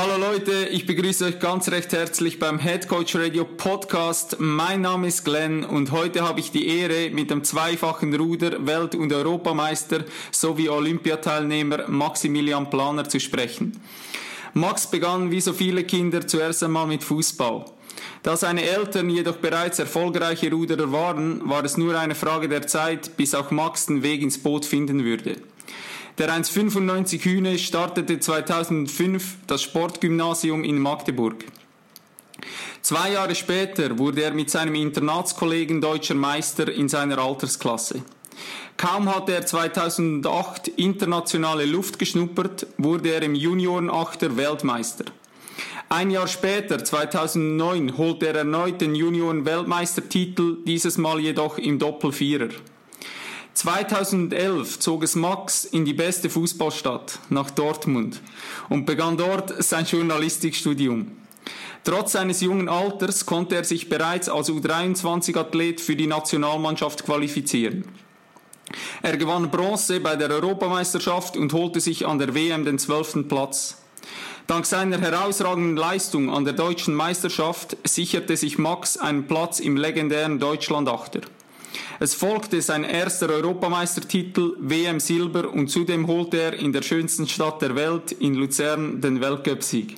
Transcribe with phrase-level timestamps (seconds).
[0.00, 4.36] Hallo Leute, ich begrüße euch ganz recht herzlich beim Head Coach Radio Podcast.
[4.38, 8.94] Mein Name ist Glenn und heute habe ich die Ehre, mit dem zweifachen Ruder, Welt-
[8.94, 13.72] und Europameister sowie Olympiateilnehmer Maximilian Planer zu sprechen.
[14.54, 17.64] Max begann wie so viele Kinder zuerst einmal mit Fußball.
[18.22, 23.16] Da seine Eltern jedoch bereits erfolgreiche Ruderer waren, war es nur eine Frage der Zeit,
[23.16, 25.38] bis auch Max den Weg ins Boot finden würde.
[26.18, 31.44] Der 1,95 Hühne startete 2005 das Sportgymnasium in Magdeburg.
[32.82, 38.02] Zwei Jahre später wurde er mit seinem Internatskollegen deutscher Meister in seiner Altersklasse.
[38.76, 45.04] Kaum hatte er 2008 internationale Luft geschnuppert, wurde er im Juniorenachter Weltmeister.
[45.88, 52.48] Ein Jahr später, 2009, holte er erneut den Junioren-Weltmeistertitel, dieses Mal jedoch im Doppelvierer.
[53.58, 58.20] 2011 zog es Max in die beste Fußballstadt, nach Dortmund,
[58.68, 61.10] und begann dort sein Journalistikstudium.
[61.82, 67.84] Trotz seines jungen Alters konnte er sich bereits als U23-Athlet für die Nationalmannschaft qualifizieren.
[69.02, 73.78] Er gewann Bronze bei der Europameisterschaft und holte sich an der WM den zwölften Platz.
[74.46, 80.38] Dank seiner herausragenden Leistung an der deutschen Meisterschaft sicherte sich Max einen Platz im legendären
[80.38, 81.22] Deutschlandachter.
[82.00, 87.60] Es folgte sein erster Europameistertitel, WM Silber und zudem holte er in der schönsten Stadt
[87.60, 89.96] der Welt, in Luzern, den Weltcupsieg.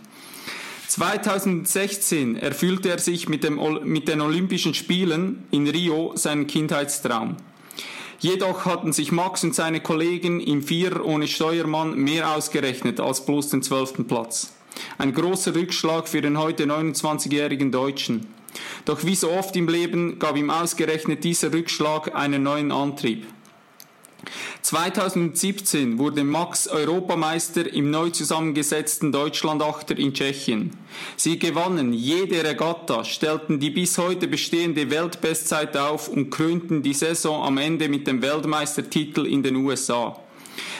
[0.88, 7.36] 2016 erfüllte er sich mit, dem, mit den Olympischen Spielen in Rio seinen Kindheitstraum.
[8.18, 13.50] Jedoch hatten sich Max und seine Kollegen im Vierer ohne Steuermann mehr ausgerechnet als bloß
[13.50, 14.52] den zwölften Platz.
[14.98, 18.26] Ein großer Rückschlag für den heute 29-jährigen Deutschen.
[18.84, 23.26] Doch wie so oft im Leben gab ihm ausgerechnet dieser Rückschlag einen neuen Antrieb.
[24.62, 30.76] 2017 wurde Max Europameister im neu zusammengesetzten Deutschlandachter in Tschechien.
[31.16, 37.42] Sie gewannen jede Regatta, stellten die bis heute bestehende Weltbestzeit auf und krönten die Saison
[37.42, 40.20] am Ende mit dem Weltmeistertitel in den USA.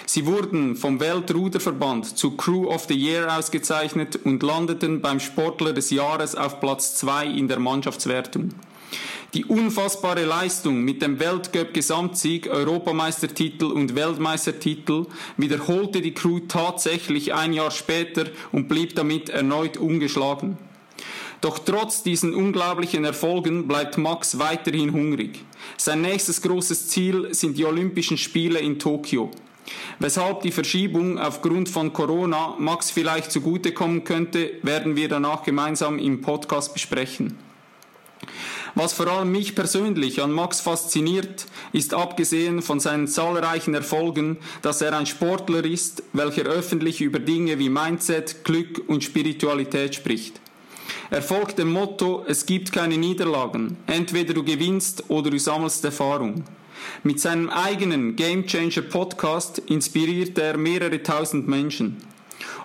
[0.07, 5.91] Sie wurden vom Weltruderverband zu Crew of the Year ausgezeichnet und landeten beim Sportler des
[5.91, 8.51] Jahres auf Platz 2 in der Mannschaftswertung.
[9.35, 17.71] Die unfassbare Leistung mit dem Weltcup-Gesamtsieg, Europameistertitel und Weltmeistertitel wiederholte die Crew tatsächlich ein Jahr
[17.71, 20.59] später und blieb damit erneut ungeschlagen.
[21.41, 25.45] Doch trotz diesen unglaublichen Erfolgen bleibt Max weiterhin hungrig.
[25.77, 29.31] Sein nächstes großes Ziel sind die Olympischen Spiele in Tokio.
[29.99, 36.21] Weshalb die Verschiebung aufgrund von Corona Max vielleicht zugutekommen könnte, werden wir danach gemeinsam im
[36.21, 37.39] Podcast besprechen.
[38.75, 44.81] Was vor allem mich persönlich an Max fasziniert, ist abgesehen von seinen zahlreichen Erfolgen, dass
[44.81, 50.41] er ein Sportler ist, welcher öffentlich über Dinge wie Mindset, Glück und Spiritualität spricht.
[51.11, 56.45] Er folgt dem Motto, es gibt keine Niederlagen, entweder du gewinnst oder du sammelst Erfahrung.
[57.03, 61.97] Mit seinem eigenen Game Changer Podcast inspiriert er mehrere tausend Menschen.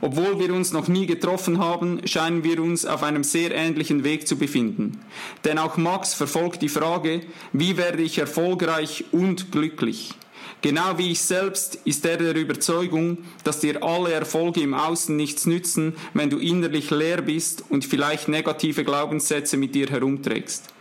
[0.02, 4.28] Obwohl wir uns noch nie getroffen haben, scheinen wir uns auf einem sehr ähnlichen Weg
[4.28, 5.02] zu befinden.
[5.44, 7.22] Denn auch Max verfolgt die Frage,
[7.54, 10.14] wie werde ich erfolgreich und glücklich?
[10.62, 15.46] Genau wie ich selbst ist er der Überzeugung, dass dir alle Erfolge im Außen nichts
[15.46, 20.75] nützen, wenn du innerlich leer bist und vielleicht negative Glaubenssätze mit dir herumträgst.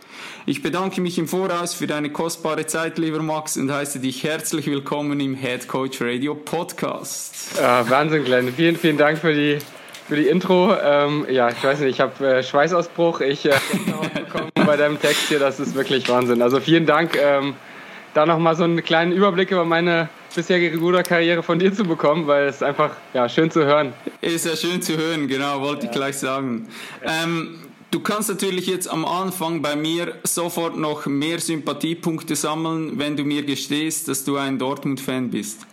[0.47, 4.67] Ich bedanke mich im Voraus für deine kostbare Zeit, lieber Max, und heiße dich herzlich
[4.67, 7.57] willkommen im Head Coach Radio Podcast.
[7.59, 8.53] Ja, Wahnsinn, Glenn.
[8.53, 9.57] Vielen, vielen Dank für die,
[10.07, 10.75] für die Intro.
[10.75, 13.21] Ähm, ja, ich weiß nicht, ich habe äh, Schweißausbruch.
[13.21, 13.53] Ich äh,
[14.13, 15.39] bekommen bei deinem Text hier.
[15.39, 16.43] Das ist wirklich Wahnsinn.
[16.43, 17.55] Also vielen Dank, ähm,
[18.13, 22.45] da nochmal so einen kleinen Überblick über meine bisherige Ruderkarriere von dir zu bekommen, weil
[22.45, 23.93] es einfach ja, schön zu hören.
[24.21, 25.91] Ist ja schön zu hören, genau, wollte ja.
[25.91, 26.67] ich gleich sagen.
[27.03, 27.64] Ähm,
[27.95, 33.23] Du kannst natürlich jetzt am Anfang bei mir sofort noch mehr Sympathiepunkte sammeln, wenn du
[33.23, 35.65] mir gestehst, dass du ein Dortmund-Fan bist.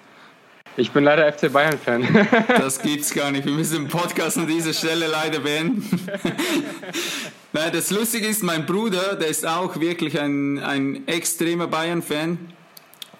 [0.77, 2.29] Ich bin leider FC Bayern-Fan.
[2.49, 3.45] das gibt's gar nicht.
[3.45, 5.83] Wir müssen den Podcast an dieser Stelle leider beenden.
[7.53, 12.39] Nein, das Lustige ist, mein Bruder, der ist auch wirklich ein, ein extremer Bayern-Fan.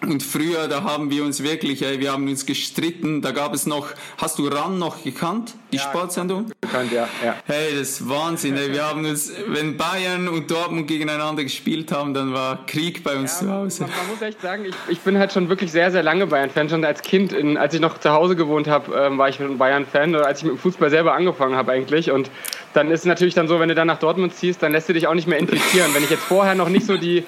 [0.05, 3.21] Und früher, da haben wir uns wirklich, ey, wir haben uns gestritten.
[3.21, 6.51] Da gab es noch, hast du RAN noch gekannt, die ja, Sportsendung?
[6.59, 7.35] Bekannt, ja, ja.
[7.45, 8.57] Hey, das ist Wahnsinn.
[8.57, 8.71] Ey.
[8.73, 13.39] Wir haben uns, wenn Bayern und Dortmund gegeneinander gespielt haben, dann war Krieg bei uns
[13.39, 13.81] ja, zu Hause.
[13.83, 16.69] Man, man, muss echt sagen, ich, ich bin halt schon wirklich sehr, sehr lange Bayern-Fan.
[16.69, 19.57] Schon als Kind, in, als ich noch zu Hause gewohnt habe, ähm, war ich ein
[19.57, 20.15] Bayern-Fan.
[20.15, 22.11] Oder als ich mit dem Fußball selber angefangen habe eigentlich.
[22.11, 22.29] Und
[22.73, 24.93] dann ist es natürlich dann so, wenn du dann nach Dortmund ziehst, dann lässt du
[24.93, 25.93] dich auch nicht mehr infizieren.
[25.93, 27.23] Wenn ich jetzt vorher noch nicht so die,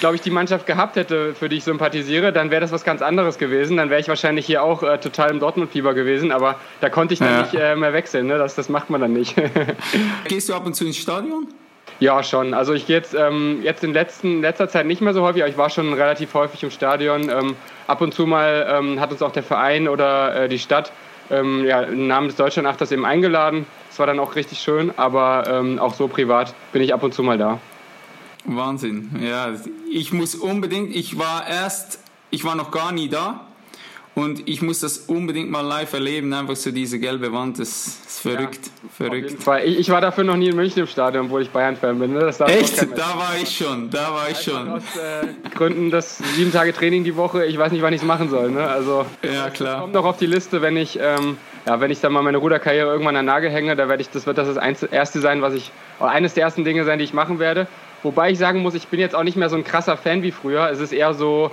[0.00, 3.02] glaube ich, die Mannschaft gehabt hätte, für die ich sympathisiere, dann wäre das was ganz
[3.02, 3.76] anderes gewesen.
[3.76, 6.32] Dann wäre ich wahrscheinlich hier auch äh, total im Dortmund-Fieber gewesen.
[6.32, 7.42] Aber da konnte ich dann ja.
[7.42, 8.26] nicht äh, mehr wechseln.
[8.26, 8.38] Ne?
[8.38, 9.34] Das, das macht man dann nicht.
[10.28, 11.48] Gehst du ab und zu ins Stadion?
[11.98, 12.54] Ja, schon.
[12.54, 15.50] Also ich gehe jetzt, ähm, jetzt in letzten, letzter Zeit nicht mehr so häufig, aber
[15.50, 17.28] ich war schon relativ häufig im Stadion.
[17.28, 17.56] Ähm,
[17.86, 20.92] ab und zu mal ähm, hat uns auch der Verein oder äh, die Stadt
[21.30, 23.66] ähm, ja, im Namen des Deutschlandachters eben eingeladen.
[23.88, 27.14] Das war dann auch richtig schön, aber ähm, auch so privat bin ich ab und
[27.14, 27.58] zu mal da.
[28.44, 29.52] Wahnsinn, ja.
[29.90, 32.00] Ich muss unbedingt, ich war erst,
[32.30, 33.46] ich war noch gar nie da
[34.20, 37.68] und ich muss das unbedingt mal live erleben, einfach so diese gelbe Wand, das
[38.06, 39.36] ist verrückt, ja, verrückt.
[39.64, 42.12] Ich, ich, war dafür noch nie in München im Stadion, obwohl ich Bayern-Fan bin.
[42.12, 42.26] Ne?
[42.46, 42.82] Echt?
[42.96, 44.68] Da war ich schon, da war ich schon.
[44.68, 48.06] Aus äh, Gründen, das sieben Tage Training die Woche, ich weiß nicht, wann ich es
[48.06, 48.50] machen soll.
[48.50, 48.66] Ne?
[48.66, 49.80] Also, ja, klar.
[49.80, 50.98] kommt noch auf die Liste, wenn ich...
[51.00, 51.36] Ähm,
[51.66, 54.08] ja, wenn ich dann mal meine Ruderkarriere irgendwann an den Nagel hänge, da werde ich,
[54.08, 57.04] das wird das, das erste sein, was ich, oder eines der ersten Dinge sein, die
[57.04, 57.66] ich machen werde.
[58.02, 60.30] Wobei ich sagen muss, ich bin jetzt auch nicht mehr so ein krasser Fan wie
[60.30, 60.70] früher.
[60.70, 61.50] Es ist eher so,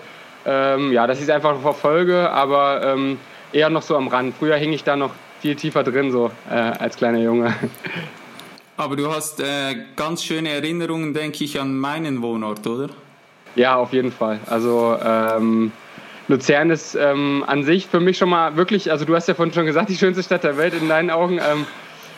[0.48, 3.20] ähm, ja, dass ich es einfach verfolge, aber ähm,
[3.52, 4.34] eher noch so am Rand.
[4.38, 5.12] Früher hing ich da noch
[5.42, 7.54] viel tiefer drin, so äh, als kleiner Junge.
[8.80, 12.90] Aber du hast äh, ganz schöne Erinnerungen, denke ich, an meinen Wohnort, oder?
[13.56, 14.40] Ja, auf jeden Fall.
[14.46, 15.72] Also ähm,
[16.28, 19.54] Luzern ist ähm, an sich für mich schon mal wirklich, also du hast ja vorhin
[19.54, 21.40] schon gesagt, die schönste Stadt der Welt in deinen Augen.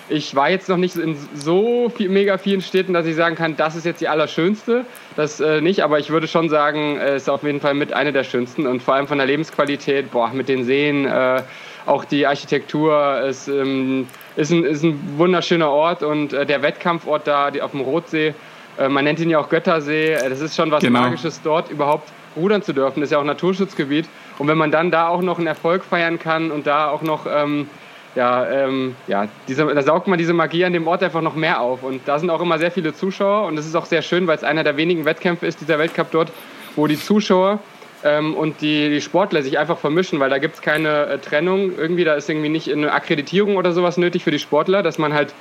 [0.09, 3.56] Ich war jetzt noch nicht in so viel, mega vielen Städten, dass ich sagen kann,
[3.56, 4.85] das ist jetzt die allerschönste.
[5.15, 7.94] Das äh, nicht, aber ich würde schon sagen, es äh, ist auf jeden Fall mit
[7.94, 11.44] einer der schönsten und vor allem von der Lebensqualität, boah, mit den Seen, äh,
[11.85, 17.25] auch die Architektur ist, ähm, ist, ein, ist ein wunderschöner Ort und äh, der Wettkampfort
[17.25, 18.33] da die, auf dem Rotsee,
[18.77, 21.01] äh, man nennt ihn ja auch Göttersee, äh, das ist schon was genau.
[21.01, 23.01] Magisches dort überhaupt rudern zu dürfen.
[23.01, 24.07] Das ist ja auch Naturschutzgebiet.
[24.38, 27.25] Und wenn man dann da auch noch einen Erfolg feiern kann und da auch noch,
[27.29, 27.69] ähm,
[28.15, 31.61] ja, ähm, ja diese, da saugt man diese Magie an dem Ort einfach noch mehr
[31.61, 31.83] auf.
[31.83, 34.35] Und da sind auch immer sehr viele Zuschauer und das ist auch sehr schön, weil
[34.35, 36.31] es einer der wenigen Wettkämpfe ist, dieser Weltcup dort,
[36.75, 37.59] wo die Zuschauer
[38.03, 41.71] ähm, und die, die, Sportler sich einfach vermischen, weil da gibt es keine äh, Trennung.
[41.77, 45.13] Irgendwie, da ist irgendwie nicht eine Akkreditierung oder sowas nötig für die Sportler, dass man
[45.13, 45.33] halt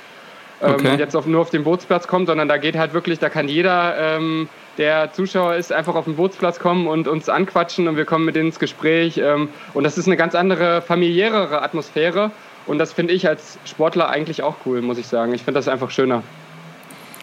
[0.61, 0.95] ähm, okay.
[0.97, 3.95] jetzt auf, nur auf den Bootsplatz kommt, sondern da geht halt wirklich, da kann jeder
[3.97, 8.25] ähm, der Zuschauer ist, einfach auf den Bootsplatz kommen und uns anquatschen und wir kommen
[8.25, 9.17] mit denen ins Gespräch.
[9.17, 12.31] Ähm, und das ist eine ganz andere, familiärere Atmosphäre.
[12.69, 15.33] Und das finde ich als Sportler eigentlich auch cool, muss ich sagen.
[15.33, 16.21] Ich finde das einfach schöner.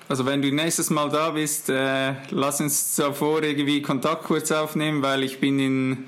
[0.09, 5.03] Also wenn du nächstes Mal da bist, äh, lass uns zuvor irgendwie Kontakt kurz aufnehmen,
[5.03, 6.07] weil ich bin in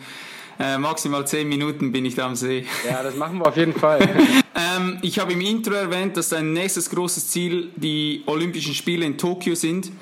[0.58, 2.66] äh, maximal zehn Minuten bin ich da am See.
[2.84, 4.00] Ja, das machen wir auf jeden Fall.
[4.56, 9.16] ähm, ich habe im Intro erwähnt, dass dein nächstes großes Ziel die Olympischen Spiele in
[9.16, 9.92] Tokio sind.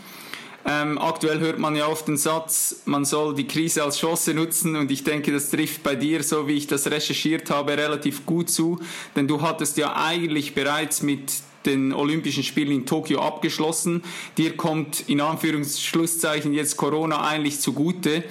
[0.69, 4.75] Ähm, aktuell hört man ja oft den Satz, man soll die Krise als Chance nutzen
[4.75, 8.51] und ich denke, das trifft bei dir, so wie ich das recherchiert habe, relativ gut
[8.51, 8.81] zu,
[9.15, 11.35] denn du hattest ja eigentlich bereits mit
[11.67, 14.03] den Olympischen Spielen in Tokio abgeschlossen.
[14.39, 18.25] Dir kommt in Anführungsschlusszeichen jetzt Corona eigentlich zugute.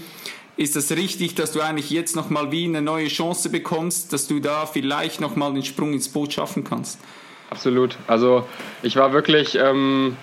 [0.57, 4.39] Ist das richtig, dass du eigentlich jetzt nochmal wie eine neue Chance bekommst, dass du
[4.39, 6.99] da vielleicht nochmal den Sprung ins Boot schaffen kannst?
[7.49, 7.97] Absolut.
[8.07, 8.45] Also
[8.81, 10.15] ich war wirklich ähm,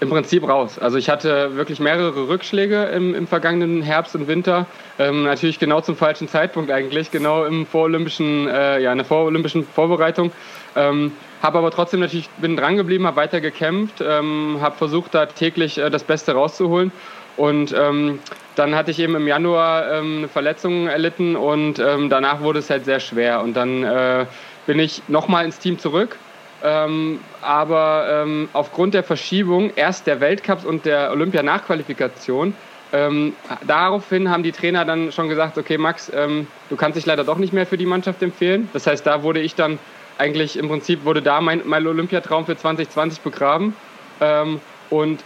[0.00, 0.78] im Prinzip raus.
[0.78, 4.66] Also ich hatte wirklich mehrere Rückschläge im, im vergangenen Herbst und Winter.
[4.98, 9.64] Ähm, natürlich genau zum falschen Zeitpunkt eigentlich, genau im vorolympischen, äh, ja, in der vorolympischen
[9.64, 10.32] Vorbereitung.
[10.74, 15.26] Ähm, habe aber trotzdem natürlich, bin dran geblieben, habe weiter gekämpft, ähm, habe versucht, da
[15.26, 16.92] täglich äh, das Beste rauszuholen.
[17.36, 18.20] Und ähm,
[18.56, 22.70] dann hatte ich eben im Januar ähm, eine Verletzung erlitten und ähm, danach wurde es
[22.70, 23.42] halt sehr schwer.
[23.42, 24.26] Und dann äh,
[24.66, 26.16] bin ich nochmal ins Team zurück
[26.62, 32.54] ähm, aber ähm, aufgrund der Verschiebung erst der Weltcups und der Olympia-Nachqualifikation,
[32.92, 33.34] ähm,
[33.66, 37.38] daraufhin haben die Trainer dann schon gesagt, okay Max, ähm, du kannst dich leider doch
[37.38, 38.68] nicht mehr für die Mannschaft empfehlen.
[38.72, 39.78] Das heißt, da wurde ich dann
[40.18, 43.74] eigentlich im Prinzip, wurde da mein, mein Olympiatraum für 2020 begraben.
[44.20, 45.20] Ähm, und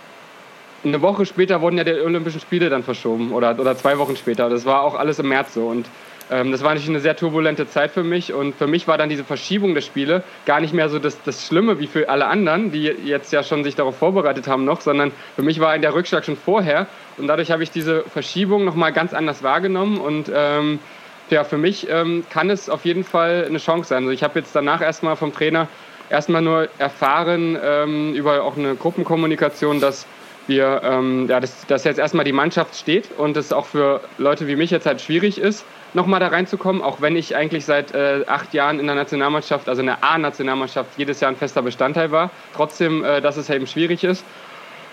[0.84, 4.50] eine Woche später wurden ja die Olympischen Spiele dann verschoben oder, oder zwei Wochen später.
[4.50, 5.66] Das war auch alles im März so.
[5.66, 5.86] Und
[6.28, 9.24] das war natürlich eine sehr turbulente Zeit für mich und für mich war dann diese
[9.24, 12.84] Verschiebung der Spiele gar nicht mehr so das, das Schlimme wie für alle anderen, die
[12.84, 16.36] jetzt ja schon sich darauf vorbereitet haben noch, sondern für mich war der Rückschlag schon
[16.36, 16.86] vorher
[17.18, 20.78] und dadurch habe ich diese Verschiebung nochmal ganz anders wahrgenommen und ähm,
[21.30, 24.04] ja, für mich ähm, kann es auf jeden Fall eine Chance sein.
[24.04, 25.68] Also ich habe jetzt danach erstmal vom Trainer
[26.10, 30.06] erstmal nur erfahren ähm, über auch eine Gruppenkommunikation, dass
[30.46, 34.46] wir, ähm, ja, dass, dass jetzt erstmal die Mannschaft steht und es auch für Leute
[34.46, 35.64] wie mich jetzt halt schwierig ist,
[35.94, 39.80] nochmal da reinzukommen, auch wenn ich eigentlich seit äh, acht Jahren in der Nationalmannschaft, also
[39.80, 42.30] in der A-Nationalmannschaft, jedes Jahr ein fester Bestandteil war.
[42.54, 44.24] Trotzdem, äh, dass es eben schwierig ist.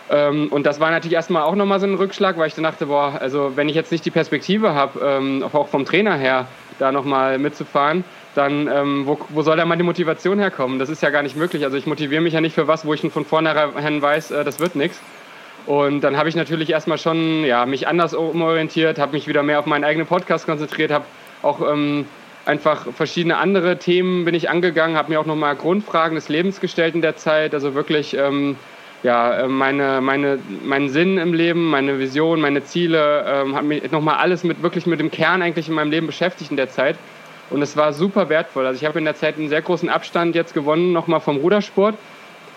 [0.09, 2.87] Ähm, und das war natürlich erstmal auch nochmal so ein Rückschlag, weil ich dann dachte,
[2.87, 6.47] boah, also wenn ich jetzt nicht die Perspektive habe, ähm, auch vom Trainer her,
[6.79, 8.03] da nochmal mitzufahren,
[8.35, 10.79] dann ähm, wo, wo soll da meine Motivation herkommen?
[10.79, 11.63] Das ist ja gar nicht möglich.
[11.63, 14.59] Also ich motiviere mich ja nicht für was, wo ich von vornherein weiß, äh, das
[14.59, 14.99] wird nichts.
[15.65, 19.59] Und dann habe ich natürlich erstmal schon ja, mich anders umorientiert, habe mich wieder mehr
[19.59, 21.05] auf meinen eigenen Podcast konzentriert, habe
[21.43, 22.05] auch ähm,
[22.45, 26.95] einfach verschiedene andere Themen bin ich angegangen, habe mir auch nochmal Grundfragen des Lebens gestellt
[26.95, 28.55] in der Zeit, also wirklich ähm,
[29.03, 33.91] ja, äh, meine, meine, meinen Sinn im Leben, meine Vision, meine Ziele, ähm, habe mich
[33.91, 36.97] nochmal alles mit wirklich mit dem Kern eigentlich in meinem Leben beschäftigt in der Zeit.
[37.49, 38.65] Und es war super wertvoll.
[38.65, 41.95] Also ich habe in der Zeit einen sehr großen Abstand jetzt gewonnen, nochmal vom Rudersport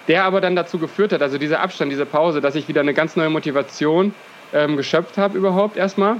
[0.09, 2.95] der aber dann dazu geführt hat, also dieser Abstand, diese Pause, dass ich wieder eine
[2.95, 4.15] ganz neue Motivation
[4.53, 6.17] ähm, geschöpft habe überhaupt erstmal.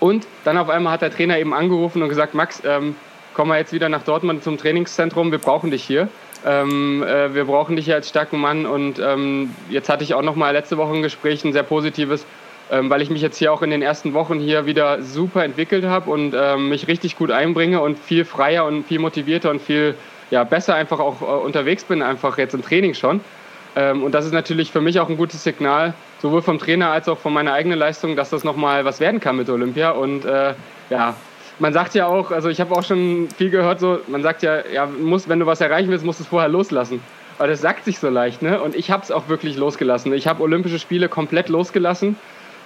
[0.00, 2.96] Und dann auf einmal hat der Trainer eben angerufen und gesagt, Max, ähm,
[3.32, 6.08] komm mal jetzt wieder nach Dortmund zum Trainingszentrum, wir brauchen dich hier.
[6.46, 10.22] Ähm, äh, wir brauchen dich hier als starken Mann und ähm, jetzt hatte ich auch
[10.22, 12.26] noch mal letzte Woche ein Gespräch, ein sehr positives,
[12.70, 15.84] ähm, weil ich mich jetzt hier auch in den ersten Wochen hier wieder super entwickelt
[15.84, 19.94] habe und ähm, mich richtig gut einbringe und viel freier und viel motivierter und viel
[20.34, 23.20] ja, besser einfach auch äh, unterwegs bin, einfach jetzt im Training schon.
[23.76, 27.08] Ähm, und das ist natürlich für mich auch ein gutes Signal, sowohl vom Trainer als
[27.08, 29.90] auch von meiner eigenen Leistung, dass das nochmal was werden kann mit Olympia.
[29.90, 30.54] Und äh,
[30.90, 31.14] ja,
[31.60, 34.66] man sagt ja auch, also ich habe auch schon viel gehört, so, man sagt ja,
[34.66, 37.00] ja muss, wenn du was erreichen willst, musst du es vorher loslassen.
[37.38, 38.60] Aber das sagt sich so leicht, ne?
[38.60, 40.12] Und ich habe es auch wirklich losgelassen.
[40.14, 42.16] Ich habe Olympische Spiele komplett losgelassen.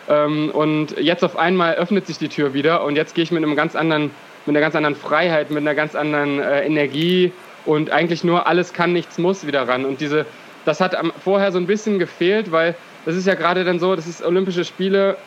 [0.09, 3.43] Ähm, und jetzt auf einmal öffnet sich die Tür wieder und jetzt gehe ich mit
[3.43, 4.11] einem ganz anderen,
[4.47, 7.31] mit einer ganz anderen Freiheit, mit einer ganz anderen äh, Energie
[7.69, 9.85] und eigentlich nur alles kann, nichts muss wieder ran.
[9.85, 10.25] Und diese,
[10.65, 14.07] das hat vorher so ein bisschen gefehlt, weil das ist ja gerade dann so, das
[14.07, 15.19] ist Olympische Spiele,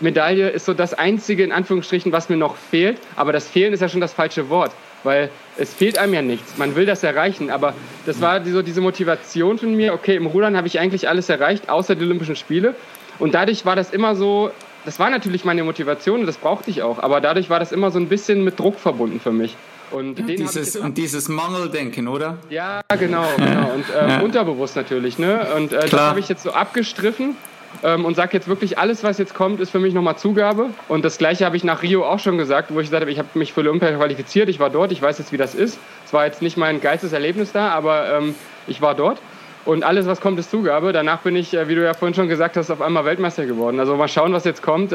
[0.00, 2.96] Medaille ist so das einzige, in Anführungsstrichen, was mir noch fehlt.
[3.14, 4.72] Aber das Fehlen ist ja schon das falsche Wort,
[5.04, 6.56] weil es fehlt einem ja nichts.
[6.56, 7.74] Man will das erreichen, aber
[8.06, 11.68] das war so diese Motivation von mir, okay, im Rudern habe ich eigentlich alles erreicht,
[11.68, 12.74] außer die Olympischen Spiele.
[13.18, 14.50] Und dadurch war das immer so,
[14.86, 17.90] das war natürlich meine Motivation und das brauchte ich auch, aber dadurch war das immer
[17.90, 19.58] so ein bisschen mit Druck verbunden für mich.
[19.90, 22.38] Und, ja, dieses, und dieses Mangeldenken, oder?
[22.48, 23.72] Ja, genau, genau.
[23.74, 24.20] Und äh, ja.
[24.20, 25.18] unterbewusst natürlich.
[25.18, 25.46] Ne?
[25.56, 27.36] Und äh, das habe ich jetzt so abgestriffen
[27.82, 30.70] ähm, und sage jetzt wirklich, alles, was jetzt kommt, ist für mich nochmal Zugabe.
[30.88, 33.18] Und das Gleiche habe ich nach Rio auch schon gesagt, wo ich gesagt habe, ich
[33.18, 35.78] habe mich für Olympia qualifiziert, ich war dort, ich weiß jetzt, wie das ist.
[36.04, 38.34] Es war jetzt nicht mein geilstes Erlebnis da, aber ähm,
[38.66, 39.18] ich war dort.
[39.64, 40.92] Und alles, was kommt, ist Zugabe.
[40.92, 43.78] Danach bin ich, äh, wie du ja vorhin schon gesagt hast, auf einmal Weltmeister geworden.
[43.78, 44.92] Also mal schauen, was jetzt kommt.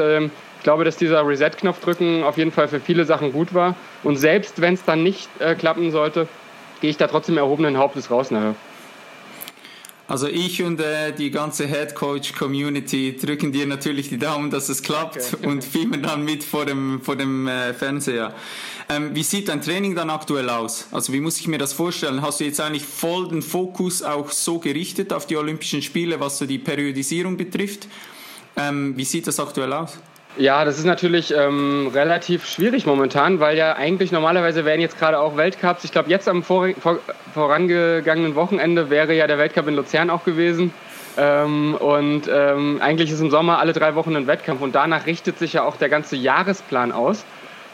[0.66, 3.76] Ich glaube, dass dieser Reset-Knopf drücken auf jeden Fall für viele Sachen gut war.
[4.02, 6.26] Und selbst wenn es dann nicht äh, klappen sollte,
[6.80, 8.56] gehe ich da trotzdem erhobenen Hauptes raus nachher.
[10.08, 14.68] Also ich und äh, die ganze Head Coach Community drücken dir natürlich die Daumen, dass
[14.68, 15.46] es klappt okay.
[15.46, 18.34] und filmen dann mit vor dem, vor dem äh, Fernseher.
[18.88, 20.88] Ähm, wie sieht dein Training dann aktuell aus?
[20.90, 22.22] Also wie muss ich mir das vorstellen?
[22.22, 26.38] Hast du jetzt eigentlich voll den Fokus auch so gerichtet auf die Olympischen Spiele, was
[26.38, 27.86] so die Periodisierung betrifft?
[28.56, 30.00] Ähm, wie sieht das aktuell aus?
[30.38, 35.18] Ja, das ist natürlich ähm, relativ schwierig momentan, weil ja eigentlich normalerweise wären jetzt gerade
[35.18, 35.82] auch Weltcups.
[35.84, 36.98] Ich glaube, jetzt am vor, vor,
[37.32, 40.74] vorangegangenen Wochenende wäre ja der Weltcup in Luzern auch gewesen.
[41.16, 45.38] Ähm, und ähm, eigentlich ist im Sommer alle drei Wochen ein Wettkampf und danach richtet
[45.38, 47.24] sich ja auch der ganze Jahresplan aus.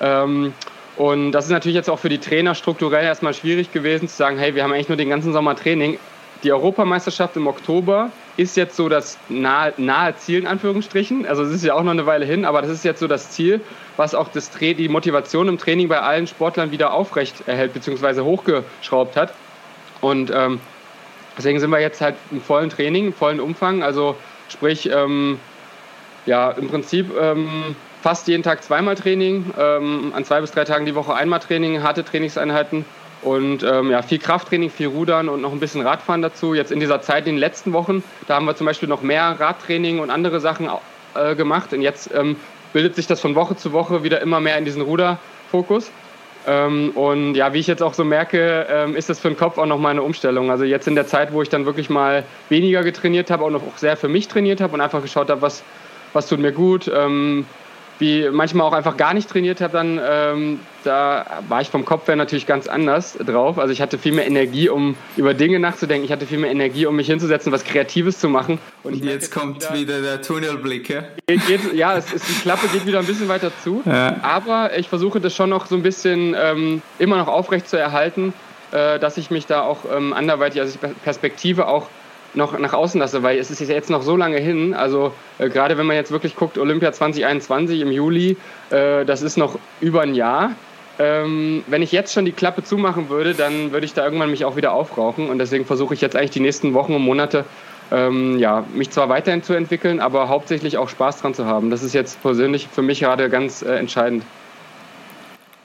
[0.01, 0.55] Ähm,
[0.97, 4.39] und das ist natürlich jetzt auch für die Trainer strukturell erstmal schwierig gewesen zu sagen,
[4.39, 5.99] hey, wir haben eigentlich nur den ganzen Sommer Training.
[6.45, 11.27] Die Europameisterschaft im Oktober ist jetzt so das nahe, nahe Ziel in Anführungsstrichen.
[11.27, 13.31] Also es ist ja auch noch eine Weile hin, aber das ist jetzt so das
[13.31, 13.61] Ziel,
[13.97, 18.23] was auch das, die Motivation im Training bei allen Sportlern wieder aufrecht erhält bzw.
[18.23, 19.35] hochgeschraubt hat.
[20.01, 20.61] Und ähm,
[21.37, 23.83] deswegen sind wir jetzt halt im vollen Training, im vollen Umfang.
[23.83, 24.17] Also
[24.49, 25.39] sprich, ähm,
[26.25, 30.87] ja, im Prinzip ähm, fast jeden Tag zweimal Training, ähm, an zwei bis drei Tagen
[30.87, 32.85] die Woche einmal Training, harte Trainingseinheiten
[33.23, 36.55] und ähm, ja, viel Krafttraining, viel Rudern und noch ein bisschen Radfahren dazu.
[36.55, 39.37] Jetzt in dieser Zeit, in den letzten Wochen, da haben wir zum Beispiel noch mehr
[39.39, 40.69] Radtraining und andere Sachen
[41.15, 41.73] äh, gemacht.
[41.73, 42.37] Und jetzt ähm,
[42.73, 45.91] bildet sich das von Woche zu Woche wieder immer mehr in diesen Ruderfokus.
[46.47, 49.59] Ähm, und ja, wie ich jetzt auch so merke, ähm, ist das für den Kopf
[49.59, 50.51] auch nochmal eine Umstellung.
[50.51, 53.63] Also jetzt in der Zeit, wo ich dann wirklich mal weniger getrainiert habe, auch noch
[53.77, 55.63] sehr für mich trainiert habe und einfach geschaut habe, was,
[56.13, 57.47] was tut mir gut, ähm,
[57.99, 62.09] wie manchmal auch einfach gar nicht trainiert habe, dann ähm, da war ich vom Kopf
[62.09, 63.59] her natürlich ganz anders drauf.
[63.59, 66.05] Also ich hatte viel mehr Energie, um über Dinge nachzudenken.
[66.05, 68.59] Ich hatte viel mehr Energie, um mich hinzusetzen, was Kreatives zu machen.
[68.83, 71.05] Und, Und jetzt kommt wieder, wieder, der Tunnelblick, ja?
[71.27, 73.83] Geht, ja, es ist, die Klappe geht wieder ein bisschen weiter zu.
[73.85, 74.17] Ja.
[74.23, 78.35] Aber ich versuche das schon noch so ein bisschen ähm, immer noch aufrecht zu erhalten,
[78.73, 81.89] äh, dass ich mich da auch ähm, anderweitig, also Perspektive auch
[82.35, 84.75] noch nach außen lasse, weil es ist jetzt noch so lange hin.
[84.75, 88.37] Also äh, gerade wenn man jetzt wirklich guckt, Olympia 2021 im Juli,
[88.71, 90.53] äh, das ist noch über ein Jahr.
[90.99, 94.45] Ähm, wenn ich jetzt schon die Klappe zumachen würde, dann würde ich da irgendwann mich
[94.45, 95.31] auch wieder aufrauchen.
[95.31, 97.45] Und deswegen versuche ich jetzt eigentlich die nächsten Wochen und Monate,
[97.91, 101.71] ähm, ja, mich zwar weiterhin zu entwickeln, aber hauptsächlich auch Spaß dran zu haben.
[101.71, 104.25] Das ist jetzt persönlich für mich gerade ganz äh, entscheidend.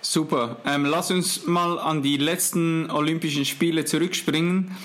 [0.01, 0.57] Super.
[0.65, 4.75] Ähm, lass uns mal an die letzten Olympischen Spiele zurückspringen.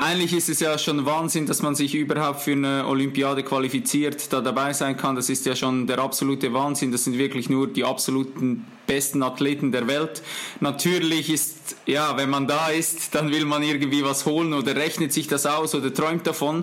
[0.00, 4.40] Eigentlich ist es ja schon Wahnsinn, dass man sich überhaupt für eine Olympiade qualifiziert, da
[4.40, 5.16] dabei sein kann.
[5.16, 6.92] Das ist ja schon der absolute Wahnsinn.
[6.92, 10.22] Das sind wirklich nur die absoluten besten Athleten der Welt.
[10.60, 15.12] Natürlich ist, ja, wenn man da ist, dann will man irgendwie was holen oder rechnet
[15.12, 16.62] sich das aus oder träumt davon.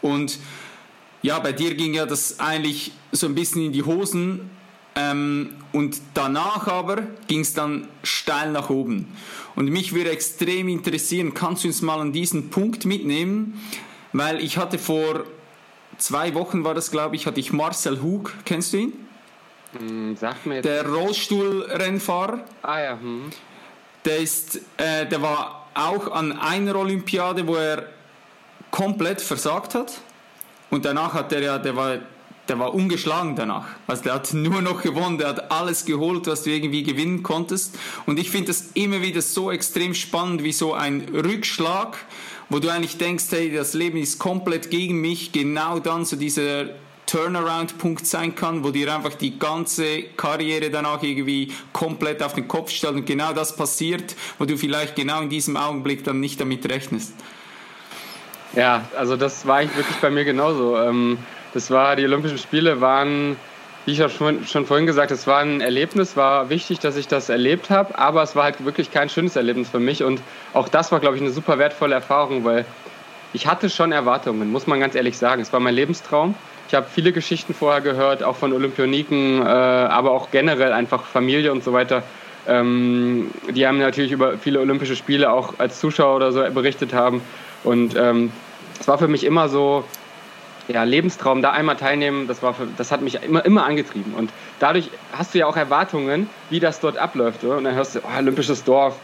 [0.00, 0.40] Und
[1.22, 4.50] ja, bei dir ging ja das eigentlich so ein bisschen in die Hosen.
[4.94, 9.16] Ähm, und danach aber ging es dann steil nach oben.
[9.56, 13.60] Und mich würde extrem interessieren, kannst du uns mal an diesen Punkt mitnehmen?
[14.12, 15.24] Weil ich hatte vor
[15.98, 18.92] zwei Wochen war das, glaube ich, hatte ich Marcel Hug, kennst du ihn?
[19.78, 20.66] Hm, sagt mir jetzt.
[20.66, 22.44] Der Rollstuhlrennfahrer.
[22.62, 22.98] Ah ja.
[23.00, 23.30] Hm.
[24.04, 27.86] Der ist, äh, der war auch an einer Olympiade, wo er
[28.70, 30.00] komplett versagt hat.
[30.70, 31.98] Und danach hat er ja, der war
[32.52, 33.64] der war ungeschlagen danach.
[33.86, 37.78] Also der hat nur noch gewonnen, der hat alles geholt, was du irgendwie gewinnen konntest.
[38.04, 41.96] Und ich finde das immer wieder so extrem spannend, wie so ein Rückschlag,
[42.50, 46.66] wo du eigentlich denkst, hey, das Leben ist komplett gegen mich, genau dann so dieser
[47.06, 52.70] Turnaround-Punkt sein kann, wo dir einfach die ganze Karriere danach irgendwie komplett auf den Kopf
[52.70, 56.70] stellt und genau das passiert, wo du vielleicht genau in diesem Augenblick dann nicht damit
[56.70, 57.14] rechnest.
[58.54, 60.76] Ja, also das war eigentlich wirklich bei mir genauso.
[60.76, 61.16] Ähm
[61.54, 63.36] das war, die Olympischen Spiele waren,
[63.84, 67.08] wie ich auch schon, schon vorhin gesagt, es war ein Erlebnis, war wichtig, dass ich
[67.08, 70.22] das erlebt habe, aber es war halt wirklich kein schönes Erlebnis für mich und
[70.54, 72.64] auch das war, glaube ich, eine super wertvolle Erfahrung, weil
[73.32, 75.40] ich hatte schon Erwartungen, muss man ganz ehrlich sagen.
[75.40, 76.34] Es war mein Lebenstraum.
[76.68, 81.50] Ich habe viele Geschichten vorher gehört, auch von Olympioniken, äh, aber auch generell einfach Familie
[81.52, 82.02] und so weiter.
[82.46, 87.22] Ähm, die haben natürlich über viele Olympische Spiele auch als Zuschauer oder so berichtet haben.
[87.64, 88.32] Und ähm,
[88.80, 89.84] es war für mich immer so,
[90.68, 94.14] ja, Lebenstraum, da einmal teilnehmen, das, war für, das hat mich immer, immer angetrieben.
[94.14, 97.44] Und dadurch hast du ja auch Erwartungen, wie das dort abläuft.
[97.44, 97.56] Oder?
[97.56, 98.96] Und dann hörst du, oh, Olympisches Dorf,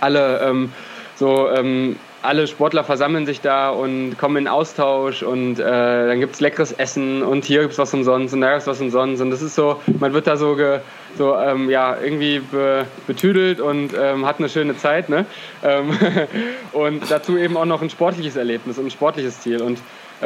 [0.00, 0.72] alle, ähm,
[1.16, 6.34] so, ähm, alle Sportler versammeln sich da und kommen in Austausch und äh, dann gibt
[6.34, 9.20] es leckeres Essen und hier gibt es was umsonst und da gibt es was umsonst.
[9.20, 10.80] Und das ist so, man wird da so, ge,
[11.18, 15.08] so ähm, ja, irgendwie be, betüdelt und ähm, hat eine schöne Zeit.
[15.08, 15.26] Ne?
[15.64, 15.98] Ähm,
[16.72, 19.60] und dazu eben auch noch ein sportliches Erlebnis und ein sportliches Ziel.
[19.60, 19.78] Und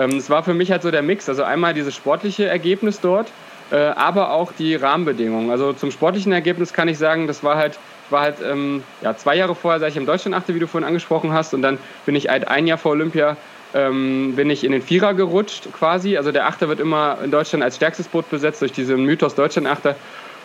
[0.04, 1.28] es war für mich halt so der Mix.
[1.28, 3.28] Also einmal dieses sportliche Ergebnis dort,
[3.70, 5.50] äh, aber auch die Rahmenbedingungen.
[5.50, 7.78] Also zum sportlichen Ergebnis kann ich sagen, das war halt,
[8.10, 10.86] war halt ähm, ja, zwei Jahre vorher, seit ich im Deutschland achte, wie du vorhin
[10.86, 11.54] angesprochen hast.
[11.54, 13.36] Und dann bin ich halt ein Jahr vor Olympia
[13.76, 16.16] ähm, bin ich in den Vierer gerutscht quasi.
[16.16, 19.96] Also der Achter wird immer in Deutschland als stärkstes Boot besetzt durch diesen Mythos Deutschland-Achter.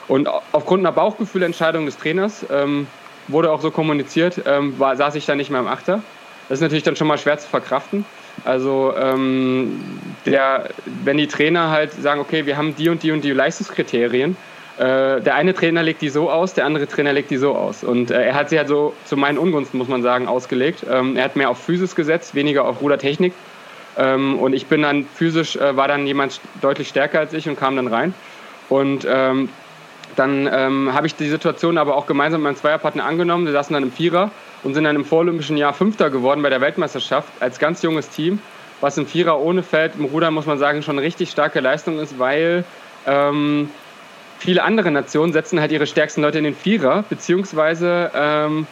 [0.08, 2.88] Und aufgrund einer Bauchgefühlentscheidung des Trainers ähm,
[3.28, 6.04] wurde auch so kommuniziert, ähm, war, saß ich dann nicht mehr im Achter.
[6.50, 8.06] Das ist natürlich dann schon mal schwer zu verkraften.
[8.46, 9.80] Also ähm,
[10.26, 10.70] der,
[11.04, 14.36] wenn die Trainer halt sagen, okay, wir haben die und die und die Leistungskriterien,
[14.78, 17.84] äh, der eine Trainer legt die so aus, der andere Trainer legt die so aus.
[17.84, 20.86] Und äh, er hat sie halt so zu meinen Ungunsten, muss man sagen, ausgelegt.
[20.90, 23.34] Ähm, er hat mehr auf Physis gesetzt, weniger auf Rudertechnik.
[23.98, 27.60] Ähm, und ich bin dann physisch, äh, war dann jemand deutlich stärker als ich und
[27.60, 28.14] kam dann rein.
[28.70, 29.50] Und ähm,
[30.16, 33.46] dann ähm, habe ich die Situation aber auch gemeinsam mit meinem Zweierpartner angenommen.
[33.46, 34.32] Wir saßen dann im Vierer
[34.64, 38.40] und sind dann im vorolympischen Jahr Fünfter geworden bei der Weltmeisterschaft als ganz junges Team,
[38.80, 42.00] was im Vierer ohne Feld im Ruder, muss man sagen, schon eine richtig starke Leistung
[42.00, 42.64] ist, weil
[43.06, 43.70] ähm,
[44.40, 48.68] viele andere Nationen setzen halt ihre stärksten Leute in den Vierer, beziehungsweise ähm,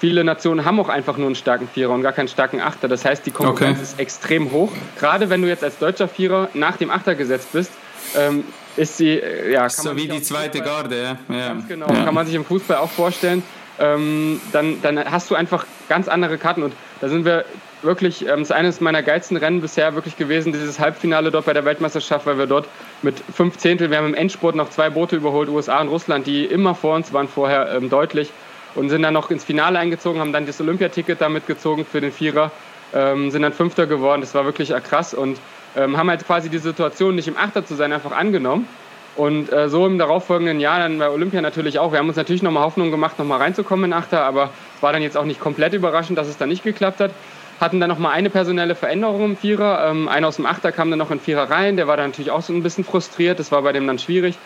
[0.00, 2.88] viele Nationen haben auch einfach nur einen starken Vierer und gar keinen starken Achter.
[2.88, 3.82] Das heißt, die Konkurrenz okay.
[3.82, 4.72] ist extrem hoch.
[4.98, 7.72] Gerade wenn du jetzt als deutscher Vierer nach dem Achter gesetzt bist,
[8.16, 8.44] ähm,
[8.76, 11.48] ist sie, äh, ja, so wie die zweite Fußball, Garde, ja.
[11.48, 12.04] Ganz genau, ja.
[12.04, 13.42] kann man sich im Fußball auch vorstellen
[13.78, 16.62] ähm, dann, dann hast du einfach ganz andere Karten.
[16.62, 17.44] Und da sind wir
[17.82, 21.52] wirklich, ähm, das ist eines meiner geilsten Rennen bisher wirklich gewesen, dieses Halbfinale dort bei
[21.52, 22.66] der Weltmeisterschaft, weil wir dort
[23.02, 26.44] mit fünf Zehntel, wir haben im Endspurt noch zwei Boote überholt, USA und Russland, die
[26.44, 28.30] immer vor uns waren vorher ähm, deutlich
[28.74, 32.12] und sind dann noch ins Finale eingezogen, haben dann das Olympiaticket damit gezogen für den
[32.12, 32.50] Vierer,
[32.92, 34.20] ähm, sind dann Fünfter geworden.
[34.20, 35.38] Das war wirklich krass und
[35.76, 38.66] ähm, haben halt quasi die Situation, nicht im Achter zu sein, einfach angenommen
[39.16, 41.92] und äh, so im darauffolgenden Jahr dann bei Olympia natürlich auch.
[41.92, 44.50] Wir haben uns natürlich nochmal Hoffnung gemacht, nochmal reinzukommen in Achter, aber
[44.80, 47.12] war dann jetzt auch nicht komplett überraschend, dass es dann nicht geklappt hat.
[47.60, 49.88] Hatten dann nochmal eine personelle Veränderung im Vierer.
[49.88, 52.32] Ähm, einer aus dem Achter kam dann noch in Vierer rein, der war dann natürlich
[52.32, 54.36] auch so ein bisschen frustriert, das war bei dem dann schwierig.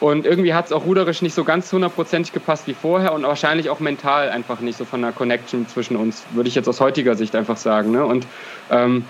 [0.00, 3.68] Und irgendwie hat es auch ruderisch nicht so ganz hundertprozentig gepasst wie vorher und wahrscheinlich
[3.68, 7.16] auch mental einfach nicht so von der Connection zwischen uns, würde ich jetzt aus heutiger
[7.16, 7.90] Sicht einfach sagen.
[7.90, 8.04] Ne?
[8.04, 8.26] Und
[8.70, 9.04] ähm,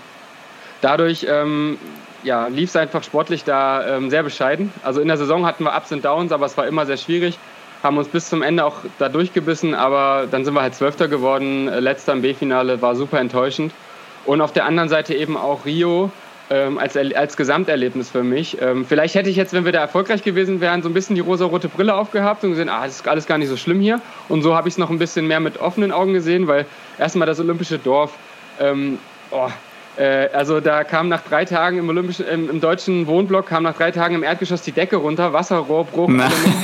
[0.81, 1.79] dadurch ähm,
[2.23, 4.73] ja, lief es einfach sportlich da ähm, sehr bescheiden.
[4.83, 7.39] Also in der Saison hatten wir Ups und Downs, aber es war immer sehr schwierig.
[7.83, 11.67] Haben uns bis zum Ende auch da durchgebissen, aber dann sind wir halt Zwölfter geworden.
[11.67, 13.73] Letzter im B-Finale war super enttäuschend.
[14.27, 16.11] Und auf der anderen Seite eben auch Rio
[16.51, 18.61] ähm, als, als Gesamterlebnis für mich.
[18.61, 21.23] Ähm, vielleicht hätte ich jetzt, wenn wir da erfolgreich gewesen wären, so ein bisschen die
[21.23, 24.01] rosa-rote Brille aufgehabt und gesehen, ah, das ist alles gar nicht so schlimm hier.
[24.29, 26.67] Und so habe ich es noch ein bisschen mehr mit offenen Augen gesehen, weil
[26.99, 28.15] erstmal das olympische Dorf,
[28.61, 28.99] ähm,
[29.31, 29.51] oh, äh,
[30.05, 33.91] also da kam nach drei Tagen im, Olympischen, im, im, deutschen Wohnblock, kam nach drei
[33.91, 36.11] Tagen im Erdgeschoss die Decke runter, Wasserrohrbruch,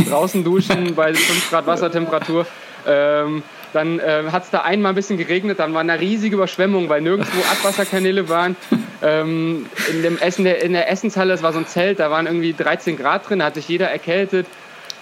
[0.09, 2.47] draußen duschen bei 5 Grad Wassertemperatur.
[2.87, 6.89] Ähm, dann äh, hat es da einmal ein bisschen geregnet, dann war eine riesige Überschwemmung,
[6.89, 8.57] weil nirgendwo Abwasserkanäle waren.
[9.03, 12.55] Ähm, in, dem Essen, in der Essenshalle, das war so ein Zelt, da waren irgendwie
[12.55, 14.47] 13 Grad drin, da hat sich jeder erkältet.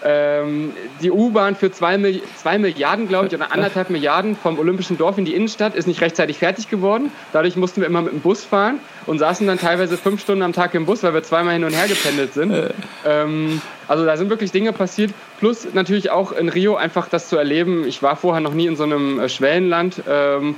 [0.05, 5.17] Ähm, die U-Bahn für zwei, zwei Milliarden, glaube ich, oder anderthalb Milliarden vom Olympischen Dorf
[5.17, 7.11] in die Innenstadt ist nicht rechtzeitig fertig geworden.
[7.33, 10.53] Dadurch mussten wir immer mit dem Bus fahren und saßen dann teilweise fünf Stunden am
[10.53, 12.53] Tag im Bus, weil wir zweimal hin und her gependelt sind.
[13.07, 15.13] Ähm, also da sind wirklich Dinge passiert.
[15.41, 17.85] Plus natürlich auch in Rio einfach das zu erleben.
[17.87, 20.03] Ich war vorher noch nie in so einem äh, Schwellenland.
[20.09, 20.57] Ähm,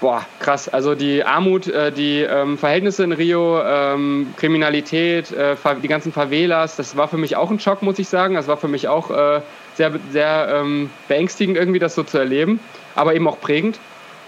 [0.00, 0.68] boah, krass.
[0.68, 6.76] Also die Armut, äh, die ähm, Verhältnisse in Rio, ähm, Kriminalität, äh, die ganzen Favelas,
[6.76, 8.34] das war für mich auch ein Schock, muss ich sagen.
[8.34, 9.40] Das war für mich auch äh,
[9.74, 12.60] sehr, sehr ähm, beängstigend irgendwie, das so zu erleben,
[12.94, 13.78] aber eben auch prägend.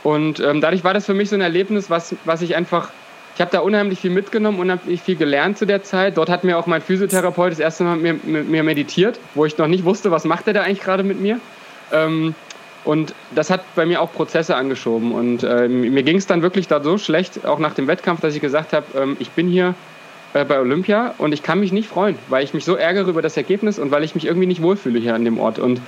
[0.02, 2.90] Und ähm, dadurch war das für mich so ein Erlebnis, was, was ich einfach,
[3.34, 6.16] ich habe da unheimlich viel mitgenommen, unheimlich viel gelernt zu der Zeit.
[6.16, 9.44] Dort hat mir auch mein Physiotherapeut das erste Mal mit mir, mit mir meditiert, wo
[9.44, 11.38] ich noch nicht wusste, was macht er da eigentlich gerade mit mir.
[12.84, 15.12] Und das hat bei mir auch Prozesse angeschoben.
[15.12, 18.34] Und äh, mir ging es dann wirklich da so schlecht, auch nach dem Wettkampf, dass
[18.34, 19.74] ich gesagt habe, ähm, ich bin hier
[20.32, 23.22] äh, bei Olympia und ich kann mich nicht freuen, weil ich mich so ärgere über
[23.22, 25.58] das Ergebnis und weil ich mich irgendwie nicht wohlfühle hier an dem Ort.
[25.58, 25.80] Und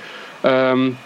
[0.43, 0.97] ähm,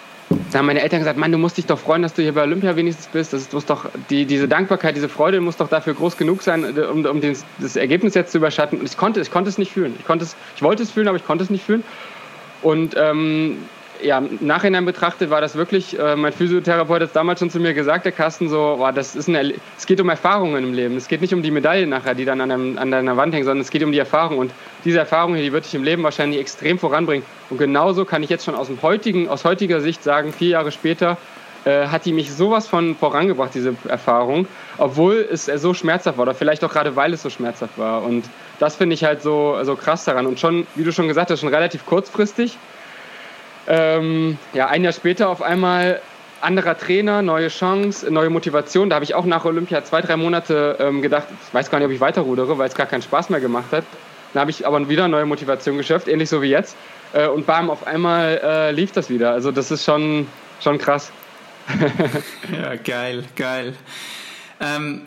[0.52, 2.43] da haben meine Eltern gesagt, Mann, du musst dich doch freuen, dass du hier bei
[2.43, 3.32] Olympia wenigstens bist.
[3.32, 7.06] Das muss doch die, diese Dankbarkeit, diese Freude muss doch dafür groß genug sein, um,
[7.06, 8.80] um den, das Ergebnis jetzt zu überschatten.
[8.80, 9.95] Und ich konnte, ich konnte es nicht fühlen.
[10.00, 11.84] Ich, konnte es, ich wollte es fühlen, aber ich konnte es nicht fühlen.
[12.62, 13.58] Und ähm,
[14.04, 17.74] ja, im Nachhinein betrachtet war das wirklich, äh, mein Physiotherapeut hat damals schon zu mir
[17.74, 20.96] gesagt, der Carsten, so, boah, das ist eine, es geht um Erfahrungen im Leben.
[20.98, 23.46] Es geht nicht um die Medaille nachher, die dann an, einem, an deiner Wand hängt,
[23.46, 24.38] sondern es geht um die Erfahrung.
[24.38, 24.52] Und
[24.86, 27.26] diese Erfahrung hier, die wird dich im Leben wahrscheinlich extrem voranbringen.
[27.50, 30.72] Und genauso kann ich jetzt schon aus, dem heutigen, aus heutiger Sicht sagen, vier Jahre
[30.72, 31.18] später,
[31.66, 36.34] äh, hat die mich sowas von vorangebracht, diese Erfahrung, obwohl es so schmerzhaft war oder
[36.34, 38.04] vielleicht auch gerade weil es so schmerzhaft war.
[38.04, 38.26] Und
[38.60, 40.28] das finde ich halt so, so krass daran.
[40.28, 42.58] Und schon, wie du schon gesagt hast, schon relativ kurzfristig
[43.68, 46.02] ähm, ja, ein Jahr später auf einmal
[46.42, 48.90] anderer Trainer, neue Chance, neue Motivation.
[48.90, 51.88] Da habe ich auch nach Olympia zwei, drei Monate ähm, gedacht, ich weiß gar nicht,
[51.88, 53.84] ob ich weiterrudere, weil es gar keinen Spaß mehr gemacht hat.
[54.34, 56.76] Dann habe ich aber wieder neue Motivation geschöpft, ähnlich so wie jetzt.
[57.14, 59.32] Äh, und bam, auf einmal äh, lief das wieder.
[59.32, 60.28] Also das ist schon,
[60.62, 61.12] schon krass.
[62.52, 63.74] ja, geil, geil.
[64.60, 65.04] Ähm,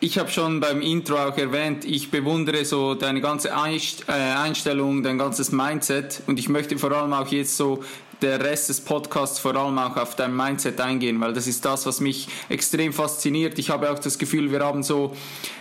[0.00, 5.18] ich habe schon beim Intro auch erwähnt, ich bewundere so deine ganze äh, Einstellung, dein
[5.18, 7.82] ganzes Mindset und ich möchte vor allem auch jetzt so
[8.22, 11.86] der Rest des Podcasts vor allem auch auf dein Mindset eingehen, weil das ist das,
[11.86, 13.58] was mich extrem fasziniert.
[13.58, 15.14] Ich habe auch das Gefühl, wir haben so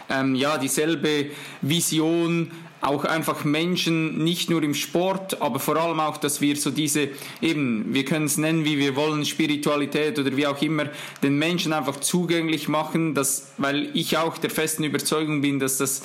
[0.10, 2.52] ähm, ja dieselbe Vision,
[2.86, 7.10] auch einfach Menschen, nicht nur im Sport, aber vor allem auch, dass wir so diese,
[7.42, 10.90] eben, wir können es nennen, wie wir wollen, Spiritualität oder wie auch immer,
[11.24, 16.04] den Menschen einfach zugänglich machen, dass, weil ich auch der festen Überzeugung bin, dass das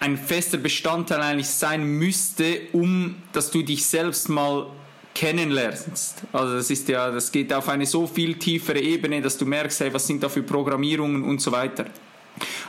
[0.00, 4.66] ein fester Bestandteil eigentlich sein müsste, um, dass du dich selbst mal
[5.14, 6.22] kennenlernst.
[6.32, 9.80] Also das ist ja, das geht auf eine so viel tiefere Ebene, dass du merkst,
[9.80, 11.86] hey, was sind da für Programmierungen und so weiter.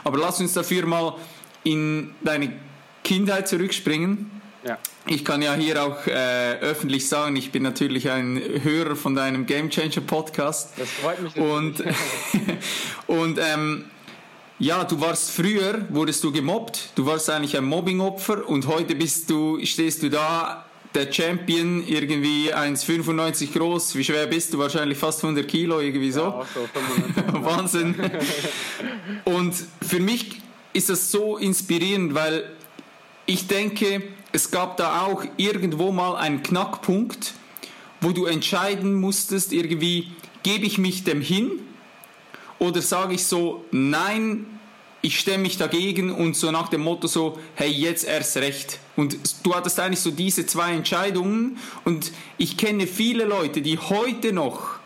[0.04, 1.16] Aber lass uns dafür mal
[1.64, 2.67] in deine
[3.08, 4.30] Kindheit zurückspringen.
[4.62, 4.76] Ja.
[5.06, 9.46] Ich kann ja hier auch äh, öffentlich sagen, ich bin natürlich ein Hörer von deinem
[9.46, 10.74] Game Changer Podcast.
[10.76, 11.34] Das freut mich.
[11.36, 11.82] Und,
[13.06, 13.86] und ähm,
[14.58, 19.30] ja, du warst früher, wurdest du gemobbt, du warst eigentlich ein Mobbingopfer und heute bist
[19.30, 24.58] du, stehst du da, der Champion, irgendwie 1,95 groß, wie schwer bist du?
[24.58, 26.20] Wahrscheinlich fast 100 Kilo, irgendwie so.
[26.20, 27.94] Ja, so Wahnsinn.
[29.24, 30.42] und für mich
[30.74, 32.57] ist das so inspirierend, weil
[33.28, 37.34] ich denke, es gab da auch irgendwo mal einen Knackpunkt,
[38.00, 40.12] wo du entscheiden musstest, irgendwie,
[40.42, 41.50] gebe ich mich dem hin
[42.58, 44.46] oder sage ich so, nein,
[45.02, 48.78] ich stemme mich dagegen und so nach dem Motto so, hey, jetzt erst recht.
[48.96, 54.32] Und du hattest eigentlich so diese zwei Entscheidungen und ich kenne viele Leute, die heute
[54.32, 54.78] noch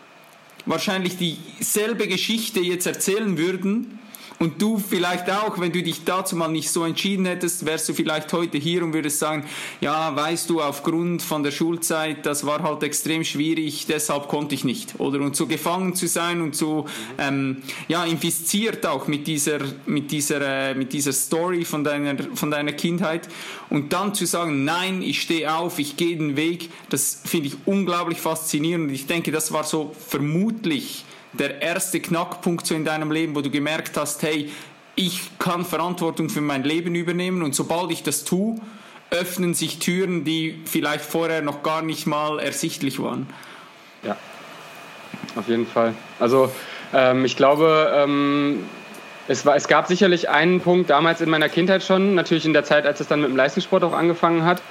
[0.67, 4.01] wahrscheinlich dieselbe Geschichte jetzt erzählen würden
[4.43, 7.95] Und du vielleicht auch, wenn du dich dazu mal nicht so entschieden hättest, wärst du
[7.95, 9.45] vielleicht heute hier und würdest sagen,
[9.81, 14.65] ja, weißt du, aufgrund von der Schulzeit, das war halt extrem schwierig, deshalb konnte ich
[14.65, 14.99] nicht.
[14.99, 16.87] Oder und so gefangen zu sein und so
[17.19, 22.51] ähm, ja, infiziert auch mit dieser, mit dieser, äh, mit dieser Story von deiner, von
[22.51, 23.29] deiner Kindheit.
[23.71, 27.55] Und dann zu sagen, nein, ich stehe auf, ich gehe den Weg, das finde ich
[27.65, 28.91] unglaublich faszinierend.
[28.91, 33.51] Ich denke, das war so vermutlich der erste Knackpunkt so in deinem Leben, wo du
[33.51, 34.51] gemerkt hast, hey,
[34.95, 38.57] ich kann Verantwortung für mein Leben übernehmen und sobald ich das tue,
[39.11, 43.27] öffnen sich Türen, die vielleicht vorher noch gar nicht mal ersichtlich waren.
[44.03, 44.17] Ja,
[45.37, 45.95] auf jeden Fall.
[46.19, 46.51] Also
[46.93, 48.67] ähm, ich glaube, ähm,
[49.29, 52.65] es, war, es gab sicherlich einen Punkt damals in meiner Kindheit schon, natürlich in der
[52.65, 54.63] Zeit, als es dann mit dem Leistungssport auch angefangen hat,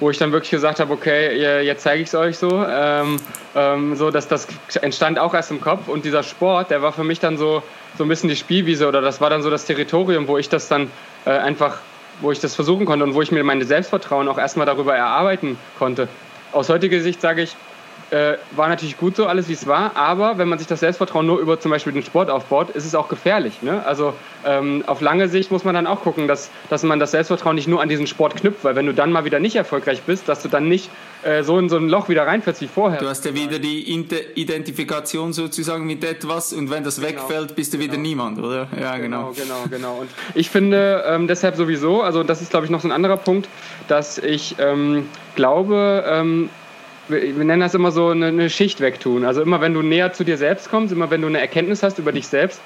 [0.00, 2.64] wo ich dann wirklich gesagt habe, okay, jetzt zeige ich es euch so.
[2.66, 3.20] Ähm,
[3.54, 4.48] ähm, so, dass das
[4.80, 7.62] entstand auch erst im Kopf und dieser Sport, der war für mich dann so,
[7.96, 10.68] so ein bisschen die Spielwiese oder das war dann so das Territorium, wo ich das
[10.68, 10.90] dann
[11.26, 11.78] äh, einfach,
[12.20, 15.58] wo ich das versuchen konnte und wo ich mir meine Selbstvertrauen auch erstmal darüber erarbeiten
[15.78, 16.08] konnte.
[16.52, 17.54] Aus heutiger Sicht sage ich,
[18.10, 21.26] äh, war natürlich gut so alles, wie es war, aber wenn man sich das Selbstvertrauen
[21.26, 23.62] nur über zum Beispiel den Sport aufbaut, ist es auch gefährlich.
[23.62, 23.84] Ne?
[23.86, 27.54] Also ähm, auf lange Sicht muss man dann auch gucken, dass, dass man das Selbstvertrauen
[27.54, 30.28] nicht nur an diesen Sport knüpft, weil wenn du dann mal wieder nicht erfolgreich bist,
[30.28, 30.90] dass du dann nicht
[31.22, 32.98] äh, so in so ein Loch wieder reinfällst wie vorher.
[32.98, 33.92] Du hast ja wieder die
[34.34, 37.08] Identifikation sozusagen mit etwas und wenn das genau.
[37.08, 38.02] wegfällt, bist du wieder genau.
[38.02, 38.68] niemand, oder?
[38.80, 39.32] Ja, genau.
[39.32, 39.94] Genau, genau, genau.
[40.00, 43.18] Und ich finde ähm, deshalb sowieso, also das ist glaube ich noch so ein anderer
[43.18, 43.48] Punkt,
[43.86, 46.04] dass ich ähm, glaube,
[47.12, 49.24] ähm, wir nennen das immer so eine, eine, Schicht wegtun.
[49.24, 51.98] Also immer wenn du näher zu dir selbst kommst, immer wenn du eine Erkenntnis hast
[51.98, 52.60] über dich selbst,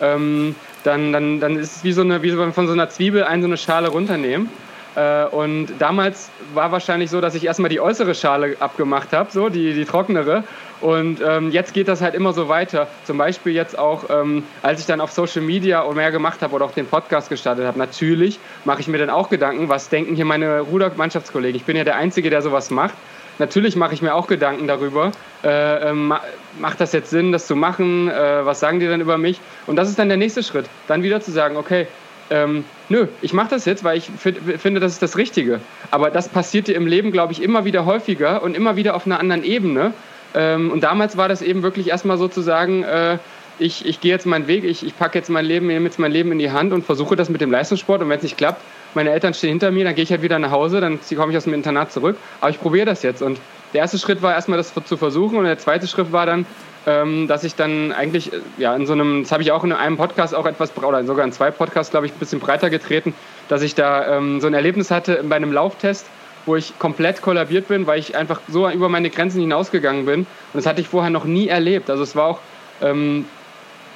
[0.00, 0.54] ähm,
[0.84, 3.42] dann, dann, dann ist es wie so eine, wie so von so einer Zwiebel ein
[3.42, 4.48] so eine Schale runternehmen.
[4.94, 9.48] Äh, und damals war wahrscheinlich so, dass ich erstmal die äußere Schale abgemacht habe, so
[9.48, 10.44] die, die trocknere.
[10.80, 12.88] Und ähm, jetzt geht das halt immer so weiter.
[13.04, 16.54] Zum Beispiel jetzt auch, ähm, als ich dann auf Social Media und mehr gemacht habe
[16.54, 17.78] oder auch den Podcast gestartet habe.
[17.78, 21.56] Natürlich mache ich mir dann auch Gedanken, was denken hier meine Rudermannschaftskollegen.
[21.56, 22.94] Ich bin ja der Einzige, der sowas macht
[23.38, 25.12] natürlich mache ich mir auch Gedanken darüber,
[25.44, 26.12] äh, ähm,
[26.58, 29.40] macht das jetzt Sinn, das zu machen, äh, was sagen die dann über mich?
[29.66, 31.86] Und das ist dann der nächste Schritt, dann wieder zu sagen, okay,
[32.30, 35.60] ähm, nö, ich mache das jetzt, weil ich finde, das ist das Richtige.
[35.90, 39.06] Aber das passiert dir im Leben, glaube ich, immer wieder häufiger und immer wieder auf
[39.06, 39.92] einer anderen Ebene.
[40.34, 43.18] Ähm, und damals war das eben wirklich erstmal sozusagen, äh,
[43.58, 46.12] ich, ich gehe jetzt meinen Weg, ich, ich packe jetzt mein Leben, nehme jetzt mein
[46.12, 48.02] Leben in die Hand und versuche das mit dem Leistungssport.
[48.02, 48.60] Und wenn es nicht klappt,
[48.96, 51.38] meine Eltern stehen hinter mir, dann gehe ich halt wieder nach Hause, dann komme ich
[51.38, 52.16] aus dem Internat zurück.
[52.40, 53.22] Aber ich probiere das jetzt.
[53.22, 53.38] Und
[53.72, 56.46] der erste Schritt war erstmal das zu versuchen und der zweite Schritt war dann,
[56.86, 59.72] ähm, dass ich dann eigentlich, äh, ja, in so einem, das habe ich auch in
[59.72, 63.12] einem Podcast auch etwas, oder sogar in zwei Podcasts, glaube ich, ein bisschen breiter getreten,
[63.48, 66.06] dass ich da ähm, so ein Erlebnis hatte bei einem Lauftest,
[66.46, 70.20] wo ich komplett kollabiert bin, weil ich einfach so über meine Grenzen hinausgegangen bin.
[70.20, 71.90] Und das hatte ich vorher noch nie erlebt.
[71.90, 72.38] Also es war auch
[72.80, 73.26] ähm,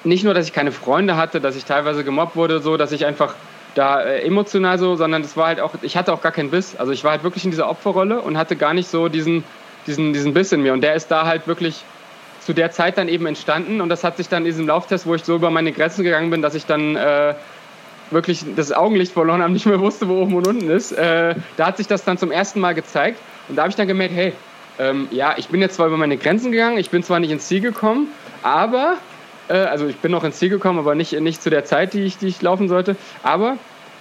[0.02, 3.06] nicht nur, dass ich keine Freunde hatte, dass ich teilweise gemobbt wurde, so, dass ich
[3.06, 3.34] einfach
[3.74, 6.76] da äh, emotional so, sondern es war halt auch, ich hatte auch gar keinen Biss.
[6.76, 9.44] Also ich war halt wirklich in dieser Opferrolle und hatte gar nicht so diesen,
[9.86, 10.72] diesen, diesen Biss in mir.
[10.72, 11.84] Und der ist da halt wirklich
[12.40, 13.80] zu der Zeit dann eben entstanden.
[13.80, 16.30] Und das hat sich dann in diesem Lauftest, wo ich so über meine Grenzen gegangen
[16.30, 17.34] bin, dass ich dann äh,
[18.10, 20.92] wirklich das Augenlicht verloren habe, nicht mehr wusste, wo oben und unten ist.
[20.92, 23.18] Äh, da hat sich das dann zum ersten Mal gezeigt.
[23.48, 24.32] Und da habe ich dann gemerkt, hey,
[24.78, 27.46] ähm, ja, ich bin jetzt zwar über meine Grenzen gegangen, ich bin zwar nicht ins
[27.46, 28.08] Ziel gekommen,
[28.42, 28.96] aber
[29.54, 32.18] also ich bin noch ins Ziel gekommen, aber nicht, nicht zu der Zeit, die ich,
[32.18, 32.96] die ich laufen sollte.
[33.22, 33.56] Aber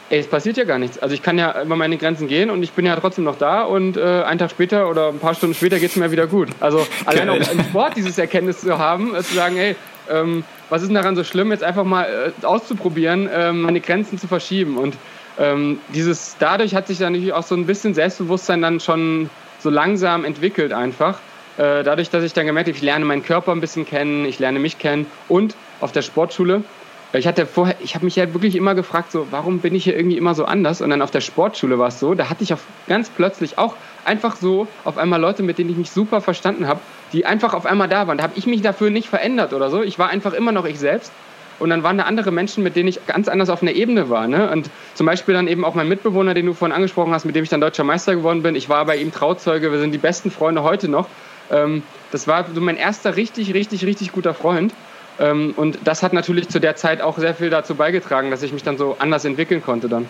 [0.09, 0.99] ey, es passiert ja gar nichts.
[0.99, 3.63] Also ich kann ja über meine Grenzen gehen und ich bin ja trotzdem noch da
[3.63, 6.49] und äh, einen Tag später oder ein paar Stunden später geht es mir wieder gut.
[6.59, 9.75] Also allein auch im Sport dieses Erkenntnis zu haben, äh, zu sagen, ey,
[10.09, 14.17] ähm, was ist denn daran so schlimm, jetzt einfach mal äh, auszuprobieren, ähm, meine Grenzen
[14.17, 14.77] zu verschieben.
[14.77, 14.95] Und
[15.37, 19.69] ähm, dieses, dadurch hat sich dann natürlich auch so ein bisschen Selbstbewusstsein dann schon so
[19.69, 21.19] langsam entwickelt einfach.
[21.59, 24.39] Äh, dadurch, dass ich dann gemerkt habe, ich lerne meinen Körper ein bisschen kennen, ich
[24.39, 26.63] lerne mich kennen und auf der Sportschule,
[27.11, 29.97] ich hatte vorher, ich habe mich ja wirklich immer gefragt, so, warum bin ich hier
[29.97, 30.79] irgendwie immer so anders?
[30.79, 33.75] Und dann auf der Sportschule war es so, da hatte ich auch ganz plötzlich auch
[34.05, 36.79] einfach so auf einmal Leute, mit denen ich mich super verstanden habe,
[37.11, 38.19] die einfach auf einmal da waren.
[38.19, 39.81] Da habe ich mich dafür nicht verändert oder so.
[39.81, 41.11] Ich war einfach immer noch ich selbst.
[41.57, 44.27] Und dann waren da andere Menschen, mit denen ich ganz anders auf einer Ebene war.
[44.27, 44.49] Ne?
[44.49, 47.43] Und zum Beispiel dann eben auch mein Mitbewohner, den du vorhin angesprochen hast, mit dem
[47.43, 48.55] ich dann deutscher Meister geworden bin.
[48.55, 51.07] Ich war bei ihm Trauzeuge, wir sind die besten Freunde heute noch.
[51.51, 54.73] Ähm, das war so mein erster richtig, richtig, richtig guter Freund.
[55.19, 58.53] Ähm, und das hat natürlich zu der Zeit auch sehr viel dazu beigetragen, dass ich
[58.53, 60.07] mich dann so anders entwickeln konnte dann.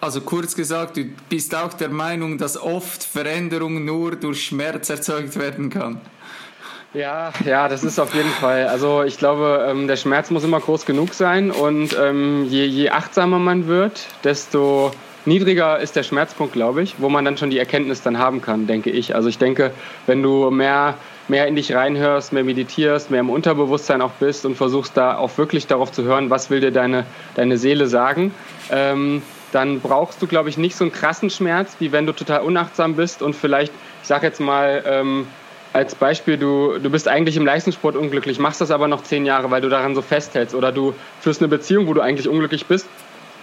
[0.00, 5.38] Also kurz gesagt, du bist auch der Meinung, dass oft Veränderung nur durch Schmerz erzeugt
[5.38, 6.00] werden kann.
[6.92, 8.68] Ja, ja, das ist auf jeden Fall.
[8.68, 12.90] Also ich glaube, ähm, der Schmerz muss immer groß genug sein und ähm, je, je
[12.90, 14.92] achtsamer man wird, desto
[15.26, 18.66] niedriger ist der Schmerzpunkt, glaube ich, wo man dann schon die Erkenntnis dann haben kann,
[18.66, 19.14] denke ich.
[19.14, 19.72] Also ich denke,
[20.06, 20.94] wenn du mehr
[21.28, 25.36] mehr in dich reinhörst, mehr meditierst, mehr im Unterbewusstsein auch bist und versuchst da auch
[25.38, 28.34] wirklich darauf zu hören, was will dir deine, deine Seele sagen,
[28.70, 32.40] ähm, dann brauchst du, glaube ich, nicht so einen krassen Schmerz, wie wenn du total
[32.40, 35.26] unachtsam bist und vielleicht, ich sage jetzt mal, ähm,
[35.72, 39.50] als Beispiel, du, du bist eigentlich im Leistungssport unglücklich, machst das aber noch zehn Jahre,
[39.50, 42.86] weil du daran so festhältst oder du führst eine Beziehung, wo du eigentlich unglücklich bist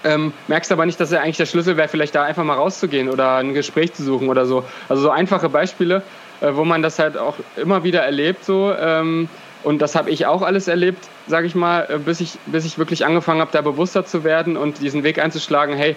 [0.04, 3.10] ähm, merkst aber nicht, dass er eigentlich der Schlüssel wäre, vielleicht da einfach mal rauszugehen
[3.10, 4.64] oder ein Gespräch zu suchen oder so.
[4.90, 6.02] Also so einfache Beispiele,
[6.42, 8.74] äh, wo man das halt auch immer wieder erlebt so.
[8.74, 9.30] Ähm,
[9.64, 12.78] und das habe ich auch alles erlebt, sage ich mal, äh, bis ich, bis ich
[12.78, 15.96] wirklich angefangen habe, da bewusster zu werden und diesen Weg einzuschlagen, hey,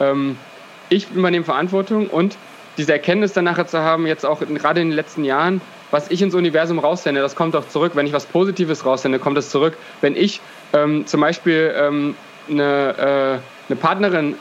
[0.00, 0.36] ähm,
[0.88, 2.36] ich übernehme Verantwortung und
[2.76, 6.20] diese Erkenntnis dann nachher zu haben, jetzt auch gerade in den letzten Jahren, was ich
[6.20, 7.92] ins Universum raussende, das kommt auch zurück.
[7.94, 9.76] Wenn ich was Positives raussende, kommt das zurück.
[10.00, 10.40] Wenn ich
[10.72, 12.14] ähm, zum Beispiel ähm,
[12.48, 14.36] eine, äh, eine Partnerin,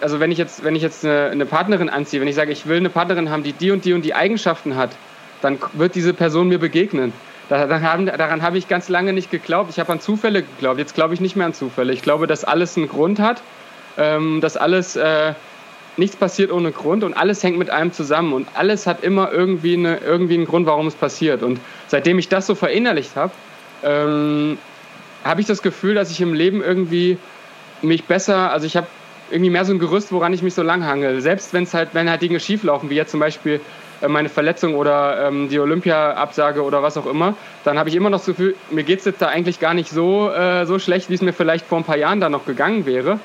[0.00, 2.66] also wenn ich jetzt, wenn ich jetzt eine, eine Partnerin anziehe, wenn ich sage, ich
[2.66, 4.90] will eine Partnerin haben, die die und die und die Eigenschaften hat,
[5.42, 7.12] dann wird diese Person mir begegnen.
[7.48, 9.70] Daran, daran habe ich ganz lange nicht geglaubt.
[9.70, 10.78] Ich habe an Zufälle geglaubt.
[10.78, 11.94] Jetzt glaube ich nicht mehr an Zufälle.
[11.94, 13.40] Ich glaube, dass alles einen Grund hat,
[13.96, 15.32] ähm, dass alles äh,
[15.96, 19.74] nichts passiert ohne Grund und alles hängt mit einem zusammen und alles hat immer irgendwie,
[19.74, 21.42] eine, irgendwie einen Grund, warum es passiert.
[21.42, 23.32] Und seitdem ich das so verinnerlicht habe,
[23.82, 24.58] ähm,
[25.24, 27.18] habe ich das Gefühl, dass ich im Leben irgendwie
[27.82, 28.86] mich besser, also ich habe
[29.30, 31.20] irgendwie mehr so ein Gerüst, woran ich mich so lang hangel.
[31.20, 33.60] Selbst wenn es halt, wenn halt Dinge schieflaufen, wie jetzt zum Beispiel
[34.00, 38.10] äh, meine Verletzung oder ähm, die Olympia-Absage oder was auch immer, dann habe ich immer
[38.10, 41.10] noch das Gefühl, mir geht es jetzt da eigentlich gar nicht so, äh, so schlecht,
[41.10, 43.20] wie es mir vielleicht vor ein paar Jahren da noch gegangen wäre.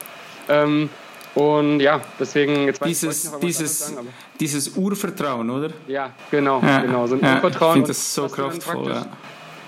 [0.49, 0.89] Ähm,
[1.35, 4.07] und ja, deswegen jetzt dieses, ich dieses, sagen,
[4.39, 5.69] dieses Urvertrauen, oder?
[5.87, 7.07] Ja, genau, ja, genau.
[7.07, 7.69] So ein ja, Urvertrauen.
[7.69, 8.89] Ich finde das so kraftvoll.
[8.89, 9.05] Ja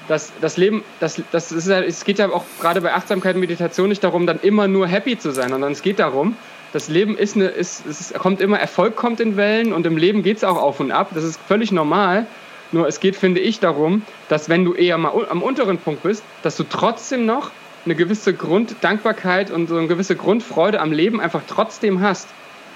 [0.08, 3.42] das, das Leben, das, das ist ja, es geht ja auch gerade bei Achtsamkeit und
[3.42, 6.38] Meditation nicht darum, dann immer nur happy zu sein, sondern es geht darum,
[6.74, 10.24] das Leben ist eine, ist, es kommt immer, Erfolg kommt in Wellen und im Leben
[10.24, 11.12] geht es auch auf und ab.
[11.14, 12.28] Das ist völlig normal.
[12.74, 16.24] Nur es geht, finde ich, darum, dass wenn du eher mal am unteren Punkt bist,
[16.44, 17.52] dass du trotzdem noch
[17.86, 22.28] eine gewisse Grunddankbarkeit und so eine gewisse Grundfreude am Leben einfach trotzdem hast.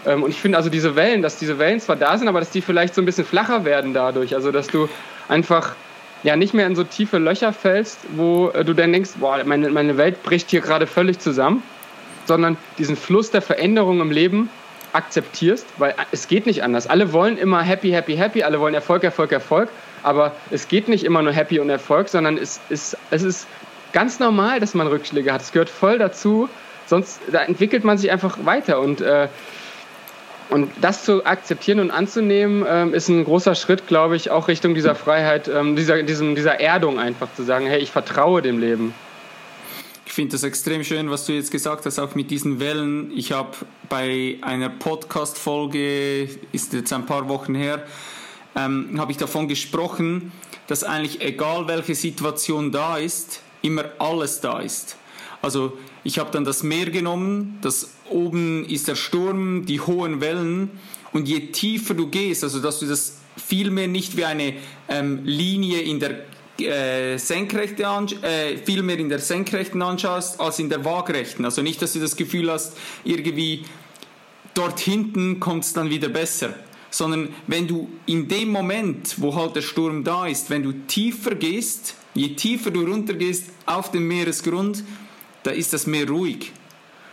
[0.06, 2.52] Ähm, und ich finde also diese Wellen, dass diese Wellen zwar da sind, aber dass
[2.52, 4.36] die vielleicht so ein bisschen flacher werden dadurch.
[4.36, 4.88] Also dass du
[5.28, 5.76] einfach
[6.24, 9.70] ja nicht mehr in so tiefe Löcher fällst, wo äh, du dann denkst, boah, meine,
[9.70, 11.64] meine Welt bricht hier gerade völlig zusammen,
[12.26, 14.50] sondern diesen Fluss der Veränderung im Leben
[14.94, 16.88] akzeptierst, weil es geht nicht anders.
[16.88, 19.70] Alle wollen immer happy, happy, happy, alle wollen Erfolg, Erfolg, Erfolg,
[20.04, 23.48] aber es geht nicht immer nur happy und Erfolg, sondern es ist, es ist
[23.94, 25.42] ganz normal, dass man Rückschläge hat.
[25.42, 26.50] Es gehört voll dazu,
[26.86, 29.28] sonst da entwickelt man sich einfach weiter und äh,
[30.50, 34.74] und das zu akzeptieren und anzunehmen, ähm, ist ein großer Schritt, glaube ich, auch Richtung
[34.74, 38.94] dieser Freiheit, ähm, dieser, diesem, dieser Erdung einfach zu sagen, hey, ich vertraue dem Leben.
[40.06, 43.12] Ich finde das extrem schön, was du jetzt gesagt hast, auch mit diesen Wellen.
[43.16, 43.52] Ich habe
[43.90, 47.84] bei einer Podcast-Folge, ist jetzt ein paar Wochen her,
[48.56, 50.32] ähm, habe ich davon gesprochen,
[50.66, 54.98] dass eigentlich egal welche Situation da ist, immer alles da ist.
[55.44, 60.72] Also ich habe dann das Meer genommen, das oben ist der Sturm, die hohen Wellen
[61.12, 64.54] und je tiefer du gehst, also dass du das vielmehr nicht wie eine
[64.88, 66.26] ähm, Linie in der
[66.60, 67.84] äh, Senkrechte
[68.22, 71.46] äh, viel in der Senkrechten anschaust als in der Waagrechten.
[71.46, 73.66] Also nicht, dass du das Gefühl hast, irgendwie
[74.54, 76.54] dort hinten kommt es dann wieder besser.
[76.92, 81.36] Sondern wenn du in dem Moment, wo halt der Sturm da ist, wenn du tiefer
[81.36, 84.84] gehst, je tiefer du runtergehst auf den Meeresgrund,
[85.44, 86.52] da ist das Meer ruhig.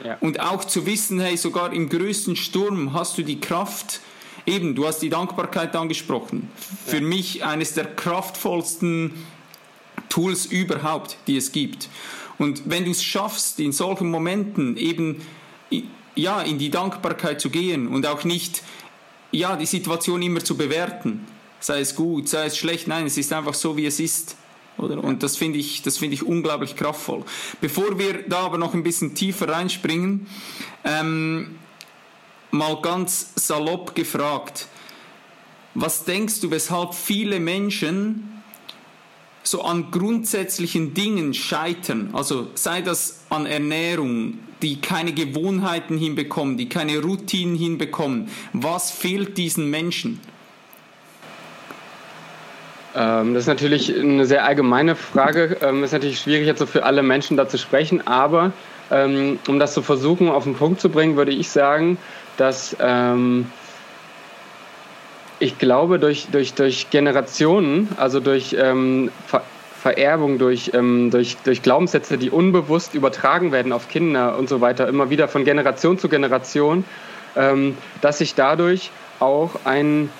[0.05, 0.19] Ja.
[0.21, 4.01] Und auch zu wissen, hey, sogar im größten Sturm hast du die Kraft.
[4.45, 6.51] Eben, du hast die Dankbarkeit angesprochen.
[6.87, 7.03] Für ja.
[7.03, 9.13] mich eines der kraftvollsten
[10.09, 11.89] Tools überhaupt, die es gibt.
[12.39, 15.23] Und wenn du es schaffst, in solchen Momenten eben
[16.15, 18.63] ja, in die Dankbarkeit zu gehen und auch nicht
[19.33, 21.27] ja, die Situation immer zu bewerten,
[21.61, 24.37] sei es gut, sei es schlecht, nein, es ist einfach so, wie es ist
[24.79, 25.03] oder?
[25.03, 27.25] Und das finde ich, das finde ich unglaublich kraftvoll.
[27.61, 30.27] Bevor wir da aber noch ein bisschen tiefer reinspringen,
[30.85, 31.57] ähm,
[32.51, 34.69] mal ganz salopp gefragt,
[35.75, 38.43] was denkst du, weshalb viele Menschen
[39.43, 42.11] so an grundsätzlichen Dingen scheitern?
[42.13, 48.29] Also sei das an Ernährung, die keine Gewohnheiten hinbekommen, die keine Routinen hinbekommen.
[48.53, 50.21] Was fehlt diesen Menschen?
[52.97, 55.59] Ähm, das ist natürlich eine sehr allgemeine Frage.
[55.61, 58.07] Ähm, ist natürlich schwierig, jetzt so für alle Menschen da zu sprechen.
[58.07, 58.53] Aber
[58.91, 61.99] ähm, um das zu versuchen, auf den Punkt zu bringen, würde ich sagen,
[62.39, 63.51] dass ähm,
[65.39, 69.43] ich glaube, durch, durch, durch Generationen, also durch ähm, Ver
[69.79, 74.89] Vererbung, durch, ähm, durch, durch Glaubenssätze, die unbewusst übertragen werden auf Kinder und so weiter,
[74.89, 76.85] immer wieder von Generation zu Generation,
[78.01, 80.11] dass sich dadurch auch ein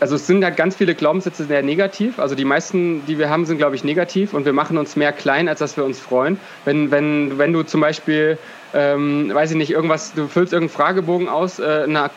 [0.00, 2.18] also es sind halt ganz viele Glaubenssätze sehr negativ.
[2.18, 5.12] Also die meisten, die wir haben, sind, glaube ich, negativ und wir machen uns mehr
[5.12, 6.38] klein, als dass wir uns freuen.
[6.64, 8.38] Wenn, wenn, wenn du zum Beispiel,
[8.74, 12.10] ähm, weiß ich nicht, irgendwas, du füllst irgendeinen Fragebogen aus, äh, in einer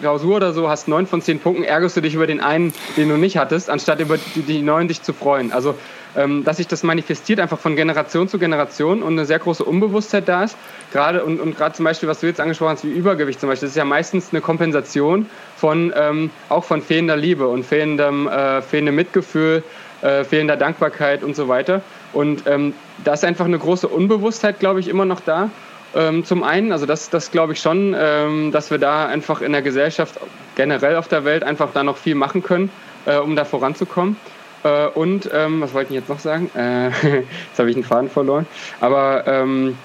[0.00, 3.08] Klausur oder so, hast neun von zehn Punkten, ärgerst du dich über den einen, den
[3.08, 5.52] du nicht hattest, anstatt über die, die neun dich zu freuen.
[5.52, 5.76] Also
[6.14, 10.44] dass sich das manifestiert einfach von Generation zu Generation und eine sehr große Unbewusstheit da
[10.44, 10.56] ist.
[10.92, 13.66] Gerade und, und gerade zum Beispiel, was du jetzt angesprochen hast, wie Übergewicht zum Beispiel,
[13.66, 18.62] das ist ja meistens eine Kompensation von ähm, auch von fehlender Liebe und fehlendem, äh,
[18.62, 19.64] fehlendem Mitgefühl,
[20.02, 21.82] äh, fehlender Dankbarkeit und so weiter.
[22.12, 25.50] Und ähm, da ist einfach eine große Unbewusstheit, glaube ich, immer noch da.
[25.94, 29.52] Ähm, zum einen, also das, das glaube ich schon, ähm, dass wir da einfach in
[29.52, 30.18] der Gesellschaft
[30.56, 32.70] generell auf der Welt einfach da noch viel machen können,
[33.06, 34.16] äh, um da voranzukommen.
[34.64, 36.50] Äh, und, ähm, was wollte ich jetzt noch sagen?
[36.56, 36.88] Äh,
[37.48, 38.46] jetzt habe ich einen Faden verloren.
[38.80, 39.76] Aber ähm,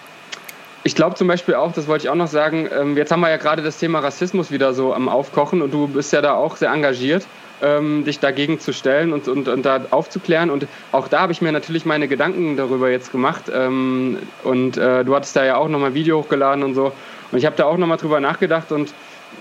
[0.83, 3.29] ich glaube zum Beispiel auch, das wollte ich auch noch sagen, ähm, jetzt haben wir
[3.29, 6.55] ja gerade das Thema Rassismus wieder so am Aufkochen und du bist ja da auch
[6.55, 7.27] sehr engagiert,
[7.61, 10.49] ähm, dich dagegen zu stellen und, und, und da aufzuklären.
[10.49, 13.51] Und auch da habe ich mir natürlich meine Gedanken darüber jetzt gemacht.
[13.53, 16.93] Ähm, und äh, du hattest da ja auch nochmal ein Video hochgeladen und so.
[17.31, 18.93] Und ich habe da auch nochmal drüber nachgedacht und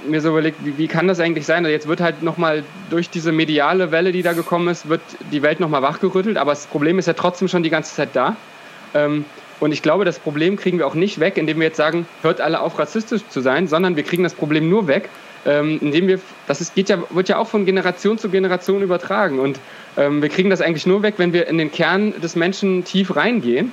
[0.06, 1.64] mir so überlegt, wie, wie, kann das eigentlich sein?
[1.64, 5.00] Also jetzt wird halt nochmal durch diese mediale Welle, die da gekommen ist, wird
[5.32, 8.36] die Welt nochmal wachgerüttelt, aber das Problem ist ja trotzdem schon die ganze Zeit da.
[8.94, 9.24] Ähm,
[9.60, 12.40] und ich glaube, das Problem kriegen wir auch nicht weg, indem wir jetzt sagen, hört
[12.40, 15.08] alle auf, rassistisch zu sein, sondern wir kriegen das Problem nur weg,
[15.46, 19.40] ähm, indem wir, das ist, geht ja, wird ja auch von Generation zu Generation übertragen.
[19.40, 19.58] Und
[19.96, 23.16] ähm, wir kriegen das eigentlich nur weg, wenn wir in den Kern des Menschen tief
[23.16, 23.72] reingehen.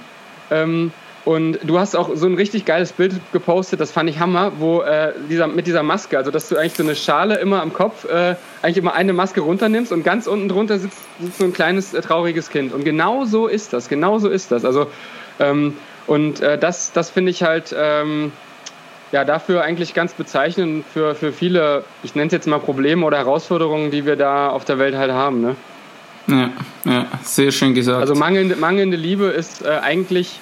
[0.49, 0.91] Ähm,
[1.25, 4.81] und du hast auch so ein richtig geiles Bild gepostet, das fand ich Hammer, wo
[4.81, 8.05] äh, dieser, mit dieser Maske, also dass du eigentlich so eine Schale immer am Kopf,
[8.05, 11.95] äh, eigentlich immer eine Maske runternimmst und ganz unten drunter sitzt, sitzt so ein kleines,
[11.95, 12.73] äh, trauriges Kind.
[12.73, 14.63] Und genau so ist das, genau so ist das.
[14.65, 14.85] Also,
[15.39, 18.31] ähm, und äh, das, das finde ich halt ähm,
[19.11, 23.17] ja, dafür eigentlich ganz bezeichnend für, für viele, ich nenne es jetzt mal Probleme oder
[23.17, 25.41] Herausforderungen, die wir da auf der Welt halt haben.
[25.41, 25.55] Ne?
[26.27, 26.49] Ja,
[26.85, 28.01] ja, sehr schön gesagt.
[28.01, 30.39] Also mangelnde, mangelnde Liebe ist äh, eigentlich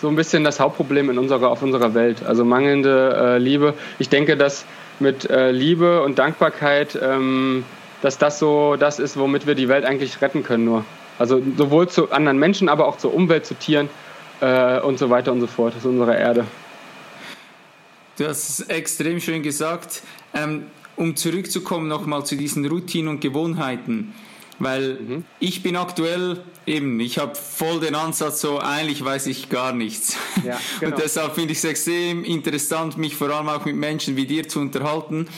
[0.00, 2.24] so ein bisschen das Hauptproblem in unserer, auf unserer Welt.
[2.24, 3.74] Also mangelnde äh, Liebe.
[3.98, 4.64] Ich denke, dass
[5.00, 7.64] mit äh, Liebe und Dankbarkeit, ähm,
[8.02, 10.84] dass das so das ist, womit wir die Welt eigentlich retten können nur.
[11.18, 13.88] Also sowohl zu anderen Menschen, aber auch zur Umwelt, zu Tieren
[14.40, 16.44] äh, und so weiter und so fort, zu unserer Erde.
[18.18, 20.02] Du hast es extrem schön gesagt.
[20.34, 20.66] Ähm,
[20.96, 24.14] um zurückzukommen nochmal zu diesen Routinen und Gewohnheiten.
[24.58, 25.24] Weil mhm.
[25.38, 30.16] ich bin aktuell eben, ich habe voll den Ansatz, so eigentlich weiß ich gar nichts.
[30.44, 30.94] Ja, genau.
[30.94, 34.48] Und deshalb finde ich es extrem interessant, mich vor allem auch mit Menschen wie dir
[34.48, 35.28] zu unterhalten.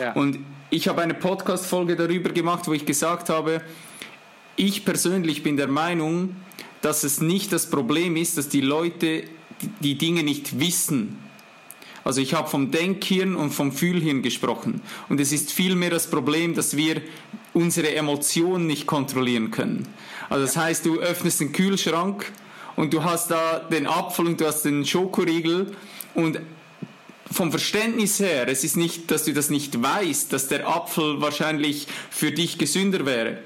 [0.00, 0.12] Ja.
[0.12, 0.38] Und
[0.70, 3.62] ich habe eine Podcast-Folge darüber gemacht, wo ich gesagt habe,
[4.56, 6.36] ich persönlich bin der Meinung,
[6.80, 9.24] dass es nicht das Problem ist, dass die Leute
[9.80, 11.18] die Dinge nicht wissen,
[12.08, 14.80] also ich habe vom Denkhirn und vom Fühlhirn gesprochen.
[15.10, 17.02] Und es ist vielmehr das Problem, dass wir
[17.52, 19.86] unsere Emotionen nicht kontrollieren können.
[20.30, 22.32] Also das heißt, du öffnest den Kühlschrank
[22.76, 25.76] und du hast da den Apfel und du hast den Schokoriegel
[26.14, 26.40] und
[27.30, 31.88] vom Verständnis her, es ist nicht, dass du das nicht weißt, dass der Apfel wahrscheinlich
[32.08, 33.42] für dich gesünder wäre.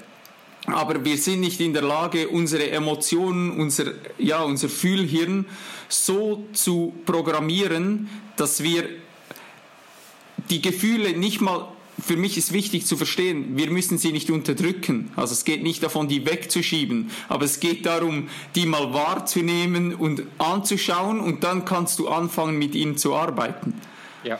[0.67, 5.47] Aber wir sind nicht in der Lage, unsere Emotionen, unser, ja, unser Fühlhirn
[5.93, 8.89] so zu programmieren, dass wir
[10.49, 11.67] die Gefühle nicht mal,
[11.99, 15.11] für mich ist wichtig zu verstehen, wir müssen sie nicht unterdrücken.
[15.15, 20.23] Also es geht nicht davon, die wegzuschieben, aber es geht darum, die mal wahrzunehmen und
[20.39, 23.73] anzuschauen und dann kannst du anfangen, mit ihnen zu arbeiten.
[24.23, 24.39] Ja.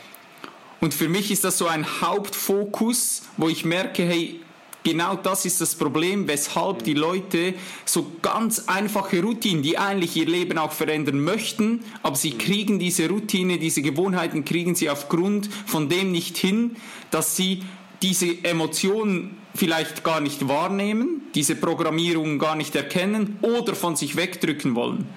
[0.82, 4.41] Und für mich ist das so ein Hauptfokus, wo ich merke, hey,
[4.84, 7.54] Genau das ist das Problem, weshalb die Leute
[7.86, 13.08] so ganz einfache Routinen, die eigentlich ihr Leben auch verändern möchten, aber sie kriegen diese
[13.08, 16.76] Routine, diese Gewohnheiten, kriegen sie aufgrund von dem nicht hin,
[17.12, 17.64] dass sie
[18.02, 24.76] diese Emotionen vielleicht gar nicht wahrnehmen, diese Programmierung gar nicht erkennen oder von sich wegdrücken
[24.76, 25.08] wollen.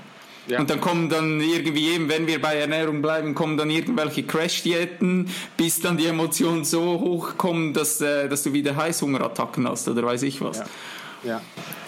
[0.49, 0.61] Ja.
[0.61, 5.29] Und dann kommen dann irgendwie eben, wenn wir bei Ernährung bleiben, kommen dann irgendwelche Crash-Diäten,
[5.57, 10.23] bis dann die Emotionen so hochkommen, dass, äh, dass du wieder Heißhungerattacken hast oder weiß
[10.23, 10.59] ich was.
[10.59, 10.65] Ja.
[11.25, 11.41] ja.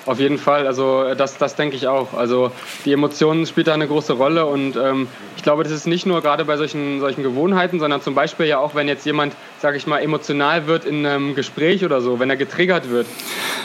[0.07, 2.15] Auf jeden Fall, also das, das denke ich auch.
[2.15, 2.51] Also
[2.87, 5.07] die Emotionen spielen da eine große Rolle und ähm,
[5.37, 8.59] ich glaube, das ist nicht nur gerade bei solchen, solchen Gewohnheiten, sondern zum Beispiel ja
[8.59, 12.31] auch, wenn jetzt jemand, sage ich mal, emotional wird in einem Gespräch oder so, wenn
[12.31, 13.07] er getriggert wird.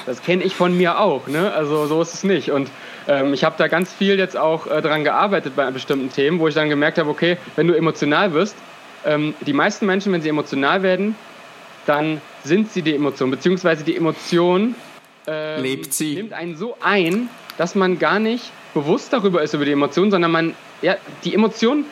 [0.05, 1.53] Das kenne ich von mir auch, ne?
[1.53, 2.51] Also so ist es nicht.
[2.51, 2.69] Und
[3.07, 6.47] ähm, ich habe da ganz viel jetzt auch äh, dran gearbeitet bei bestimmten Themen, wo
[6.47, 8.55] ich dann gemerkt habe, okay, wenn du emotional wirst,
[9.05, 11.15] ähm, die meisten Menschen, wenn sie emotional werden,
[11.85, 14.75] dann sind sie die Emotion, beziehungsweise die Emotion
[15.27, 16.15] ähm, lebt sie.
[16.15, 20.31] nimmt einen so ein, dass man gar nicht bewusst darüber ist über die Emotion, sondern
[20.31, 21.85] man, ja, die Emotion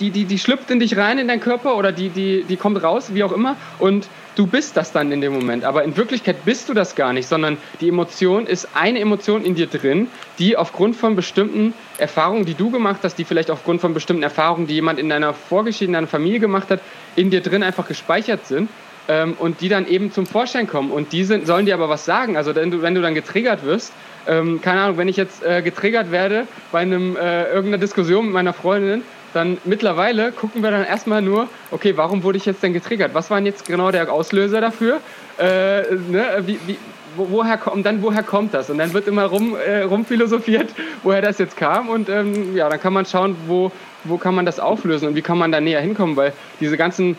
[0.00, 2.82] die, die, die schlüpft in dich rein in deinen Körper oder die, die, die kommt
[2.82, 3.56] raus, wie auch immer.
[3.78, 5.64] Und du bist das dann in dem Moment.
[5.64, 9.54] Aber in Wirklichkeit bist du das gar nicht, sondern die Emotion ist eine Emotion in
[9.54, 10.08] dir drin,
[10.38, 14.66] die aufgrund von bestimmten Erfahrungen, die du gemacht hast, die vielleicht aufgrund von bestimmten Erfahrungen,
[14.66, 16.80] die jemand in deiner Vorgeschichte, in deiner Familie gemacht hat,
[17.16, 18.68] in dir drin einfach gespeichert sind.
[19.06, 20.90] Ähm, und die dann eben zum Vorschein kommen.
[20.90, 22.38] Und die sind, sollen dir aber was sagen.
[22.38, 23.92] Also wenn du, wenn du dann getriggert wirst,
[24.26, 28.32] ähm, keine Ahnung, wenn ich jetzt äh, getriggert werde bei einem, äh, irgendeiner Diskussion mit
[28.32, 29.02] meiner Freundin,
[29.34, 33.14] dann mittlerweile gucken wir dann erstmal nur, okay, warum wurde ich jetzt denn getriggert?
[33.14, 35.00] Was war denn jetzt genau der Auslöser dafür?
[35.38, 36.24] Äh, ne?
[36.46, 36.78] wie, wie,
[37.16, 38.70] wo, woher kommt dann woher kommt das?
[38.70, 40.70] Und dann wird immer rum, äh, rumphilosophiert,
[41.02, 41.88] woher das jetzt kam.
[41.88, 43.72] Und ähm, ja, dann kann man schauen, wo,
[44.04, 47.16] wo kann man das auflösen und wie kann man da näher hinkommen, weil diese ganzen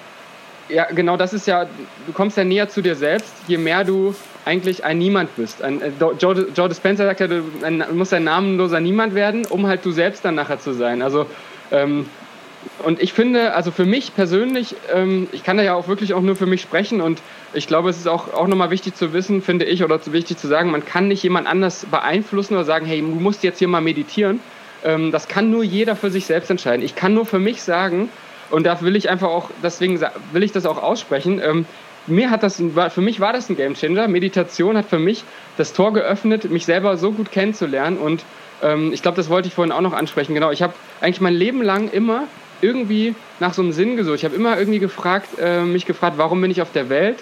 [0.69, 1.65] ja, genau das ist ja,
[2.07, 5.61] du kommst ja näher zu dir selbst, je mehr du eigentlich ein Niemand bist.
[5.61, 7.43] Ein, äh, Joe, Joe Dispenza sagt ja, du
[7.93, 11.01] musst ein namenloser Niemand werden, um halt du selbst dann nachher zu sein.
[11.01, 11.27] Also
[11.71, 12.05] ähm,
[12.83, 16.21] und ich finde, also für mich persönlich, ähm, ich kann da ja auch wirklich auch
[16.21, 17.21] nur für mich sprechen und
[17.53, 20.37] ich glaube, es ist auch, auch nochmal wichtig zu wissen, finde ich, oder zu wichtig
[20.37, 23.67] zu sagen, man kann nicht jemand anders beeinflussen oder sagen, hey, du musst jetzt hier
[23.67, 24.39] mal meditieren.
[24.83, 26.83] Ähm, das kann nur jeder für sich selbst entscheiden.
[26.83, 28.09] Ich kann nur für mich sagen,
[28.51, 29.99] und da will ich einfach auch, deswegen
[30.31, 31.65] will ich das auch aussprechen, ähm,
[32.07, 34.07] mir hat das, für mich war das ein Gamechanger.
[34.07, 35.23] Meditation hat für mich
[35.57, 38.23] das Tor geöffnet, mich selber so gut kennenzulernen und
[38.65, 40.33] ähm, ich glaube, das wollte ich vorhin auch noch ansprechen.
[40.33, 42.23] Genau, ich habe eigentlich mein Leben lang immer
[42.61, 44.17] irgendwie nach so einem Sinn gesucht.
[44.17, 47.17] Ich habe immer irgendwie gefragt, äh, mich gefragt, warum bin ich auf der Welt?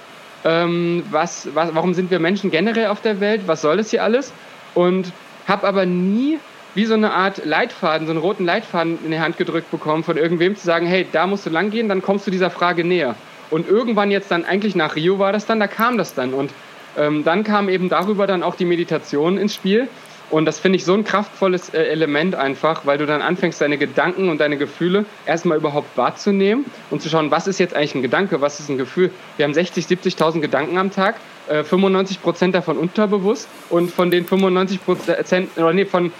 [0.45, 3.41] Ähm, was, was, warum sind wir Menschen generell auf der Welt?
[3.45, 4.31] Was soll das hier alles?
[4.73, 5.11] Und
[5.47, 6.39] habe aber nie
[6.75, 10.17] wie so eine Art Leitfaden, so einen roten Leitfaden in die Hand gedrückt bekommen von
[10.17, 13.15] irgendwem zu sagen, hey, da musst du lang gehen, dann kommst du dieser Frage näher.
[13.51, 16.33] Und irgendwann jetzt dann, eigentlich nach Rio war das dann, da kam das dann.
[16.33, 16.51] Und
[16.97, 19.87] ähm, dann kam eben darüber dann auch die Meditation ins Spiel.
[20.29, 23.77] Und das finde ich so ein kraftvolles äh, Element einfach, weil du dann anfängst, deine
[23.77, 28.01] Gedanken und deine Gefühle erstmal überhaupt wahrzunehmen und zu schauen, was ist jetzt eigentlich ein
[28.01, 29.11] Gedanke, was ist ein Gefühl.
[29.37, 31.15] Wir haben 60, 70.000 Gedanken am Tag,
[31.47, 36.11] äh, 95 Prozent davon unterbewusst und von den 95 Prozent, oder nee, von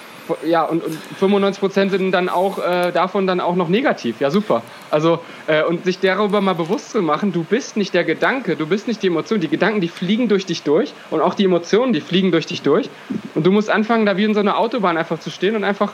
[0.46, 4.20] ja, und, und 95 Prozent sind dann auch äh, davon dann auch noch negativ.
[4.20, 4.62] Ja, super.
[4.92, 8.68] Also, äh, und sich darüber mal bewusst zu machen, du bist nicht der Gedanke, du
[8.68, 9.40] bist nicht die Emotion.
[9.40, 12.62] Die Gedanken, die fliegen durch dich durch und auch die Emotionen, die fliegen durch dich
[12.62, 12.90] durch.
[13.36, 15.94] Und du musst anfangen, da wie in so einer Autobahn einfach zu stehen und einfach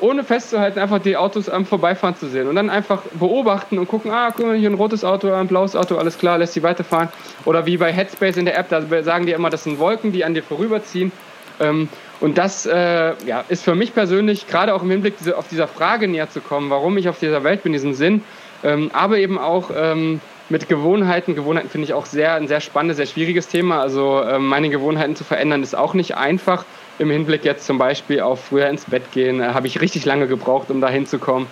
[0.00, 4.10] ohne festzuhalten, einfach die Autos am Vorbeifahren zu sehen und dann einfach beobachten und gucken,
[4.10, 7.08] ah, guck mal, hier ein rotes Auto, ein blaues Auto, alles klar, lässt sie weiterfahren.
[7.44, 10.24] Oder wie bei Headspace in der App, da sagen die immer, das sind Wolken, die
[10.24, 11.12] an dir vorüberziehen.
[11.58, 11.88] Ähm,
[12.20, 15.68] und das äh, ja, ist für mich persönlich, gerade auch im Hinblick diese, auf dieser
[15.68, 18.22] Frage näher zu kommen, warum ich auf dieser Welt bin, diesen Sinn,
[18.64, 21.34] ähm, aber eben auch ähm, mit Gewohnheiten.
[21.34, 23.80] Gewohnheiten finde ich auch sehr, ein sehr spannendes, sehr schwieriges Thema.
[23.80, 26.64] Also ähm, meine Gewohnheiten zu verändern ist auch nicht einfach.
[26.98, 30.26] Im Hinblick jetzt zum Beispiel auf früher ins Bett gehen, äh, habe ich richtig lange
[30.26, 31.46] gebraucht, um da hinzukommen.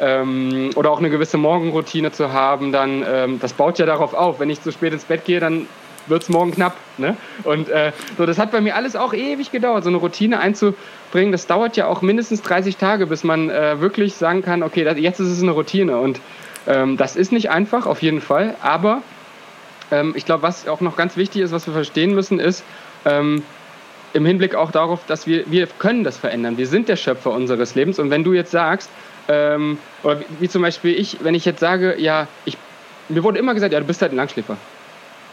[0.00, 4.40] Ähm, oder auch eine gewisse Morgenroutine zu haben, dann ähm, das baut ja darauf auf.
[4.40, 5.66] Wenn ich zu spät ins Bett gehe, dann
[6.06, 6.76] wird es morgen knapp.
[6.98, 7.16] Ne?
[7.44, 11.32] Und äh, so, das hat bei mir alles auch ewig gedauert, so eine Routine einzubringen.
[11.32, 14.98] Das dauert ja auch mindestens 30 Tage, bis man äh, wirklich sagen kann, okay, das,
[14.98, 15.98] jetzt ist es eine Routine.
[15.98, 16.20] Und
[16.66, 18.54] ähm, das ist nicht einfach, auf jeden Fall.
[18.62, 19.02] Aber
[19.90, 22.64] ähm, ich glaube, was auch noch ganz wichtig ist, was wir verstehen müssen, ist,
[23.04, 23.42] ähm,
[24.12, 26.56] im Hinblick auch darauf, dass wir, wir können das verändern.
[26.56, 27.98] Wir sind der Schöpfer unseres Lebens.
[27.98, 28.88] Und wenn du jetzt sagst,
[29.28, 32.56] ähm, oder wie, wie, zum Beispiel ich, wenn ich jetzt sage, ja, ich,
[33.08, 34.56] mir wurde immer gesagt, ja, du bist halt ein Langschläfer.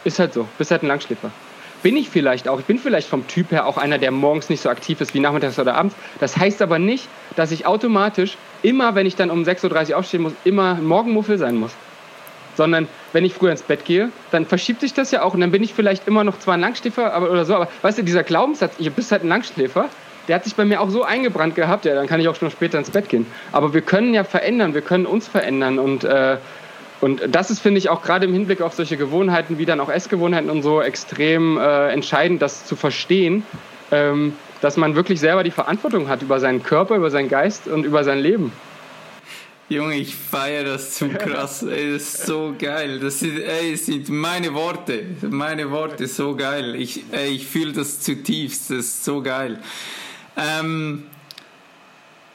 [0.04, 0.48] Ist halt so.
[0.58, 1.30] Bist halt ein Langschläfer.
[1.82, 2.60] Bin ich vielleicht auch.
[2.60, 5.20] Ich bin vielleicht vom Typ her auch einer, der morgens nicht so aktiv ist wie
[5.20, 5.96] nachmittags oder abends.
[6.20, 10.22] Das heißt aber nicht, dass ich automatisch immer, wenn ich dann um 6.30 Uhr aufstehen
[10.22, 11.72] muss, immer Morgenmuffel sein muss.
[12.54, 15.50] Sondern wenn ich früher ins Bett gehe, dann verschiebt sich das ja auch und dann
[15.50, 18.22] bin ich vielleicht immer noch zwar ein Langschläfer aber, oder so, aber weißt du, dieser
[18.22, 19.88] Glaubenssatz, ihr bist halt ein Langschläfer,
[20.28, 22.50] der hat sich bei mir auch so eingebrannt gehabt, ja, dann kann ich auch schon
[22.50, 23.26] später ins Bett gehen.
[23.50, 26.36] Aber wir können ja verändern, wir können uns verändern und äh,
[27.02, 29.88] und das ist, finde ich, auch gerade im Hinblick auf solche Gewohnheiten wie dann auch
[29.88, 33.44] Essgewohnheiten und so extrem äh, entscheidend, das zu verstehen,
[33.90, 37.84] ähm, dass man wirklich selber die Verantwortung hat über seinen Körper, über seinen Geist und
[37.84, 38.52] über sein Leben.
[39.68, 41.64] Junge, ich feiere das zu krass.
[41.64, 43.00] Ey, das ist so geil.
[43.00, 45.02] Das sind, ey, sind meine Worte.
[45.28, 46.76] Meine Worte, so geil.
[46.76, 48.70] Ich, ich fühle das zutiefst.
[48.70, 49.58] Das ist so geil.
[50.36, 51.08] Ähm,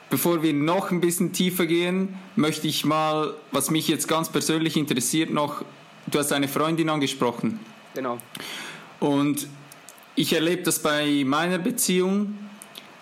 [0.10, 4.78] Bevor wir noch ein bisschen tiefer gehen, möchte ich mal, was mich jetzt ganz persönlich
[4.78, 5.66] interessiert, noch,
[6.08, 7.60] du hast eine Freundin angesprochen.
[7.94, 8.18] Genau.
[9.00, 9.48] Und
[10.16, 12.38] ich erlebe das bei meiner Beziehung,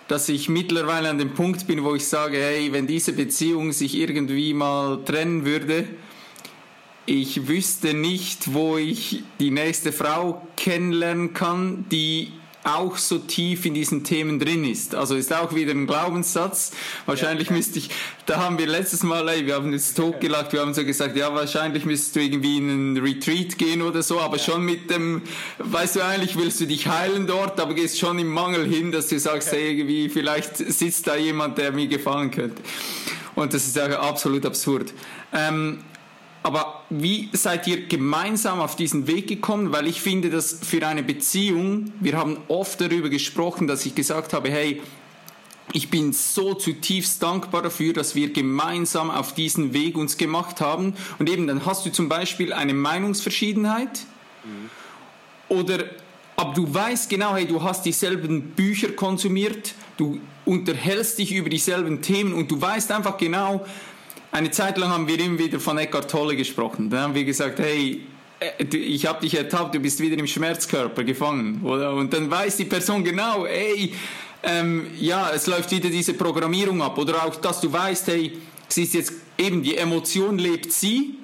[0.08, 3.96] dass ich mittlerweile an dem Punkt bin, wo ich sage, hey, wenn diese Beziehung sich
[3.96, 5.88] irgendwie mal trennen würde,
[7.06, 12.32] ich wüsste nicht, wo ich die nächste Frau kennenlernen kann, die
[12.66, 14.94] auch so tief in diesen Themen drin ist.
[14.94, 16.72] Also ist auch wieder ein Glaubenssatz.
[17.06, 17.54] Wahrscheinlich ja.
[17.54, 17.90] müsste ich,
[18.26, 21.32] da haben wir letztes Mal, ey, wir haben uns totgelacht, wir haben so gesagt, ja,
[21.32, 24.42] wahrscheinlich müsstest du irgendwie in einen Retreat gehen oder so, aber ja.
[24.42, 25.22] schon mit dem,
[25.58, 29.06] weißt du, eigentlich willst du dich heilen dort, aber gehst schon im Mangel hin, dass
[29.08, 29.58] du sagst, ja.
[29.58, 32.60] hey, irgendwie, vielleicht sitzt da jemand, der mir gefallen könnte.
[33.36, 34.92] Und das ist ja absolut absurd.
[35.32, 35.84] Ähm,
[36.46, 39.72] aber wie seid ihr gemeinsam auf diesen Weg gekommen?
[39.72, 44.32] Weil ich finde, dass für eine Beziehung, wir haben oft darüber gesprochen, dass ich gesagt
[44.32, 44.80] habe, hey,
[45.72, 50.94] ich bin so zutiefst dankbar dafür, dass wir gemeinsam auf diesen Weg uns gemacht haben.
[51.18, 54.06] Und eben, dann hast du zum Beispiel eine Meinungsverschiedenheit.
[54.44, 54.70] Mhm.
[55.48, 55.86] Oder,
[56.36, 62.02] aber du weißt genau, hey, du hast dieselben Bücher konsumiert, du unterhältst dich über dieselben
[62.02, 63.66] Themen und du weißt einfach genau,
[64.36, 66.90] eine Zeit lang haben wir immer wieder von Eckhart Tolle gesprochen.
[66.90, 68.02] Dann haben wir gesagt, hey,
[68.38, 71.62] äh, ich habe dich ertappt, du bist wieder im Schmerzkörper gefangen.
[71.64, 71.94] Oder?
[71.94, 73.94] Und dann weiß die Person genau, hey,
[74.42, 76.98] ähm, ja, es läuft wieder diese Programmierung ab.
[76.98, 81.14] Oder auch, dass du weißt, hey, es ist jetzt eben, die Emotion lebt sie,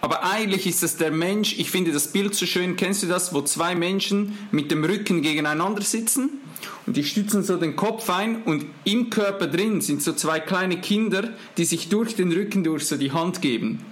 [0.00, 3.34] aber eigentlich ist das der Mensch, ich finde das Bild so schön, kennst du das,
[3.34, 6.40] wo zwei Menschen mit dem Rücken gegeneinander sitzen?
[6.86, 10.80] Und die stützen so den Kopf ein und im Körper drin sind so zwei kleine
[10.80, 13.84] Kinder, die sich durch den Rücken durch so die Hand geben.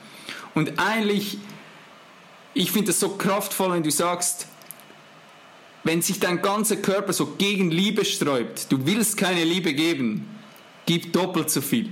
[0.55, 1.39] Und eigentlich,
[2.55, 4.47] ich finde das so kraftvoll, wenn du sagst,
[5.85, 10.29] wenn sich dein ganzer Körper so gegen Liebe sträubt, du willst keine Liebe geben,
[10.87, 11.91] gib doppelt so viel.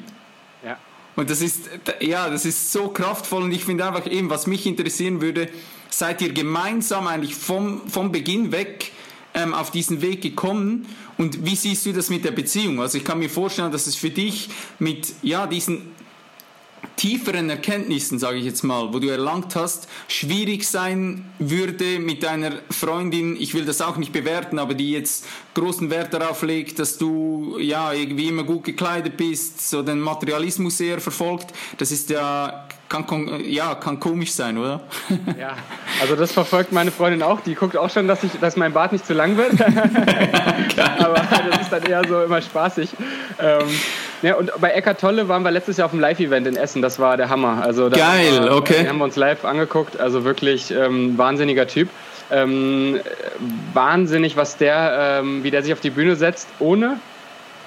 [0.64, 0.78] Ja.
[1.16, 1.68] Und das ist,
[2.00, 5.48] ja, das ist so kraftvoll und ich finde einfach eben, was mich interessieren würde,
[5.88, 8.92] seid ihr gemeinsam eigentlich vom, vom Beginn weg
[9.34, 10.86] ähm, auf diesen Weg gekommen
[11.18, 12.80] und wie siehst du das mit der Beziehung?
[12.80, 15.82] Also ich kann mir vorstellen, dass es für dich mit ja, diesen
[16.96, 22.52] tieferen Erkenntnissen, sage ich jetzt mal, wo du erlangt hast, schwierig sein würde mit deiner
[22.70, 26.98] Freundin, ich will das auch nicht bewerten, aber die jetzt großen Wert darauf legt, dass
[26.98, 32.66] du ja irgendwie immer gut gekleidet bist, so den Materialismus eher verfolgt, das ist ja
[32.90, 34.80] kann, ja, kann komisch sein, oder?
[35.38, 35.54] Ja,
[36.00, 37.40] also das verfolgt meine Freundin auch.
[37.40, 39.52] Die guckt auch schon, dass, ich, dass mein Bart nicht zu lang wird.
[40.98, 42.90] Aber das ist dann eher so immer spaßig.
[43.38, 43.68] Ähm,
[44.22, 46.82] ja, und bei Eckart Tolle waren wir letztes Jahr auf dem Live-Event in Essen.
[46.82, 47.62] Das war der Hammer.
[47.62, 48.78] Also Geil, war, okay.
[48.78, 49.98] Den haben wir uns live angeguckt.
[49.98, 51.88] Also wirklich ähm, wahnsinniger Typ.
[52.30, 53.00] Ähm,
[53.74, 56.98] wahnsinnig, was der, ähm, wie der sich auf die Bühne setzt, ohne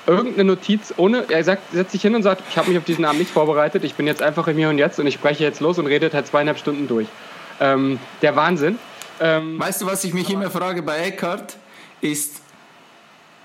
[0.05, 3.05] irgendeine Notiz, ohne, er sagt, setzt sich hin und sagt, ich habe mich auf diesen
[3.05, 5.61] Abend nicht vorbereitet, ich bin jetzt einfach im Hier und Jetzt und ich spreche jetzt
[5.61, 7.07] los und redet halt zweieinhalb Stunden durch.
[7.59, 8.77] Ähm, der Wahnsinn.
[9.21, 11.57] Ähm, weißt du, was ich mich immer frage bei Eckhart,
[12.01, 12.41] ist,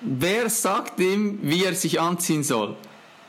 [0.01, 2.75] wer sagt ihm, wie er sich anziehen soll?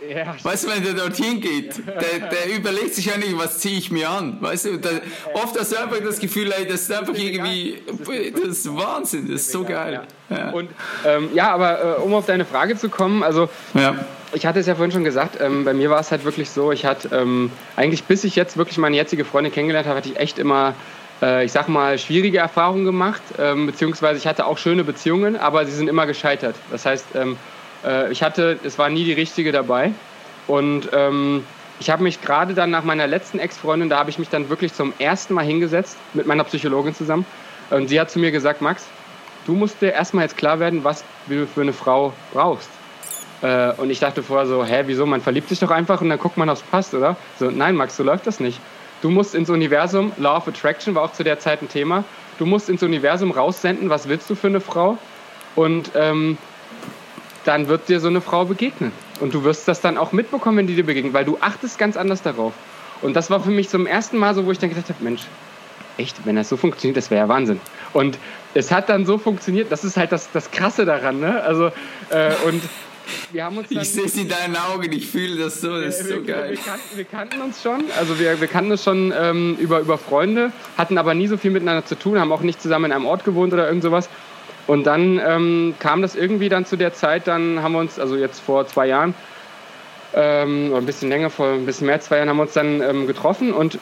[0.07, 3.77] Ja, weißt du, wenn der dorthin geht, der, der überlegt sich ja nicht, was ziehe
[3.77, 4.37] ich mir an.
[4.39, 5.01] Weißt du, der,
[5.33, 7.81] oft hast du einfach das Gefühl, ey, das ist einfach irgendwie,
[8.33, 10.01] das ist Wahnsinn, das ist so geil.
[10.29, 10.37] Ja.
[10.37, 10.49] ja.
[10.51, 10.69] Und
[11.05, 13.95] ähm, ja, aber äh, um auf deine Frage zu kommen, also ja.
[14.33, 16.71] ich hatte es ja vorhin schon gesagt, ähm, bei mir war es halt wirklich so,
[16.71, 20.17] ich hatte ähm, eigentlich bis ich jetzt wirklich meine jetzige Freundin kennengelernt habe, hatte ich
[20.17, 20.75] echt immer
[21.21, 25.65] äh, ich sag mal, schwierige Erfahrungen gemacht, ähm, beziehungsweise ich hatte auch schöne Beziehungen, aber
[25.65, 26.55] sie sind immer gescheitert.
[26.71, 27.37] Das heißt, ähm,
[27.85, 29.91] äh, ich hatte, es war nie die richtige dabei.
[30.47, 31.43] Und ähm,
[31.79, 34.73] ich habe mich gerade dann nach meiner letzten Ex-Freundin, da habe ich mich dann wirklich
[34.73, 37.25] zum ersten Mal hingesetzt mit meiner Psychologin zusammen.
[37.69, 38.87] Und sie hat zu mir gesagt, Max,
[39.45, 42.69] du musst dir erstmal jetzt klar werden, was du für eine Frau brauchst.
[43.41, 45.05] Äh, und ich dachte vorher so, hä, wieso?
[45.05, 47.15] Man verliebt sich doch einfach und dann guckt man, ob es passt, oder?
[47.37, 48.59] So, nein, Max, so läuft das nicht.
[49.01, 52.03] Du musst ins Universum, Law of Attraction war auch zu der Zeit ein Thema,
[52.37, 54.97] du musst ins Universum raussenden, was willst du für eine Frau?
[55.55, 56.37] Und ähm,
[57.49, 58.91] dann wird dir so eine Frau begegnen.
[59.19, 61.97] Und du wirst das dann auch mitbekommen, wenn die dir begegnet, weil du achtest ganz
[61.97, 62.53] anders darauf.
[63.01, 65.23] Und das war für mich zum ersten Mal so, wo ich dann gedacht habe, Mensch,
[65.97, 67.59] echt, wenn das so funktioniert, das wäre ja Wahnsinn.
[67.91, 68.19] Und
[68.53, 71.41] es hat dann so funktioniert, das ist halt das, das Krasse daran, ne?
[71.41, 71.71] Also,
[72.11, 72.61] äh, und
[73.31, 76.09] wir haben uns Ich sehe es in deinen Augen, ich fühle das so, das ist
[76.09, 76.51] so wir, geil.
[76.51, 79.97] Wir kannten, wir kannten, uns schon, also wir, wir kannten uns schon ähm, über, über
[79.97, 83.07] Freunde, hatten aber nie so viel miteinander zu tun, haben auch nicht zusammen in einem
[83.07, 84.07] Ort gewohnt oder irgend sowas.
[84.69, 88.15] Und dann ähm, kam das irgendwie dann zu der Zeit, dann haben wir uns, also
[88.15, 89.15] jetzt vor zwei Jahren,
[90.13, 92.79] ähm, ein bisschen länger, vor ein bisschen mehr als zwei Jahren, haben wir uns dann
[92.79, 93.79] ähm, getroffen und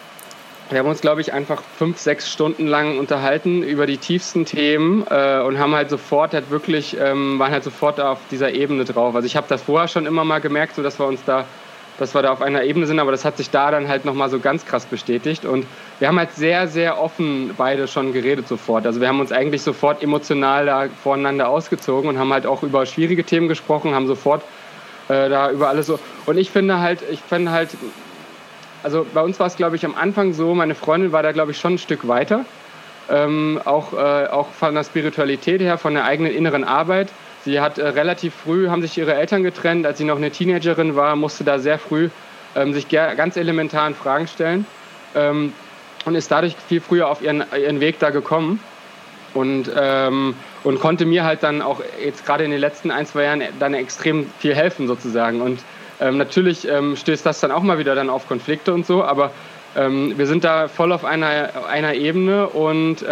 [0.69, 5.05] wir haben uns, glaube ich, einfach fünf, sechs Stunden lang unterhalten über die tiefsten Themen
[5.09, 9.13] äh, und haben halt sofort halt wirklich, ähm, waren halt sofort auf dieser Ebene drauf.
[9.13, 11.43] Also ich habe das vorher schon immer mal gemerkt, so dass wir uns da
[11.99, 14.29] dass wir da auf einer Ebene sind, aber das hat sich da dann halt nochmal
[14.29, 15.45] so ganz krass bestätigt.
[15.45, 15.65] Und
[15.99, 18.85] wir haben halt sehr, sehr offen beide schon geredet sofort.
[18.85, 22.85] Also wir haben uns eigentlich sofort emotional da voreinander ausgezogen und haben halt auch über
[22.85, 24.43] schwierige Themen gesprochen, haben sofort
[25.09, 25.99] äh, da über alles so.
[26.25, 27.69] Und ich finde halt, ich finde halt,
[28.83, 31.51] also bei uns war es, glaube ich, am Anfang so, meine Freundin war da, glaube
[31.51, 32.45] ich, schon ein Stück weiter.
[33.09, 37.09] ähm, auch, äh, auch von der Spiritualität her, von der eigenen inneren Arbeit.
[37.45, 40.95] Sie hat äh, relativ früh, haben sich ihre Eltern getrennt, als sie noch eine Teenagerin
[40.95, 42.09] war, musste da sehr früh
[42.55, 44.65] ähm, sich ganz elementaren Fragen stellen
[45.15, 45.53] ähm,
[46.05, 48.59] und ist dadurch viel früher auf ihren, ihren Weg da gekommen
[49.33, 53.23] und, ähm, und konnte mir halt dann auch jetzt gerade in den letzten ein, zwei
[53.23, 55.41] Jahren dann extrem viel helfen sozusagen.
[55.41, 55.59] Und
[55.99, 59.31] ähm, natürlich ähm, stößt das dann auch mal wieder dann auf Konflikte und so, aber
[59.75, 63.05] ähm, wir sind da voll auf einer, einer Ebene und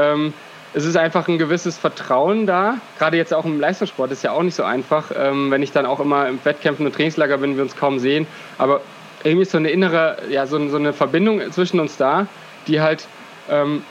[0.76, 2.78] es ist einfach ein gewisses Vertrauen da.
[3.00, 5.86] Gerade jetzt auch im Leistungssport ist ja auch nicht so einfach, ähm, wenn ich dann
[5.86, 8.28] auch immer im Wettkämpfen und Trainingslager bin, wir uns kaum sehen.
[8.58, 8.82] Aber
[9.24, 12.28] irgendwie ist so eine innere, ja, so, so eine Verbindung zwischen uns da,
[12.68, 13.08] die halt
[13.50, 13.84] ähm,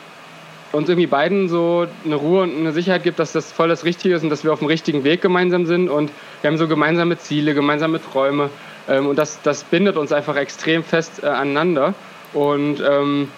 [0.72, 4.14] uns irgendwie beiden so eine Ruhe und eine Sicherheit gibt, dass das voll das Richtige
[4.14, 6.11] ist und dass wir auf dem richtigen Weg gemeinsam sind und
[6.43, 8.51] wir haben so gemeinsame Ziele, gemeinsame Träume
[8.89, 11.95] ähm, und das, das bindet uns einfach extrem fest äh, aneinander
[12.35, 13.28] und ähm,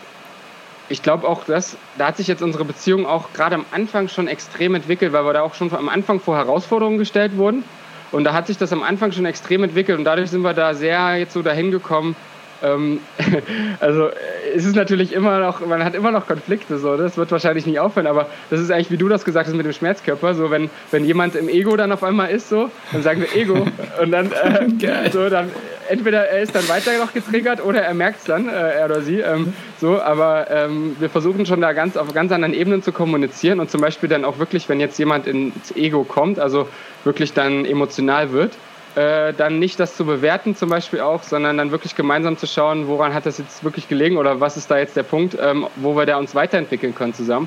[0.89, 4.29] ich glaube auch, dass da hat sich jetzt unsere Beziehung auch gerade am Anfang schon
[4.29, 7.65] extrem entwickelt, weil wir da auch schon am Anfang vor Herausforderungen gestellt wurden.
[8.13, 10.75] Und da hat sich das am Anfang schon extrem entwickelt und dadurch sind wir da
[10.75, 12.15] sehr jetzt so dahin gekommen,
[12.63, 13.01] ähm,
[13.81, 14.11] also
[14.55, 17.79] es ist natürlich immer noch, man hat immer noch Konflikte, so, das wird wahrscheinlich nicht
[17.79, 20.71] aufhören, aber das ist eigentlich, wie du das gesagt hast mit dem Schmerzkörper, so wenn,
[20.91, 23.67] wenn jemand im Ego dann auf einmal ist, so, dann sagen wir Ego.
[24.03, 25.51] Und dann, äh, so, dann
[25.89, 29.01] entweder er ist dann weiter noch getriggert oder er merkt es dann, äh, er oder
[29.03, 32.93] sie, ähm, so, aber ähm, wir versuchen schon da ganz auf ganz anderen Ebenen zu
[32.93, 36.69] kommunizieren und zum Beispiel dann auch wirklich, wenn jetzt jemand ins Ego kommt, also
[37.05, 38.53] wirklich dann emotional wird,
[38.97, 42.89] äh, dann nicht das zu bewerten zum Beispiel auch, sondern dann wirklich gemeinsam zu schauen,
[42.89, 45.97] woran hat das jetzt wirklich gelegen oder was ist da jetzt der Punkt, ähm, wo
[45.97, 47.47] wir da uns weiterentwickeln können zusammen.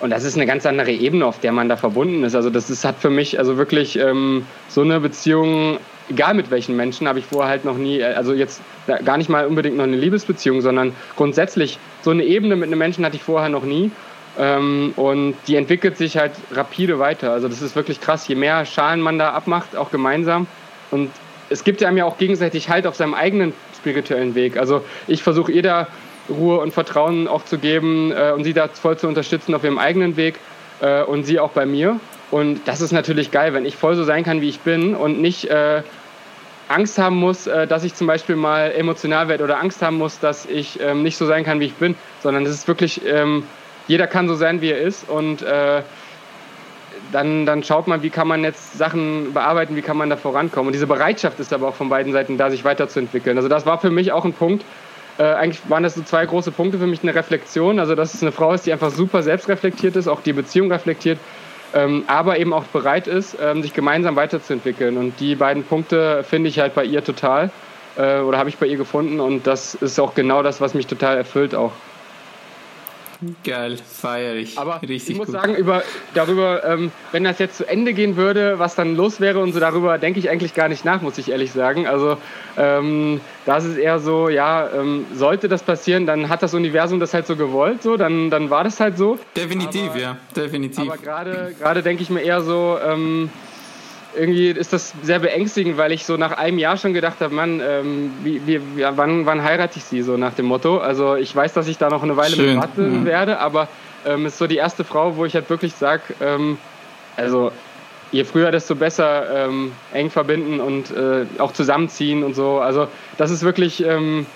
[0.00, 2.34] Und das ist eine ganz andere Ebene, auf der man da verbunden ist.
[2.34, 5.78] Also das ist, hat für mich also wirklich ähm, so eine Beziehung,
[6.10, 8.60] egal mit welchen Menschen, habe ich vorher halt noch nie, äh, also jetzt
[9.04, 13.02] gar nicht mal unbedingt noch eine Liebesbeziehung, sondern grundsätzlich so eine Ebene mit einem Menschen
[13.04, 13.90] hatte ich vorher noch nie.
[14.38, 17.32] Ähm, und die entwickelt sich halt rapide weiter.
[17.32, 18.28] Also das ist wirklich krass.
[18.28, 20.46] Je mehr Schalen man da abmacht, auch gemeinsam,
[20.92, 21.10] und
[21.50, 24.56] es gibt einem ja auch gegenseitig Halt auf seinem eigenen spirituellen Weg.
[24.56, 25.88] Also ich versuche ihr da
[26.28, 29.78] Ruhe und Vertrauen auch zu geben äh, und sie da voll zu unterstützen auf ihrem
[29.78, 30.36] eigenen Weg
[30.80, 31.98] äh, und sie auch bei mir.
[32.30, 35.20] Und das ist natürlich geil, wenn ich voll so sein kann, wie ich bin und
[35.20, 35.82] nicht äh,
[36.68, 40.18] Angst haben muss, äh, dass ich zum Beispiel mal emotional werde oder Angst haben muss,
[40.20, 43.44] dass ich ähm, nicht so sein kann, wie ich bin, sondern es ist wirklich, ähm,
[43.88, 45.82] jeder kann so sein, wie er ist und äh,
[47.12, 50.68] dann, dann schaut man, wie kann man jetzt Sachen bearbeiten, wie kann man da vorankommen.
[50.68, 53.36] Und diese Bereitschaft ist aber auch von beiden Seiten da, sich weiterzuentwickeln.
[53.36, 54.64] Also das war für mich auch ein Punkt.
[55.18, 57.78] Äh, eigentlich waren das so zwei große Punkte für mich, eine Reflexion.
[57.78, 61.18] Also dass es eine Frau ist, die einfach super selbstreflektiert ist, auch die Beziehung reflektiert,
[61.74, 64.96] ähm, aber eben auch bereit ist, ähm, sich gemeinsam weiterzuentwickeln.
[64.96, 67.50] Und die beiden Punkte finde ich halt bei ihr total
[67.96, 69.20] äh, oder habe ich bei ihr gefunden.
[69.20, 71.72] Und das ist auch genau das, was mich total erfüllt auch.
[73.44, 74.58] Geil, feiere ich.
[74.58, 75.34] Aber Richtig ich muss gut.
[75.34, 75.82] sagen, über,
[76.14, 79.60] darüber, ähm, wenn das jetzt zu Ende gehen würde, was dann los wäre und so,
[79.60, 81.86] darüber denke ich eigentlich gar nicht nach, muss ich ehrlich sagen.
[81.86, 82.16] Also
[82.56, 87.14] ähm, das ist eher so, ja, ähm, sollte das passieren, dann hat das Universum das
[87.14, 89.18] halt so gewollt, so, dann, dann war das halt so.
[89.36, 90.90] Definitiv, aber, ja, definitiv.
[90.90, 93.30] Aber gerade denke ich mir eher so, ähm,
[94.14, 97.60] irgendwie ist das sehr beängstigend, weil ich so nach einem Jahr schon gedacht habe, Mann,
[97.60, 98.60] ähm, wie, wie,
[98.96, 100.78] wann, wann heirate ich sie so nach dem Motto?
[100.78, 102.54] Also ich weiß, dass ich da noch eine Weile Schön.
[102.54, 103.04] mit warten mhm.
[103.04, 103.68] werde, aber
[104.04, 106.58] ähm, ist so die erste Frau, wo ich halt wirklich sage, ähm,
[107.16, 107.52] also
[108.10, 112.60] je früher, desto besser ähm, eng verbinden und äh, auch zusammenziehen und so.
[112.60, 114.26] Also das ist wirklich, ähm,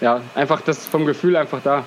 [0.00, 1.84] ja, einfach das vom Gefühl einfach da.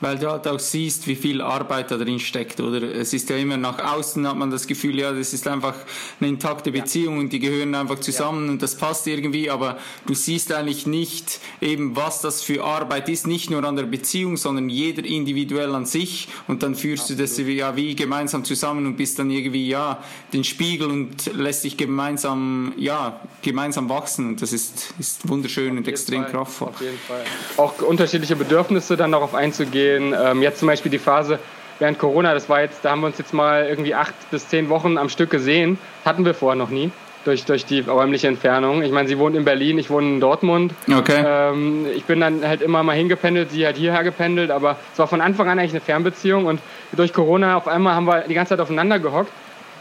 [0.00, 2.82] Weil du halt auch siehst, wie viel Arbeit da drin steckt, oder?
[2.82, 5.74] Es ist ja immer nach außen hat man das Gefühl, ja, das ist einfach
[6.20, 8.52] eine intakte Beziehung und die gehören einfach zusammen ja.
[8.52, 13.26] und das passt irgendwie, aber du siehst eigentlich nicht eben, was das für Arbeit ist,
[13.26, 17.20] nicht nur an der Beziehung, sondern jeder individuell an sich und dann führst Absolut.
[17.20, 20.02] du das ja wie gemeinsam zusammen und bist dann irgendwie, ja,
[20.34, 24.36] den Spiegel und lässt dich gemeinsam, ja, gemeinsam wachsen.
[24.36, 26.32] Das ist, ist wunderschön und extrem Fall.
[26.32, 26.68] kraftvoll.
[26.68, 27.24] Auf jeden Fall.
[27.56, 30.14] Auch unterschiedliche Bedürfnisse dann darauf einzugehen gehen.
[30.18, 31.38] Ähm, jetzt zum Beispiel die Phase
[31.78, 34.68] während Corona, das war jetzt, da haben wir uns jetzt mal irgendwie acht bis zehn
[34.68, 35.78] Wochen am Stück gesehen.
[36.04, 36.90] Hatten wir vorher noch nie.
[37.24, 38.82] Durch, durch die räumliche Entfernung.
[38.82, 40.72] Ich meine, sie wohnt in Berlin, ich wohne in Dortmund.
[40.88, 41.24] Okay.
[41.26, 45.08] Ähm, ich bin dann halt immer mal hingependelt, sie hat hierher gependelt, aber es war
[45.08, 46.60] von Anfang an eigentlich eine Fernbeziehung und
[46.92, 49.32] durch Corona auf einmal haben wir die ganze Zeit aufeinander gehockt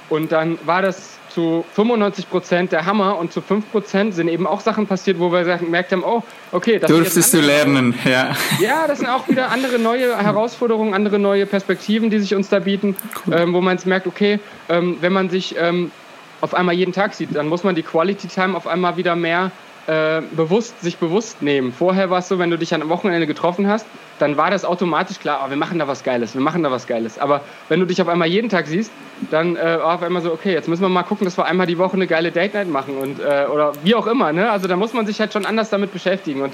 [0.10, 4.48] und dann war das zu 95 Prozent der Hammer und zu 5 Prozent sind eben
[4.48, 6.24] auch Sachen passiert, wo wir gemerkt haben, oh,
[6.54, 8.34] okay, das Durftest du lernen, ja.
[8.62, 12.60] Ja, das sind auch wieder andere neue Herausforderungen, andere neue Perspektiven, die sich uns da
[12.60, 12.96] bieten,
[13.28, 13.34] cool.
[13.36, 15.92] ähm, wo man merkt, okay, ähm, wenn man sich ähm,
[16.40, 19.52] auf einmal jeden Tag sieht, dann muss man die Quality Time auf einmal wieder mehr
[19.88, 21.72] äh, bewusst, sich bewusst nehmen.
[21.72, 23.86] Vorher war es so, wenn du dich am Wochenende getroffen hast,
[24.18, 26.88] dann war das automatisch klar, oh, wir machen da was Geiles, wir machen da was
[26.88, 27.20] Geiles.
[27.20, 28.92] Aber wenn du dich auf einmal jeden Tag siehst,
[29.30, 31.78] dann äh, auf einmal so, okay, jetzt müssen wir mal gucken, dass wir einmal die
[31.78, 34.34] Woche eine geile Date Night machen und äh, oder wie auch immer.
[34.34, 34.50] Ne?
[34.50, 36.54] Also da muss man sich halt schon anders damit beschäftigen und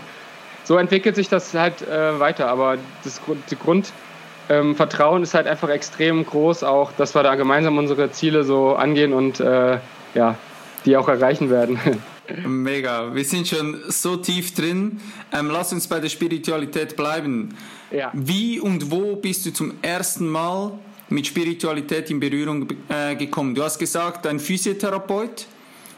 [0.63, 2.47] so entwickelt sich das halt äh, weiter.
[2.47, 3.21] Aber das,
[3.63, 8.75] Grundvertrauen ähm, ist halt einfach extrem groß, auch, dass wir da gemeinsam unsere Ziele so
[8.75, 9.77] angehen und äh,
[10.15, 10.36] ja,
[10.86, 11.79] die auch erreichen werden.
[12.45, 14.99] Mega, wir sind schon so tief drin.
[15.34, 17.55] Ähm, lass uns bei der Spiritualität bleiben.
[17.91, 18.11] Ja.
[18.13, 20.72] Wie und wo bist du zum ersten Mal
[21.09, 23.55] mit Spiritualität in Berührung äh, gekommen?
[23.55, 25.47] Du hast gesagt, ein Physiotherapeut,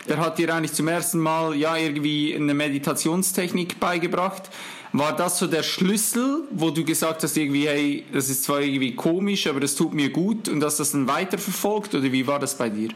[0.07, 4.49] der hat dir eigentlich zum ersten Mal ja irgendwie eine Meditationstechnik beigebracht.
[4.95, 8.95] War das so der Schlüssel, wo du gesagt hast, irgendwie, hey, das ist zwar irgendwie
[8.95, 12.53] komisch, aber das tut mir gut und dass das dann weiterverfolgt oder wie war das
[12.55, 12.89] bei dir?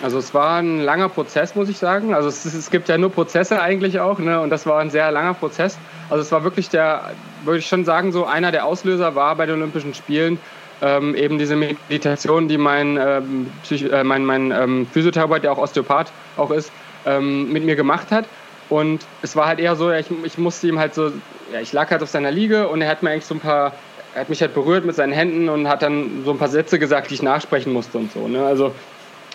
[0.00, 2.14] Also es war ein langer Prozess, muss ich sagen.
[2.14, 4.40] Also es, es gibt ja nur Prozesse eigentlich auch, ne?
[4.40, 5.76] Und das war ein sehr langer Prozess.
[6.08, 9.46] Also es war wirklich der, würde ich schon sagen, so einer der Auslöser war bei
[9.46, 10.38] den Olympischen Spielen.
[10.82, 16.12] Ähm, eben diese Meditation, die mein, ähm, äh, mein, mein ähm, Physiotherapeut, der auch Osteopath
[16.36, 16.70] auch ist,
[17.06, 18.26] ähm, mit mir gemacht hat.
[18.68, 21.10] Und es war halt eher so, ich, ich musste ihm halt so,
[21.52, 23.72] ja, ich lag halt auf seiner Liege und er hat mir eigentlich so ein paar,
[24.14, 26.78] er hat mich halt berührt mit seinen Händen und hat dann so ein paar Sätze
[26.78, 28.28] gesagt, die ich nachsprechen musste und so.
[28.28, 28.44] Ne?
[28.44, 28.72] Also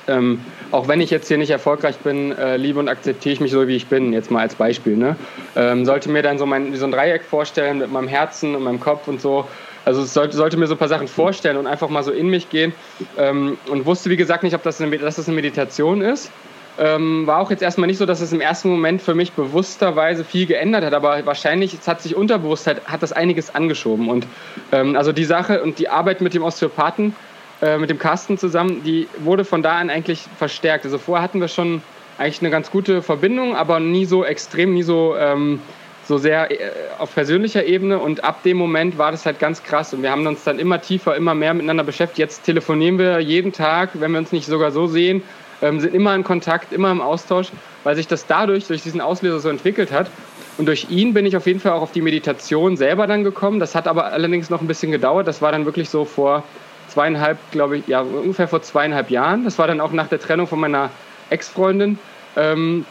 [0.07, 0.41] ähm,
[0.71, 3.67] auch wenn ich jetzt hier nicht erfolgreich bin, äh, liebe und akzeptiere ich mich so,
[3.67, 4.95] wie ich bin, jetzt mal als Beispiel.
[4.95, 5.15] Ne?
[5.55, 8.79] Ähm, sollte mir dann so, mein, so ein Dreieck vorstellen mit meinem Herzen und meinem
[8.79, 9.47] Kopf und so.
[9.83, 12.27] Also es sollte, sollte mir so ein paar Sachen vorstellen und einfach mal so in
[12.29, 12.73] mich gehen.
[13.17, 16.31] Ähm, und wusste, wie gesagt, nicht, ob das eine, dass das eine Meditation ist
[16.77, 20.23] ähm, war auch jetzt erstmal nicht so, dass es im ersten Moment für mich bewussterweise
[20.23, 24.09] viel geändert hat, aber wahrscheinlich, es hat sich Unterbewusstheit, hat das einiges angeschoben.
[24.09, 24.27] Und
[24.71, 27.15] ähm, also die Sache und die Arbeit mit dem Osteopathen,
[27.61, 30.85] äh, mit dem Carsten zusammen, die wurde von da an eigentlich verstärkt.
[30.85, 31.81] Also vorher hatten wir schon
[32.17, 35.61] eigentlich eine ganz gute Verbindung, aber nie so extrem, nie so, ähm,
[36.05, 37.99] so sehr äh, auf persönlicher Ebene.
[37.99, 39.93] Und ab dem Moment war das halt ganz krass.
[39.93, 42.19] Und wir haben uns dann immer tiefer, immer mehr miteinander beschäftigt.
[42.19, 45.23] Jetzt telefonieren wir jeden Tag, wenn wir uns nicht sogar so sehen
[45.61, 47.47] ähm, sind immer in Kontakt, immer im Austausch,
[47.83, 50.09] weil sich das dadurch, durch diesen Auslöser so entwickelt hat.
[50.57, 53.59] Und durch ihn bin ich auf jeden Fall auch auf die Meditation selber dann gekommen.
[53.59, 55.27] Das hat aber allerdings noch ein bisschen gedauert.
[55.27, 56.43] Das war dann wirklich so vor
[56.87, 59.43] zweieinhalb, glaube ich, ja, ungefähr vor zweieinhalb Jahren.
[59.43, 60.91] Das war dann auch nach der Trennung von meiner
[61.29, 61.99] Ex-Freundin.
[62.37, 62.85] Ähm,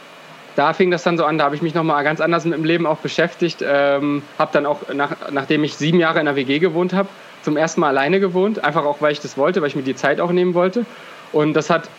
[0.55, 2.63] da fing das dann so an, da habe ich mich nochmal ganz anders mit dem
[2.63, 3.63] Leben auch beschäftigt.
[3.67, 7.09] Ähm, habe dann auch, nach, nachdem ich sieben Jahre in der WG gewohnt habe,
[7.41, 8.63] zum ersten Mal alleine gewohnt.
[8.63, 10.85] Einfach auch, weil ich das wollte, weil ich mir die Zeit auch nehmen wollte.
[11.31, 11.89] Und das hat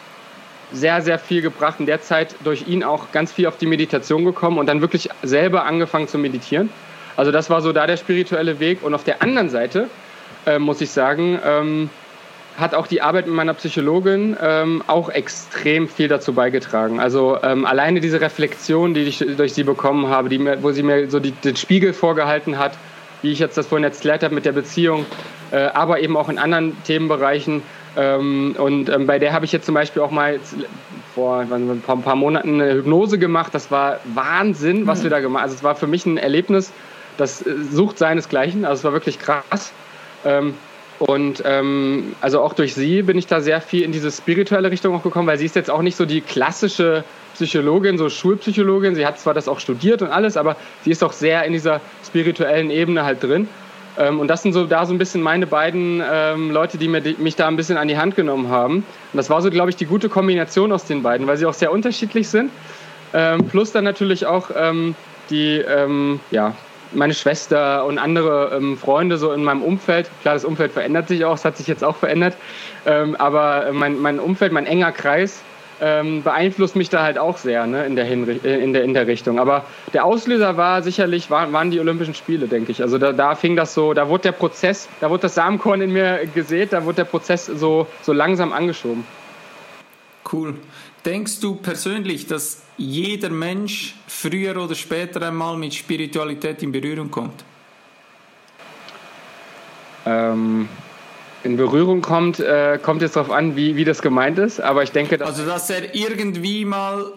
[0.72, 1.80] sehr, sehr viel gebracht.
[1.80, 5.08] In der Zeit durch ihn auch ganz viel auf die Meditation gekommen und dann wirklich
[5.22, 6.70] selber angefangen zu meditieren.
[7.16, 8.82] Also das war so da der spirituelle Weg.
[8.82, 9.88] Und auf der anderen Seite
[10.46, 11.90] äh, muss ich sagen, ähm,
[12.58, 17.00] hat auch die Arbeit mit meiner Psychologin ähm, auch extrem viel dazu beigetragen.
[17.00, 20.82] Also ähm, alleine diese Reflexion, die ich durch sie bekommen habe, die mir, wo sie
[20.82, 22.72] mir so die, den Spiegel vorgehalten hat,
[23.22, 25.04] wie ich jetzt das vorhin erklärt habe mit der Beziehung,
[25.50, 27.62] äh, aber eben auch in anderen Themenbereichen,
[27.96, 30.38] und ähm, bei der habe ich jetzt zum Beispiel auch mal
[31.14, 33.54] vor ein paar, ein paar, Monaten eine Hypnose gemacht.
[33.54, 35.02] Das war Wahnsinn, was mhm.
[35.04, 35.44] wir da gemacht haben.
[35.44, 36.72] Also es war für mich ein Erlebnis,
[37.16, 38.66] das äh, sucht seinesgleichen.
[38.66, 39.72] Also es war wirklich krass.
[40.26, 40.54] Ähm,
[40.98, 44.94] und ähm, also auch durch sie bin ich da sehr viel in diese spirituelle Richtung
[44.94, 48.94] auch gekommen, weil sie ist jetzt auch nicht so die klassische Psychologin, so Schulpsychologin.
[48.94, 51.80] Sie hat zwar das auch studiert und alles, aber sie ist auch sehr in dieser
[52.06, 53.48] spirituellen Ebene halt drin.
[53.98, 57.00] Ähm, und das sind so da so ein bisschen meine beiden ähm, Leute, die, mir,
[57.00, 58.76] die mich da ein bisschen an die Hand genommen haben.
[58.76, 61.54] Und das war so, glaube ich, die gute Kombination aus den beiden, weil sie auch
[61.54, 62.50] sehr unterschiedlich sind.
[63.14, 64.94] Ähm, plus dann natürlich auch ähm,
[65.30, 66.54] die, ähm, ja,
[66.92, 70.10] meine Schwester und andere ähm, Freunde so in meinem Umfeld.
[70.22, 72.36] Klar, das Umfeld verändert sich auch, es hat sich jetzt auch verändert.
[73.18, 75.42] aber mein, mein Umfeld, mein enger Kreis,
[75.80, 78.94] ähm, beeinflusst mich da halt auch sehr ne, in, der Hinri äh, in, der, in
[78.94, 79.38] der Richtung.
[79.38, 82.82] Aber der Auslöser war sicherlich, war, waren die Olympischen Spiele, denke ich.
[82.82, 85.92] Also da, da fing das so, da wurde der Prozess, da wurde das Samenkorn in
[85.92, 89.04] mir gesät, da wurde der Prozess so, so langsam angeschoben.
[90.32, 90.54] Cool.
[91.04, 97.44] Denkst du persönlich, dass jeder Mensch früher oder später einmal mit Spiritualität in Berührung kommt?
[100.04, 100.68] Ähm,
[101.46, 104.60] in Berührung kommt, äh, kommt jetzt darauf an, wie, wie das gemeint ist.
[104.60, 107.12] Aber ich denke, dass also dass er irgendwie mal,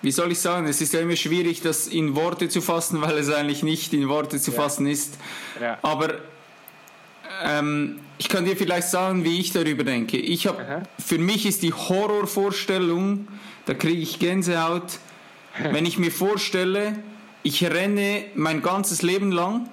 [0.00, 3.18] wie soll ich sagen, es ist ja immer schwierig, das in Worte zu fassen, weil
[3.18, 4.56] es eigentlich nicht in Worte zu ja.
[4.56, 5.18] fassen ist.
[5.60, 5.78] Ja.
[5.82, 6.14] Aber
[7.44, 10.16] ähm, ich kann dir vielleicht sagen, wie ich darüber denke.
[10.16, 13.26] Ich habe, für mich ist die Horrorvorstellung,
[13.66, 14.98] da kriege ich Gänsehaut,
[15.58, 16.96] wenn ich mir vorstelle,
[17.42, 19.68] ich renne mein ganzes Leben lang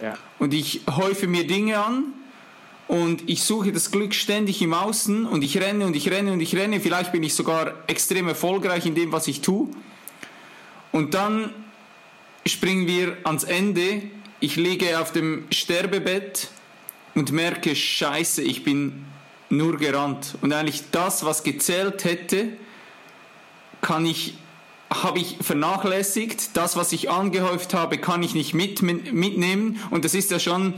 [0.00, 0.14] ja.
[0.40, 2.12] und ich häufe mir Dinge an
[2.92, 6.40] und ich suche das Glück ständig im Außen und ich renne und ich renne und
[6.40, 6.78] ich renne.
[6.78, 9.70] Vielleicht bin ich sogar extrem erfolgreich in dem, was ich tue.
[10.90, 11.54] Und dann
[12.44, 14.02] springen wir ans Ende.
[14.40, 16.50] Ich liege auf dem Sterbebett
[17.14, 19.06] und merke, scheiße, ich bin
[19.48, 20.36] nur gerannt.
[20.42, 22.50] Und eigentlich das, was gezählt hätte,
[23.80, 24.34] kann ich
[24.90, 26.58] habe ich vernachlässigt.
[26.58, 29.80] Das, was ich angehäuft habe, kann ich nicht mit, mitnehmen.
[29.88, 30.74] Und das ist ja schon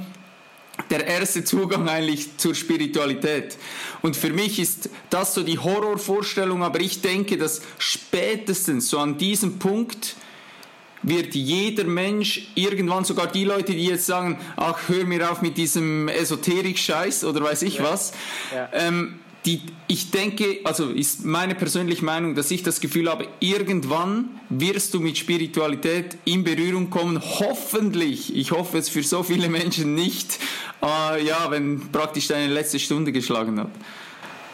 [0.90, 3.56] der erste Zugang eigentlich zur Spiritualität.
[4.02, 9.16] Und für mich ist das so die Horrorvorstellung, aber ich denke, dass spätestens so an
[9.16, 10.16] diesem Punkt
[11.02, 15.56] wird jeder Mensch irgendwann, sogar die Leute, die jetzt sagen, ach, hör mir auf mit
[15.56, 17.84] diesem Esoterik-Scheiß oder weiß ich ja.
[17.84, 18.12] was,
[18.54, 18.68] ja.
[18.72, 24.40] Ähm, die, ich denke, also ist meine persönliche Meinung, dass ich das Gefühl habe, irgendwann
[24.48, 27.20] wirst du mit Spiritualität in Berührung kommen.
[27.20, 30.38] Hoffentlich, ich hoffe es für so viele Menschen nicht,
[30.82, 33.70] äh, ja, wenn praktisch deine letzte Stunde geschlagen hat.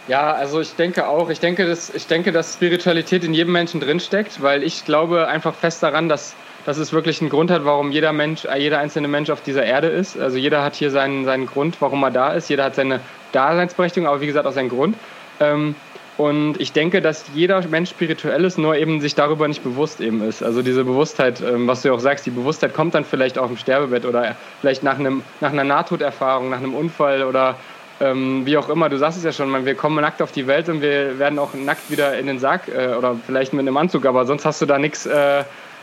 [0.08, 3.80] Ja, also ich denke auch, ich denke, dass, ich denke, dass Spiritualität in jedem Menschen
[3.80, 6.34] drinsteckt, weil ich glaube einfach fest daran, dass,
[6.66, 9.64] dass es wirklich einen Grund hat, warum jeder Mensch, äh, jeder einzelne Mensch auf dieser
[9.64, 10.18] Erde ist.
[10.18, 12.48] Also jeder hat hier seinen, seinen Grund, warum er da ist.
[12.48, 13.00] Jeder hat seine
[13.32, 14.96] Daseinsberechtigung, aber wie gesagt auch seinen Grund.
[15.40, 15.74] Ähm,
[16.20, 20.22] und ich denke, dass jeder Mensch spirituell ist, nur eben sich darüber nicht bewusst eben
[20.22, 20.42] ist.
[20.42, 23.46] Also diese Bewusstheit, ähm, was du ja auch sagst, die Bewusstheit kommt dann vielleicht auf
[23.46, 27.56] dem Sterbebett oder vielleicht nach, einem, nach einer Nahtoderfahrung, nach einem Unfall oder
[28.00, 28.90] ähm, wie auch immer.
[28.90, 31.54] Du sagst es ja schon, wir kommen nackt auf die Welt und wir werden auch
[31.54, 34.66] nackt wieder in den Sarg äh, oder vielleicht mit einem Anzug, aber sonst hast du
[34.66, 35.08] da nichts.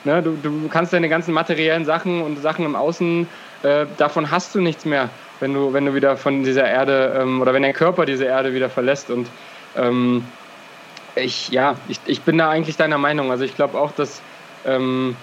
[0.08, 0.24] Ne?
[0.24, 3.28] du, du kannst deine ganzen materiellen Sachen und Sachen im Außen,
[3.64, 7.42] äh, davon hast du nichts mehr wenn du, wenn du wieder von dieser Erde ähm,
[7.42, 9.10] oder wenn dein Körper diese Erde wieder verlässt.
[9.10, 9.28] Und
[9.76, 10.24] ähm,
[11.16, 13.32] ich, ja, ich, ich bin da eigentlich deiner Meinung.
[13.32, 14.22] Also ich glaube auch, dass
[14.66, 15.16] ähm,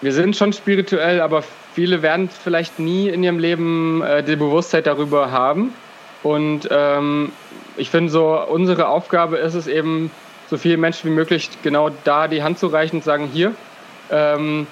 [0.00, 1.42] wir sind schon spirituell, aber
[1.74, 5.72] viele werden vielleicht nie in ihrem Leben äh, die Bewusstheit darüber haben.
[6.22, 7.32] Und ähm,
[7.76, 10.10] ich finde so, unsere Aufgabe ist es eben,
[10.48, 13.54] so viele Menschen wie möglich genau da die Hand zu reichen und sagen, hier,
[14.10, 14.66] ähm,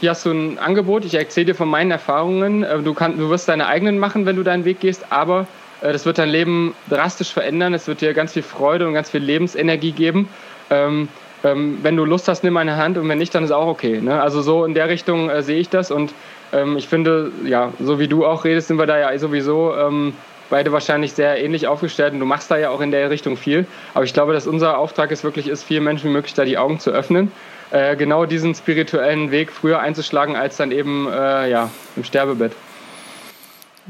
[0.00, 2.62] hier hast du ein Angebot, ich erzähle dir von meinen Erfahrungen.
[2.62, 5.46] Äh, du, kann, du wirst deine eigenen machen, wenn du deinen Weg gehst, aber
[5.80, 7.72] äh, das wird dein Leben drastisch verändern.
[7.74, 10.28] Es wird dir ganz viel Freude und ganz viel Lebensenergie geben.
[10.70, 11.08] Ähm,
[11.44, 14.00] ähm, wenn du Lust hast, nimm meine Hand und wenn nicht, dann ist auch okay.
[14.00, 14.20] Ne?
[14.20, 16.12] Also so in der Richtung äh, sehe ich das und
[16.52, 20.12] ähm, ich finde, ja, so wie du auch redest, sind wir da ja sowieso ähm,
[20.50, 23.66] beide wahrscheinlich sehr ähnlich aufgestellt und du machst da ja auch in der Richtung viel.
[23.94, 26.58] Aber ich glaube, dass unser Auftrag es wirklich ist, vielen Menschen wie möglich da die
[26.58, 27.32] Augen zu öffnen
[27.76, 32.52] äh, genau diesen spirituellen Weg früher einzuschlagen, als dann eben äh, ja, im Sterbebett.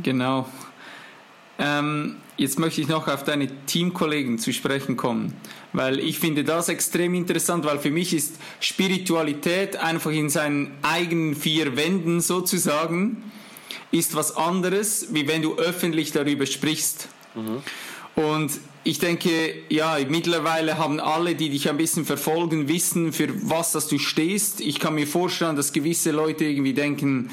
[0.03, 0.49] Genau.
[1.61, 5.35] Ähm, jetzt möchte ich noch auf deine Teamkollegen zu sprechen kommen,
[5.73, 11.37] weil ich finde das extrem interessant, weil für mich ist Spiritualität einfach in seinen eigenen
[11.37, 13.31] vier Wänden sozusagen,
[13.93, 17.09] ist was anderes, wie wenn du öffentlich darüber sprichst.
[17.37, 17.63] Mhm.
[18.21, 18.51] Und
[18.87, 23.89] ich denke, ja, mittlerweile haben alle, die dich ein bisschen verfolgen, wissen, für was dass
[23.89, 24.61] du stehst.
[24.61, 27.31] Ich kann mir vorstellen, dass gewisse Leute irgendwie denken,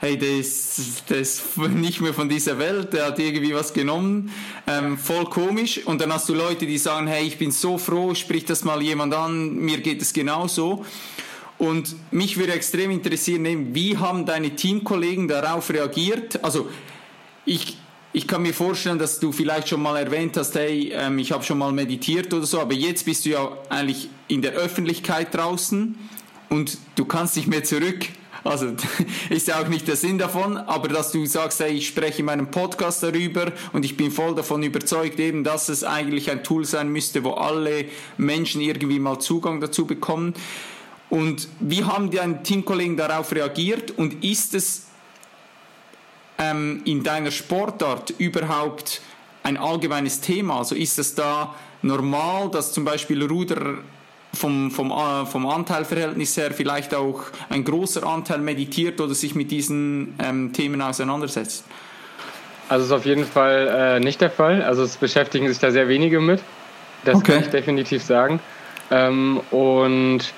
[0.00, 4.32] hey, der ist, der ist nicht mehr von dieser Welt, der hat irgendwie was genommen,
[4.66, 5.80] ähm, voll komisch.
[5.86, 8.82] Und dann hast du Leute, die sagen, hey, ich bin so froh, sprich das mal
[8.82, 10.84] jemand an, mir geht es genauso.
[11.56, 16.44] Und mich würde extrem interessieren, wie haben deine Teamkollegen darauf reagiert?
[16.44, 16.68] Also
[17.46, 17.78] ich,
[18.12, 21.42] ich kann mir vorstellen, dass du vielleicht schon mal erwähnt hast, hey, ähm, ich habe
[21.44, 25.98] schon mal meditiert oder so, aber jetzt bist du ja eigentlich in der Öffentlichkeit draußen
[26.50, 28.06] und du kannst nicht mehr zurück.
[28.44, 28.74] Also
[29.30, 32.26] ist ja auch nicht der Sinn davon, aber dass du sagst, hey, ich spreche in
[32.26, 36.66] meinem Podcast darüber und ich bin voll davon überzeugt, eben, dass es eigentlich ein Tool
[36.66, 37.86] sein müsste, wo alle
[38.18, 40.34] Menschen irgendwie mal Zugang dazu bekommen.
[41.08, 44.86] Und wie haben deine Teamkollegen darauf reagiert und ist es
[46.42, 49.00] ähm, in deiner Sportart überhaupt
[49.42, 50.58] ein allgemeines Thema?
[50.58, 53.78] Also ist es da normal, dass zum Beispiel Ruder
[54.34, 59.50] vom, vom, äh, vom Anteilverhältnis her vielleicht auch ein großer Anteil meditiert oder sich mit
[59.50, 61.64] diesen ähm, Themen auseinandersetzt?
[62.68, 64.62] Also ist auf jeden Fall äh, nicht der Fall.
[64.62, 66.40] Also es beschäftigen sich da sehr wenige mit.
[67.04, 67.32] Das okay.
[67.32, 68.40] kann ich definitiv sagen.
[68.90, 70.32] Ähm, und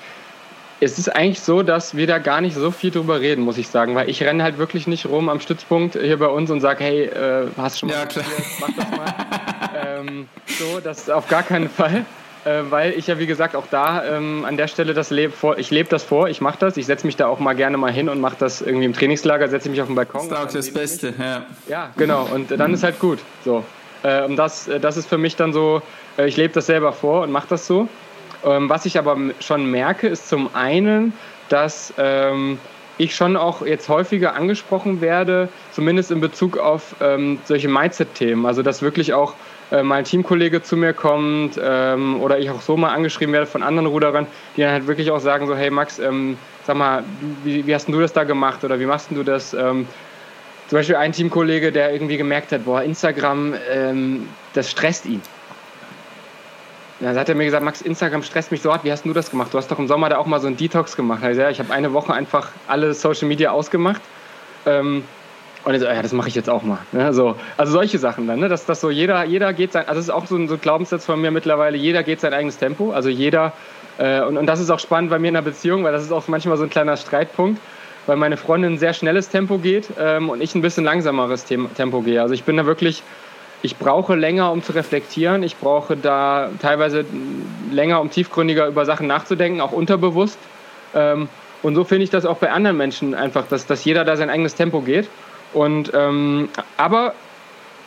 [0.79, 3.67] es ist eigentlich so, dass wir da gar nicht so viel drüber reden, muss ich
[3.67, 6.83] sagen, weil ich renne halt wirklich nicht rum am Stützpunkt hier bei uns und sage,
[6.83, 8.25] hey, äh, hast du schon mal ja, klar.
[8.59, 9.99] mach das mal.
[9.99, 12.05] ähm, so, das auf gar keinen Fall,
[12.43, 15.57] äh, weil ich ja wie gesagt auch da ähm, an der Stelle das lebe vor,
[15.57, 17.91] ich lebe das vor, ich mache das, ich setze mich da auch mal gerne mal
[17.91, 20.29] hin und mache das irgendwie im Trainingslager, setze mich auf den Balkon.
[20.29, 21.45] Das ist auch das Beste, ja.
[21.69, 23.63] Ja, genau, und dann ist halt gut, so.
[24.03, 25.81] Äh, und das, das ist für mich dann so,
[26.17, 27.87] äh, ich lebe das selber vor und mache das so.
[28.45, 31.13] Ähm, was ich aber schon merke, ist zum einen,
[31.49, 32.59] dass ähm,
[32.97, 38.45] ich schon auch jetzt häufiger angesprochen werde, zumindest in Bezug auf ähm, solche Mindset-Themen.
[38.45, 39.33] Also dass wirklich auch
[39.71, 43.47] äh, mal ein Teamkollege zu mir kommt ähm, oder ich auch so mal angeschrieben werde
[43.47, 47.03] von anderen Ruderern, die dann halt wirklich auch sagen so, hey Max, ähm, sag mal,
[47.43, 49.53] wie, wie, hast du das da gemacht oder wie machst du das?
[49.53, 49.87] Ähm,
[50.67, 55.21] zum Beispiel ein Teamkollege, der irgendwie gemerkt hat, boah, Instagram, ähm, das stresst ihn.
[57.05, 59.29] Dann hat er mir gesagt, Max, Instagram stresst mich so hart, wie hast du das
[59.29, 59.53] gemacht?
[59.53, 61.23] Du hast doch im Sommer da auch mal so einen Detox gemacht.
[61.23, 64.01] Also, ja, ich habe eine Woche einfach alle Social Media ausgemacht.
[64.65, 65.03] Ähm,
[65.65, 66.79] und er so, ja, das mache ich jetzt auch mal.
[66.91, 67.13] Ne?
[67.13, 68.49] So, also solche Sachen dann, ne?
[68.49, 70.61] dass das so jeder, jeder geht sein, also das ist auch so ein, so ein
[70.61, 72.91] Glaubenssatz von mir mittlerweile, jeder geht sein eigenes Tempo.
[72.91, 73.53] Also jeder,
[73.99, 76.11] äh, und, und das ist auch spannend bei mir in der Beziehung, weil das ist
[76.11, 77.61] auch manchmal so ein kleiner Streitpunkt,
[78.07, 82.01] weil meine Freundin ein sehr schnelles Tempo geht ähm, und ich ein bisschen langsameres Tempo
[82.01, 82.21] gehe.
[82.21, 83.03] Also ich bin da wirklich,
[83.61, 85.43] ich brauche länger, um zu reflektieren.
[85.43, 87.05] Ich brauche da teilweise
[87.71, 90.37] länger, um tiefgründiger über Sachen nachzudenken, auch unterbewusst.
[90.93, 91.27] Ähm,
[91.63, 94.29] und so finde ich das auch bei anderen Menschen einfach, dass, dass jeder da sein
[94.29, 95.09] eigenes Tempo geht.
[95.53, 97.13] Und ähm, aber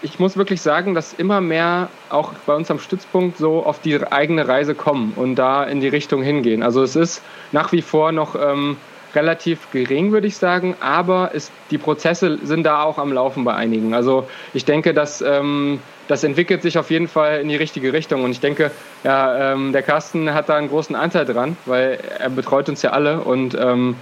[0.03, 4.01] ich muss wirklich sagen, dass immer mehr auch bei uns am Stützpunkt so auf die
[4.11, 6.63] eigene Reise kommen und da in die Richtung hingehen.
[6.63, 8.77] Also es ist nach wie vor noch ähm,
[9.15, 13.55] relativ gering, würde ich sagen, aber ist, die Prozesse sind da auch am Laufen bei
[13.55, 13.95] einigen.
[13.95, 18.25] Also ich denke, dass ähm, das entwickelt sich auf jeden Fall in die richtige Richtung
[18.25, 18.71] und ich denke,
[19.05, 22.91] ja, ähm, der Carsten hat da einen großen Anteil dran, weil er betreut uns ja
[22.91, 23.97] alle und ähm,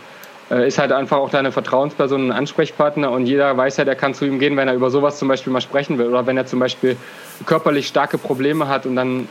[0.51, 4.15] äh, ist halt einfach auch deine Vertrauensperson, ein Ansprechpartner und jeder weiß ja, der kann
[4.15, 6.47] zu ihm gehen, wenn er über sowas zum Beispiel mal sprechen will oder wenn er
[6.47, 6.97] zum Beispiel
[7.45, 9.29] körperlich starke Probleme hat und dann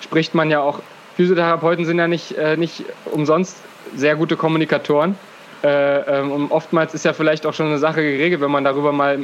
[0.00, 0.80] spricht man ja auch,
[1.16, 3.56] Physiotherapeuten sind ja nicht, äh, nicht umsonst
[3.94, 5.16] sehr gute Kommunikatoren
[5.62, 8.92] äh, ähm, und oftmals ist ja vielleicht auch schon eine Sache geregelt, wenn man darüber
[8.92, 9.18] mal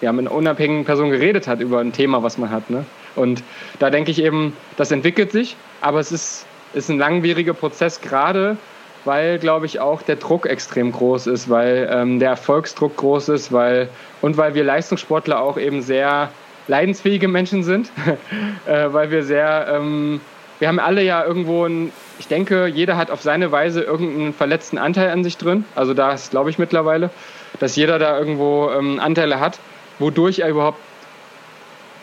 [0.00, 2.70] ja, mit einer unabhängigen Person geredet hat über ein Thema, was man hat.
[2.70, 2.84] Ne?
[3.14, 3.42] Und
[3.78, 8.56] da denke ich eben, das entwickelt sich, aber es ist, ist ein langwieriger Prozess, gerade
[9.04, 13.52] weil, glaube ich, auch der Druck extrem groß ist, weil ähm, der Erfolgsdruck groß ist,
[13.52, 13.88] weil
[14.20, 16.30] und weil wir Leistungssportler auch eben sehr
[16.68, 17.90] leidensfähige Menschen sind,
[18.66, 20.20] äh, weil wir sehr, ähm,
[20.62, 21.90] wir haben alle ja irgendwo ein,
[22.20, 25.64] ich denke, jeder hat auf seine Weise irgendeinen verletzten Anteil an sich drin.
[25.74, 27.10] Also da ist, glaube ich, mittlerweile,
[27.58, 29.58] dass jeder da irgendwo ähm, Anteile hat,
[29.98, 30.78] wodurch er überhaupt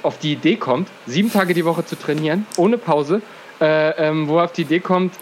[0.03, 3.21] auf die Idee kommt, sieben Tage die Woche zu trainieren, ohne Pause,
[3.61, 5.13] äh, ähm, wo er auf die Idee kommt,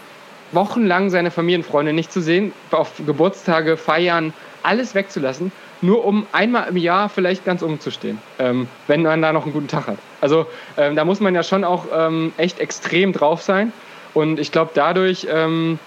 [0.51, 4.33] wochenlang seine Familienfreunde nicht zu sehen, auf Geburtstage, Feiern,
[4.63, 5.51] alles wegzulassen,
[5.81, 9.67] nur um einmal im Jahr vielleicht ganz umzustehen, ähm, wenn man da noch einen guten
[9.67, 9.97] Tag hat.
[10.21, 10.47] Also
[10.77, 13.71] ähm, da muss man ja schon auch ähm, echt extrem drauf sein.
[14.13, 15.79] Und ich glaube, dadurch ähm,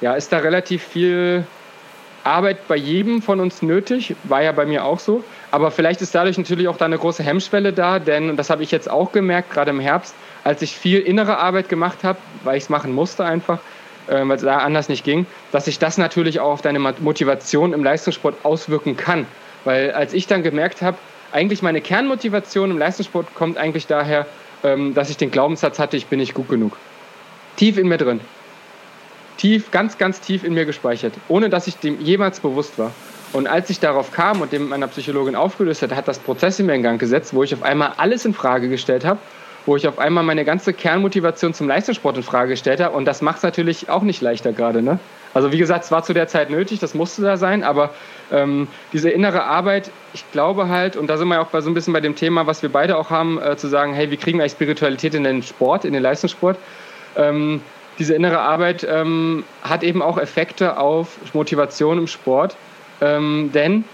[0.00, 1.46] ja, ist da relativ viel
[2.24, 5.24] Arbeit bei jedem von uns nötig, war ja bei mir auch so.
[5.50, 8.62] Aber vielleicht ist dadurch natürlich auch da eine große Hemmschwelle da, denn, und das habe
[8.62, 10.14] ich jetzt auch gemerkt, gerade im Herbst,
[10.44, 13.58] als ich viel innere Arbeit gemacht habe, weil ich es machen musste einfach,
[14.06, 17.84] weil es da anders nicht ging, dass sich das natürlich auch auf deine Motivation im
[17.84, 19.26] Leistungssport auswirken kann.
[19.64, 20.98] Weil als ich dann gemerkt habe,
[21.32, 24.26] eigentlich meine Kernmotivation im Leistungssport kommt eigentlich daher,
[24.64, 26.76] ähm, dass ich den Glaubenssatz hatte, ich bin nicht gut genug.
[27.56, 28.20] Tief in mir drin.
[29.38, 32.92] Tief, ganz, ganz tief in mir gespeichert, ohne dass ich dem jemals bewusst war.
[33.32, 36.66] Und als ich darauf kam und dem meiner Psychologin aufgelöst hat, hat das Prozess in
[36.66, 39.18] mir in Gang gesetzt, wo ich auf einmal alles in Frage gestellt habe
[39.66, 42.96] wo ich auf einmal meine ganze Kernmotivation zum Leistungssport in Frage gestellt habe.
[42.96, 44.82] Und das macht es natürlich auch nicht leichter gerade.
[44.82, 44.98] Ne?
[45.34, 47.90] Also wie gesagt, es war zu der Zeit nötig, das musste da sein, aber
[48.30, 51.92] ähm, diese innere Arbeit, ich glaube halt, und da sind wir auch so ein bisschen
[51.92, 54.42] bei dem Thema, was wir beide auch haben, äh, zu sagen, hey, wie kriegen wir
[54.42, 56.58] eigentlich Spiritualität in den Sport, in den Leistungssport?
[57.16, 57.62] Ähm,
[57.98, 62.56] diese innere Arbeit ähm, hat eben auch Effekte auf Motivation im Sport,
[63.00, 63.84] ähm, denn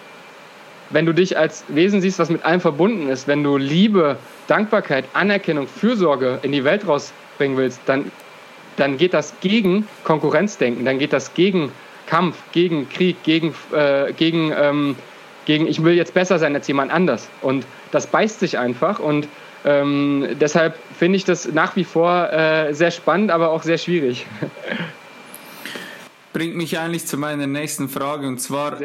[0.91, 4.17] wenn du dich als Wesen siehst, was mit allem verbunden ist, wenn du Liebe,
[4.47, 8.11] Dankbarkeit, Anerkennung, Fürsorge in die Welt rausbringen willst, dann,
[8.77, 11.73] dann geht das gegen Konkurrenzdenken, dann geht das gegen
[12.07, 14.97] Kampf, gegen Krieg, gegen, äh, gegen, ähm,
[15.45, 17.29] gegen ich will jetzt besser sein als jemand anders.
[17.43, 19.29] Und das beißt sich einfach und
[19.65, 24.27] ähm, deshalb finde ich das nach wie vor äh, sehr spannend, aber auch sehr schwierig.
[26.39, 28.79] bringt mich eigentlich zu meiner nächsten Frage und zwar,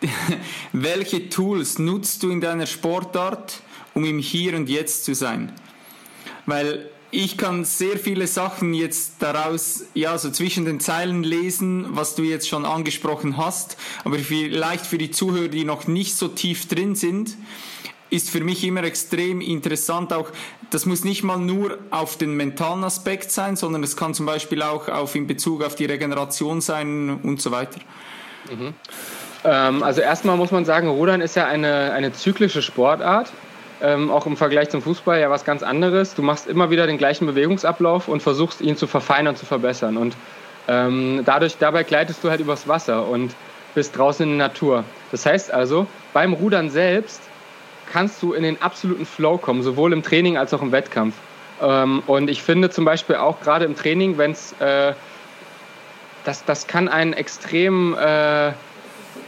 [0.72, 3.60] welche Tools nutzt du in deiner Sportart,
[3.92, 5.52] um im Hier und Jetzt zu sein?
[6.46, 12.14] Weil ich kann sehr viele Sachen jetzt daraus, ja, so zwischen den Zeilen lesen, was
[12.14, 16.68] du jetzt schon angesprochen hast, aber vielleicht für die Zuhörer, die noch nicht so tief
[16.68, 17.36] drin sind,
[18.10, 20.12] ist für mich immer extrem interessant.
[20.12, 20.30] Auch
[20.70, 24.62] das muss nicht mal nur auf den mentalen Aspekt sein, sondern es kann zum Beispiel
[24.62, 27.80] auch auf in Bezug auf die Regeneration sein und so weiter.
[28.50, 28.74] Mhm.
[29.44, 33.32] Ähm, also erstmal muss man sagen, Rudern ist ja eine, eine zyklische Sportart.
[33.80, 36.14] Ähm, auch im Vergleich zum Fußball ja was ganz anderes.
[36.14, 39.96] Du machst immer wieder den gleichen Bewegungsablauf und versuchst ihn zu verfeinern, zu verbessern.
[39.96, 40.16] Und
[40.66, 43.34] ähm, dadurch, dabei gleitest du halt übers Wasser und
[43.74, 44.84] bist draußen in der Natur.
[45.12, 47.22] Das heißt also, beim Rudern selbst
[47.90, 51.14] kannst du in den absoluten Flow kommen, sowohl im Training als auch im Wettkampf.
[51.60, 54.92] Ähm, und ich finde zum Beispiel auch gerade im Training, wenn es, äh,
[56.24, 58.52] das, das kann einen extrem äh,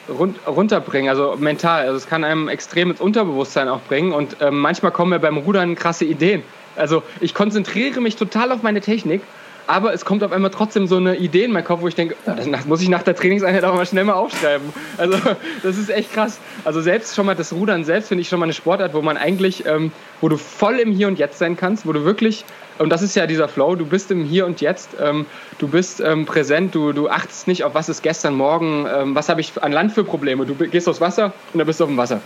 [0.08, 1.82] run runterbringen, also mental.
[1.82, 4.12] Also es kann einem extrem ins Unterbewusstsein auch bringen.
[4.12, 6.42] Und ähm, manchmal kommen mir beim Rudern krasse Ideen.
[6.76, 9.22] Also ich konzentriere mich total auf meine Technik
[9.70, 12.16] aber es kommt auf einmal trotzdem so eine Idee in meinen Kopf, wo ich denke,
[12.26, 14.72] oh, das muss ich nach der Trainingseinheit auch mal schnell mal aufschreiben.
[14.98, 15.16] Also
[15.62, 16.40] das ist echt krass.
[16.64, 19.16] Also selbst schon mal das Rudern selbst finde ich schon mal eine Sportart, wo man
[19.16, 22.44] eigentlich, ähm, wo du voll im Hier und Jetzt sein kannst, wo du wirklich,
[22.78, 25.26] und das ist ja dieser Flow, du bist im Hier und Jetzt, ähm,
[25.58, 29.28] du bist ähm, präsent, du, du achtest nicht auf was ist gestern, morgen, ähm, was
[29.28, 30.46] habe ich an Land für Probleme.
[30.46, 32.20] Du gehst aufs Wasser und dann bist du auf dem Wasser.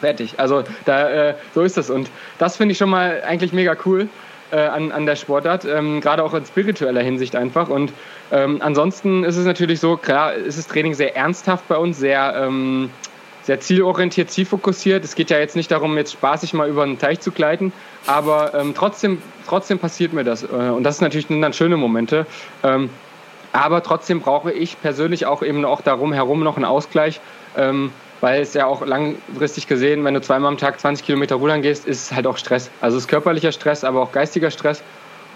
[0.00, 0.36] Fertig.
[0.38, 1.90] Also da, äh, so ist das.
[1.90, 2.08] Und
[2.38, 4.08] das finde ich schon mal eigentlich mega cool
[4.50, 7.68] äh, an, an der Sportart, ähm, gerade auch in spiritueller Hinsicht einfach.
[7.68, 7.92] Und
[8.30, 12.34] ähm, ansonsten ist es natürlich so, klar, ist das Training sehr ernsthaft bei uns, sehr,
[12.36, 12.90] ähm,
[13.42, 15.04] sehr zielorientiert, zielfokussiert.
[15.04, 17.72] Es geht ja jetzt nicht darum, jetzt spaßig mal über einen Teich zu gleiten,
[18.06, 20.42] aber ähm, trotzdem, trotzdem passiert mir das.
[20.42, 22.26] Äh, und das ist natürlich dann schöne Momente.
[22.62, 22.90] Ähm,
[23.52, 27.20] aber trotzdem brauche ich persönlich auch eben auch darum herum noch einen Ausgleich.
[28.20, 31.86] Weil es ja auch langfristig gesehen, wenn du zweimal am Tag 20 Kilometer rudern gehst,
[31.86, 32.70] ist es halt auch Stress.
[32.80, 34.82] Also es ist körperlicher Stress, aber auch geistiger Stress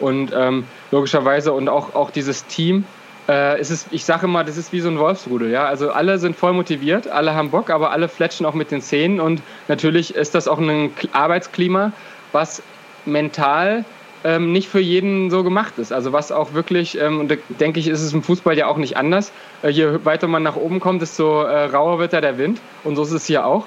[0.01, 2.85] und ähm, logischerweise und auch, auch dieses Team.
[3.29, 5.51] Äh, ist es, ich sage immer, das ist wie so ein Wolfsrudel.
[5.51, 5.67] Ja?
[5.67, 9.21] Also alle sind voll motiviert, alle haben Bock, aber alle fletschen auch mit den Zähnen
[9.21, 11.93] und natürlich ist das auch ein Arbeitsklima,
[12.33, 12.63] was
[13.05, 13.85] mental
[14.25, 15.93] ähm, nicht für jeden so gemacht ist.
[15.93, 18.77] Also was auch wirklich, ähm, und da denke ich, ist es im Fußball ja auch
[18.77, 19.33] nicht anders.
[19.63, 22.61] Äh, je weiter man nach oben kommt, desto äh, rauer wird da der Wind.
[22.85, 23.67] Und so ist es hier auch.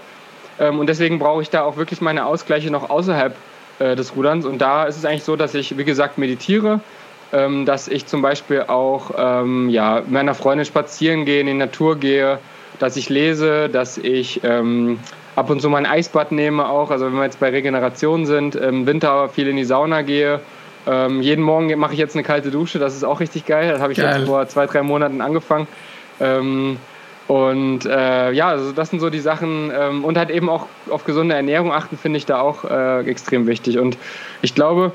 [0.59, 3.35] Ähm, und deswegen brauche ich da auch wirklich meine Ausgleiche noch außerhalb
[3.79, 4.45] äh, des Ruderns.
[4.45, 6.79] Und da ist es eigentlich so, dass ich, wie gesagt, meditiere,
[7.33, 11.53] ähm, dass ich zum Beispiel auch ähm, ja, mit meiner Freundin spazieren gehe, in die
[11.53, 12.39] Natur gehe,
[12.79, 14.99] dass ich lese, dass ich ähm,
[15.35, 16.91] ab und zu mal ein Eisbad nehme auch.
[16.91, 20.39] Also wenn wir jetzt bei Regeneration sind, im Winter viel in die Sauna gehe.
[20.87, 23.71] Ähm, jeden Morgen mache ich jetzt eine kalte Dusche, das ist auch richtig geil.
[23.71, 24.19] Das habe ich geil.
[24.19, 25.67] jetzt vor zwei, drei Monaten angefangen.
[26.19, 26.77] Ähm,
[27.27, 29.71] und äh, ja, also das sind so die Sachen.
[29.75, 33.47] Ähm, und halt eben auch auf gesunde Ernährung achten, finde ich da auch äh, extrem
[33.47, 33.79] wichtig.
[33.79, 33.97] Und
[34.43, 34.91] ich glaube,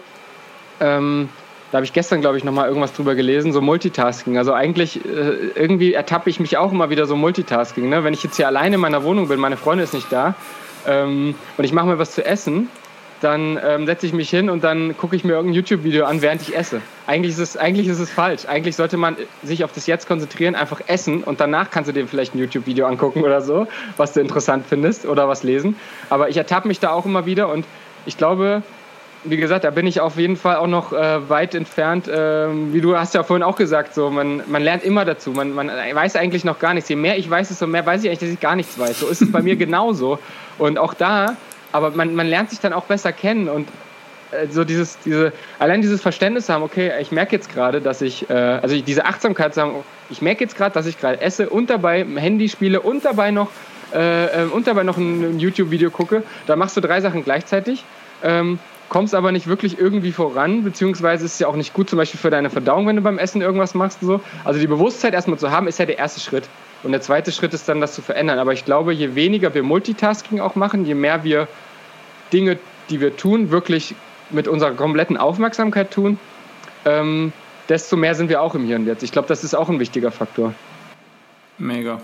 [0.80, 1.28] ähm,
[1.70, 4.36] da habe ich gestern, glaube ich, nochmal irgendwas drüber gelesen, so Multitasking.
[4.38, 7.88] Also eigentlich, äh, irgendwie ertappe ich mich auch immer wieder so Multitasking.
[7.88, 8.02] Ne?
[8.02, 10.34] Wenn ich jetzt hier alleine in meiner Wohnung bin, meine Freundin ist nicht da
[10.86, 12.68] ähm, und ich mache mir was zu essen,
[13.20, 16.42] dann ähm, setze ich mich hin und dann gucke ich mir irgendein YouTube-Video an, während
[16.42, 16.80] ich esse.
[17.06, 18.46] Eigentlich ist, es, eigentlich ist es falsch.
[18.46, 22.06] Eigentlich sollte man sich auf das Jetzt konzentrieren, einfach essen und danach kannst du dir
[22.06, 23.66] vielleicht ein YouTube-Video angucken oder so,
[23.96, 25.76] was du interessant findest oder was lesen.
[26.08, 27.66] Aber ich ertappe mich da auch immer wieder und
[28.06, 28.62] ich glaube,
[29.24, 32.10] wie gesagt, da bin ich auf jeden Fall auch noch äh, weit entfernt.
[32.12, 35.32] Ähm, wie du hast ja vorhin auch gesagt, so man, man lernt immer dazu.
[35.32, 36.88] Man, man weiß eigentlich noch gar nichts.
[36.88, 39.00] Je mehr ich weiß, desto mehr weiß ich eigentlich, dass ich gar nichts weiß.
[39.00, 40.18] So ist es bei mir genauso.
[40.58, 41.36] Und auch da,
[41.72, 43.68] aber man, man lernt sich dann auch besser kennen und
[44.30, 48.28] äh, so dieses, diese, allein dieses Verständnis haben, okay, ich merke jetzt gerade, dass ich,
[48.30, 49.74] äh, also diese Achtsamkeit zu haben,
[50.08, 53.50] ich merke jetzt gerade, dass ich gerade esse und dabei Handy spiele und dabei noch,
[53.92, 56.22] äh, äh, und dabei noch ein, ein YouTube-Video gucke.
[56.46, 57.84] Da machst du drei Sachen gleichzeitig.
[58.22, 58.58] Ähm,
[58.90, 62.20] kommst aber nicht wirklich irgendwie voran, beziehungsweise ist es ja auch nicht gut zum Beispiel
[62.20, 64.20] für deine Verdauung, wenn du beim Essen irgendwas machst so.
[64.44, 66.48] Also die Bewusstheit erstmal zu haben, ist ja der erste Schritt.
[66.82, 68.38] Und der zweite Schritt ist dann, das zu verändern.
[68.38, 71.46] Aber ich glaube, je weniger wir Multitasking auch machen, je mehr wir
[72.32, 72.58] Dinge,
[72.90, 73.94] die wir tun, wirklich
[74.30, 76.18] mit unserer kompletten Aufmerksamkeit tun,
[76.84, 77.32] ähm,
[77.68, 79.02] desto mehr sind wir auch im Hier und Jetzt.
[79.02, 80.52] Ich glaube, das ist auch ein wichtiger Faktor.
[81.58, 82.00] Mega.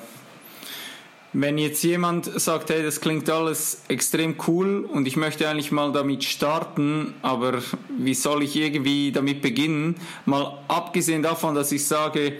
[1.39, 5.93] Wenn jetzt jemand sagt, hey, das klingt alles extrem cool und ich möchte eigentlich mal
[5.93, 7.63] damit starten, aber
[7.99, 9.97] wie soll ich irgendwie damit beginnen?
[10.25, 12.39] Mal abgesehen davon, dass ich sage,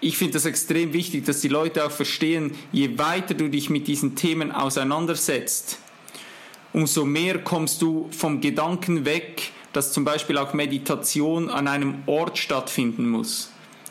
[0.00, 3.88] ich finde das extrem wichtig, dass die Leute auch verstehen, je weiter du dich mit
[3.88, 5.80] diesen Themen auseinandersetzt,
[6.72, 12.38] umso mehr kommst du vom Gedanken weg, dass zum Beispiel auch Meditation an einem Ort
[12.38, 13.50] stattfinden muss.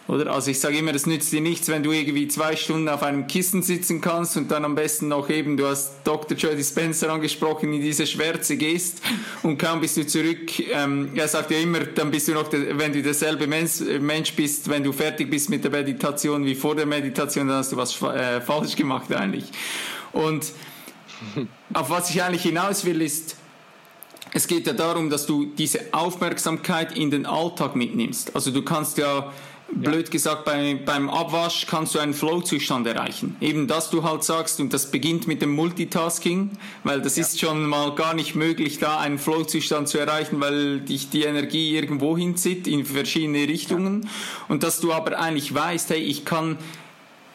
[0.10, 0.34] Oder?
[0.34, 3.28] Also ich sage immer, das nützt dir nichts, wenn du irgendwie zwei Stunden auf einem
[3.28, 6.36] Kissen sitzen kannst und dann am besten noch eben, du hast Dr.
[6.36, 9.04] Joe Dispenser angesprochen, in diese Schwärze gehst
[9.44, 10.60] und kaum bist du zurück.
[10.72, 14.68] Ähm, er sagt ja immer, dann bist du noch, wenn du derselbe Mensch, Mensch bist,
[14.68, 18.02] wenn du fertig bist mit der Meditation wie vor der Meditation, dann hast du was
[18.02, 19.46] äh, falsch gemacht eigentlich.
[20.12, 20.54] Und
[21.72, 23.36] auf was ich eigentlich hinaus will, ist,
[24.34, 28.36] es geht ja darum, dass du diese Aufmerksamkeit in den Alltag mitnimmst.
[28.36, 29.32] Also du kannst ja
[29.74, 33.36] blöd gesagt, bei, beim Abwasch kannst du einen Flow-Zustand erreichen.
[33.42, 36.52] Eben, dass du halt sagst, und das beginnt mit dem Multitasking,
[36.84, 37.24] weil das ja.
[37.24, 41.76] ist schon mal gar nicht möglich, da einen Flow-Zustand zu erreichen, weil dich die Energie
[41.76, 44.04] irgendwo hinzieht, in verschiedene Richtungen.
[44.04, 44.10] Ja.
[44.48, 46.58] Und dass du aber eigentlich weißt, hey, ich kann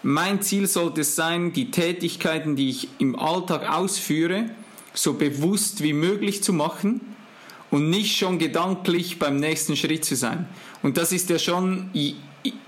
[0.07, 4.51] mein Ziel sollte es sein, die Tätigkeiten, die ich im Alltag ausführe,
[4.93, 7.01] so bewusst wie möglich zu machen
[7.71, 10.47] und nicht schon gedanklich beim nächsten Schritt zu sein.
[10.85, 11.89] Und das ist ja schon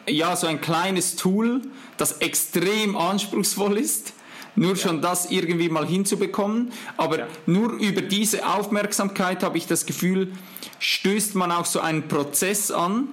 [0.09, 1.61] ja so ein kleines Tool,
[1.99, 4.15] das extrem anspruchsvoll ist.
[4.55, 4.77] Nur ja.
[4.77, 6.73] schon das irgendwie mal hinzubekommen.
[6.97, 7.27] Aber ja.
[7.45, 10.33] nur über diese Aufmerksamkeit habe ich das Gefühl,
[10.79, 13.09] stößt man auch so einen Prozess an,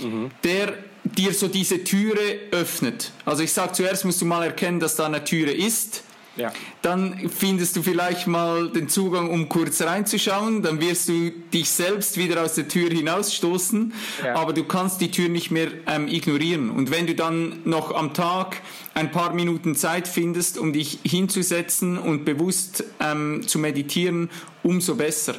[0.00, 0.32] mhm.
[0.42, 0.74] der
[1.04, 3.12] dir so diese Türe öffnet.
[3.24, 6.02] Also ich sage, zuerst musst du mal erkennen, dass da eine Türe ist.
[6.38, 6.52] Ja.
[6.82, 10.62] Dann findest du vielleicht mal den Zugang, um kurz reinzuschauen.
[10.62, 13.92] Dann wirst du dich selbst wieder aus der Tür hinausstoßen.
[14.24, 14.36] Ja.
[14.36, 16.70] Aber du kannst die Tür nicht mehr ähm, ignorieren.
[16.70, 18.62] Und wenn du dann noch am Tag
[18.94, 24.30] ein paar Minuten Zeit findest, um dich hinzusetzen und bewusst ähm, zu meditieren,
[24.62, 25.34] umso besser.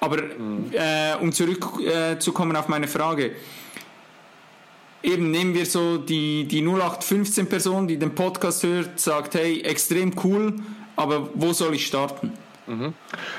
[0.00, 0.72] Aber mhm.
[0.72, 3.32] äh, um zurückzukommen äh, auf meine Frage
[5.06, 10.12] eben nehmen wir so die, die 0815 Person, die den Podcast hört, sagt, hey, extrem
[10.24, 10.54] cool,
[10.96, 12.32] aber wo soll ich starten?
[12.66, 12.92] Mhm.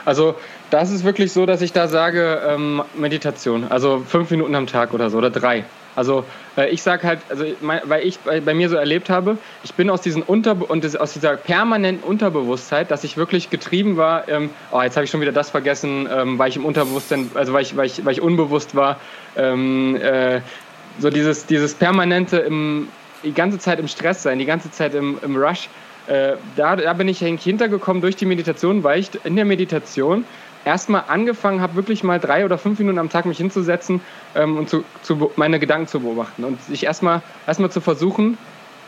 [0.05, 0.35] Also
[0.69, 4.93] das ist wirklich so, dass ich da sage, ähm, Meditation, also fünf Minuten am Tag
[4.93, 5.65] oder so oder drei.
[5.97, 6.23] Also
[6.55, 9.73] äh, ich sage halt, also mein, weil ich bei, bei, mir so erlebt habe, ich
[9.73, 14.29] bin aus diesen Unter und das, aus dieser permanenten Unterbewusstheit, dass ich wirklich getrieben war.
[14.29, 17.51] Ähm, oh, jetzt habe ich schon wieder das vergessen, ähm, weil ich im Unterbewusstsein, also
[17.51, 18.99] weil ich, weil ich, weil ich unbewusst war.
[19.35, 20.41] Ähm, äh,
[20.99, 22.89] so dieses, dieses permanente im,
[23.23, 25.69] die ganze Zeit im Stress sein, die ganze Zeit im, im Rush.
[26.07, 30.25] Äh, da, da bin ich hintergekommen durch die Meditation, weil ich in der Meditation
[30.65, 34.01] erstmal angefangen habe, wirklich mal drei oder fünf Minuten am Tag mich hinzusetzen
[34.35, 38.37] ähm, und zu, zu, meine Gedanken zu beobachten und sich erstmal erstmal zu versuchen,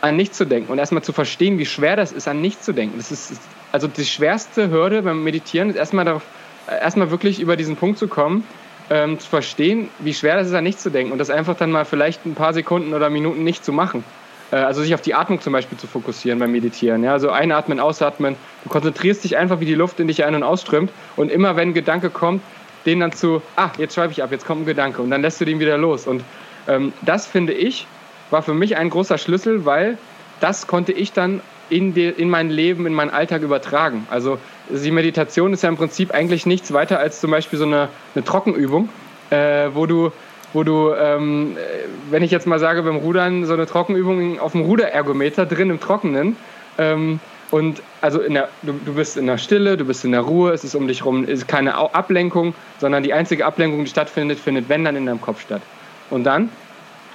[0.00, 2.72] an nichts zu denken und erstmal zu verstehen, wie schwer das ist, an nichts zu
[2.72, 2.98] denken.
[2.98, 3.40] Das ist
[3.72, 6.22] also die schwerste Hürde beim Meditieren, ist erstmal darauf,
[6.66, 8.44] erstmal wirklich über diesen Punkt zu kommen,
[8.90, 11.70] ähm, zu verstehen, wie schwer das ist, an nichts zu denken und das einfach dann
[11.70, 14.04] mal vielleicht ein paar Sekunden oder Minuten nicht zu machen.
[14.50, 17.04] Äh, also sich auf die Atmung zum Beispiel zu fokussieren beim Meditieren.
[17.04, 17.12] Ja?
[17.12, 18.36] Also einatmen, ausatmen.
[18.64, 21.70] Du konzentrierst dich einfach, wie die Luft in dich ein- und ausströmt und immer wenn
[21.70, 22.42] ein Gedanke kommt,
[22.86, 25.40] den dann zu, ah, jetzt schreibe ich ab, jetzt kommt ein Gedanke und dann lässt
[25.40, 26.06] du den wieder los.
[26.06, 26.24] Und
[26.66, 27.86] ähm, das finde ich,
[28.30, 29.98] war für mich ein großer Schlüssel, weil
[30.40, 31.40] das konnte ich dann
[31.70, 34.06] in, die, in mein Leben, in meinen Alltag übertragen.
[34.10, 34.38] Also
[34.68, 38.24] die Meditation ist ja im Prinzip eigentlich nichts weiter als zum Beispiel so eine, eine
[38.24, 38.88] Trockenübung,
[39.30, 40.12] äh, wo du,
[40.52, 41.56] wo du ähm,
[42.10, 45.80] wenn ich jetzt mal sage, beim Rudern so eine Trockenübung auf dem Ruderergometer drin im
[45.80, 46.36] Trockenen.
[46.78, 47.20] Ähm,
[47.50, 50.62] und also der, du, du, bist in der Stille, du bist in der Ruhe, es
[50.62, 54.84] ist um dich rum, ist keine Ablenkung, sondern die einzige Ablenkung, die stattfindet, findet wenn
[54.84, 55.62] dann in deinem Kopf statt.
[56.10, 56.50] Und dann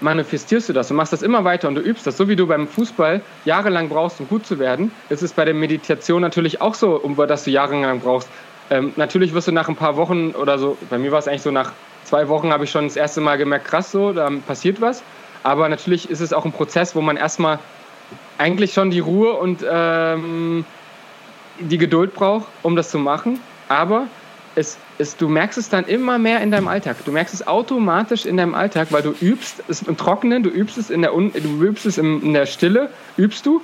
[0.01, 2.47] manifestierst du das und machst das immer weiter und du übst das, so wie du
[2.47, 6.75] beim Fußball jahrelang brauchst, um gut zu werden, ist es bei der Meditation natürlich auch
[6.75, 8.29] so, um dass du jahrelang brauchst.
[8.69, 11.43] Ähm, natürlich wirst du nach ein paar Wochen oder so, bei mir war es eigentlich
[11.43, 11.71] so, nach
[12.03, 15.03] zwei Wochen habe ich schon das erste Mal gemerkt, krass so, da passiert was.
[15.43, 17.59] Aber natürlich ist es auch ein Prozess, wo man erstmal
[18.37, 20.65] eigentlich schon die Ruhe und ähm,
[21.59, 23.39] die Geduld braucht, um das zu machen.
[23.69, 24.07] Aber
[24.55, 26.97] es, es, du merkst es dann immer mehr in deinem Alltag.
[27.05, 30.77] Du merkst es automatisch in deinem Alltag, weil du übst es im Trockenen, du übst
[30.77, 33.61] es in der, du übst es in der Stille, übst du.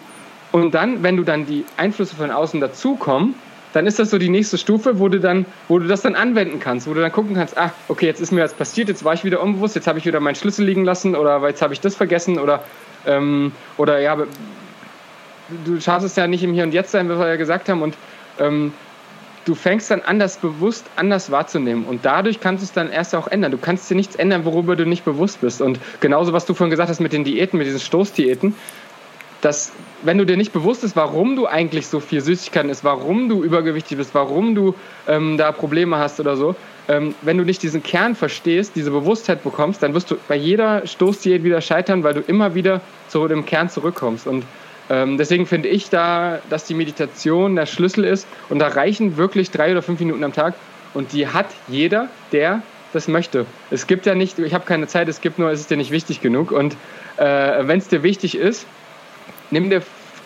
[0.51, 3.35] Und dann, wenn du dann die Einflüsse von außen dazukommen,
[3.73, 6.59] dann ist das so die nächste Stufe, wo du dann, wo du das dann anwenden
[6.59, 9.13] kannst, wo du dann gucken kannst, ah, okay, jetzt ist mir was passiert, jetzt war
[9.13, 11.79] ich wieder unbewusst, jetzt habe ich wieder meinen Schlüssel liegen lassen oder jetzt habe ich
[11.79, 12.63] das vergessen oder
[13.05, 14.17] ähm, oder ja,
[15.65, 17.81] du schaffst es ja nicht im Hier und Jetzt sein, wie wir ja gesagt haben
[17.81, 17.95] und
[18.39, 18.73] ähm,
[19.45, 21.85] du fängst dann an, das bewusst anders wahrzunehmen.
[21.85, 23.51] Und dadurch kannst du es dann erst auch ändern.
[23.51, 25.61] Du kannst dir nichts ändern, worüber du nicht bewusst bist.
[25.61, 28.55] Und genauso, was du vorhin gesagt hast mit den Diäten, mit diesen Stoßdiäten,
[29.41, 29.71] dass
[30.03, 33.43] wenn du dir nicht bewusst bist, warum du eigentlich so viel Süßigkeiten isst, warum du
[33.43, 34.75] übergewichtig bist, warum du
[35.07, 36.55] ähm, da Probleme hast oder so,
[36.87, 40.85] ähm, wenn du nicht diesen Kern verstehst, diese Bewusstheit bekommst, dann wirst du bei jeder
[40.85, 44.27] Stoßdiät wieder scheitern, weil du immer wieder zu dem Kern zurückkommst.
[44.27, 44.45] Und
[44.89, 49.71] deswegen finde ich da, dass die Meditation der Schlüssel ist und da reichen wirklich drei
[49.71, 50.53] oder fünf Minuten am Tag
[50.93, 52.61] und die hat jeder, der
[52.93, 53.45] das möchte.
[53.69, 55.91] Es gibt ja nicht, ich habe keine Zeit, es gibt nur, es ist dir nicht
[55.91, 56.75] wichtig genug und
[57.17, 57.23] äh,
[57.67, 58.65] wenn es dir wichtig ist,
[59.49, 59.81] nimm dir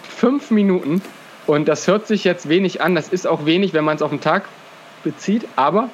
[0.09, 1.01] fünf Minuten
[1.45, 4.09] und das hört sich jetzt wenig an, das ist auch wenig, wenn man es auf
[4.09, 4.47] den Tag
[5.03, 5.89] bezieht, aber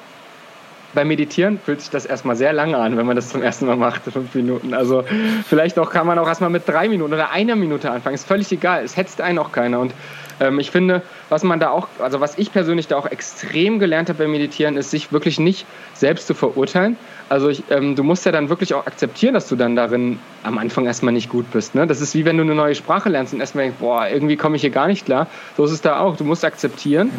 [0.94, 3.76] beim Meditieren fühlt sich das erstmal sehr lange an, wenn man das zum ersten Mal
[3.76, 4.74] macht, fünf Minuten.
[4.74, 5.04] Also
[5.46, 8.14] vielleicht auch kann man auch erstmal mit drei Minuten oder einer Minute anfangen.
[8.14, 8.84] Ist völlig egal.
[8.84, 9.80] Es hetzt einen auch keiner.
[9.80, 9.92] Und
[10.40, 14.08] ähm, ich finde, was man da auch, also was ich persönlich da auch extrem gelernt
[14.08, 16.96] habe beim Meditieren, ist, sich wirklich nicht selbst zu verurteilen.
[17.28, 20.58] Also ich, ähm, du musst ja dann wirklich auch akzeptieren, dass du dann darin am
[20.58, 21.74] Anfang erstmal nicht gut bist.
[21.74, 21.86] Ne?
[21.86, 24.56] Das ist wie wenn du eine neue Sprache lernst und erstmal denkst, boah, irgendwie komme
[24.56, 25.26] ich hier gar nicht klar.
[25.56, 26.16] So ist es da auch.
[26.16, 27.10] Du musst akzeptieren,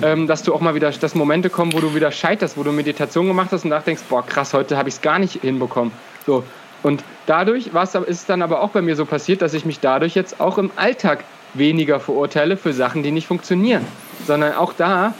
[0.00, 2.72] ähm, dass du auch mal wieder, dass Momente kommen, wo du wieder scheiterst, wo du
[2.72, 5.92] Meditation gemacht hast und nachdenkst, boah, krass, heute habe ich es gar nicht hinbekommen.
[6.26, 6.44] So,
[6.82, 10.14] Und dadurch ist es dann aber auch bei mir so passiert, dass ich mich dadurch
[10.14, 11.24] jetzt auch im Alltag
[11.54, 13.84] weniger verurteile für Sachen, die nicht funktionieren.
[14.26, 15.14] Sondern auch da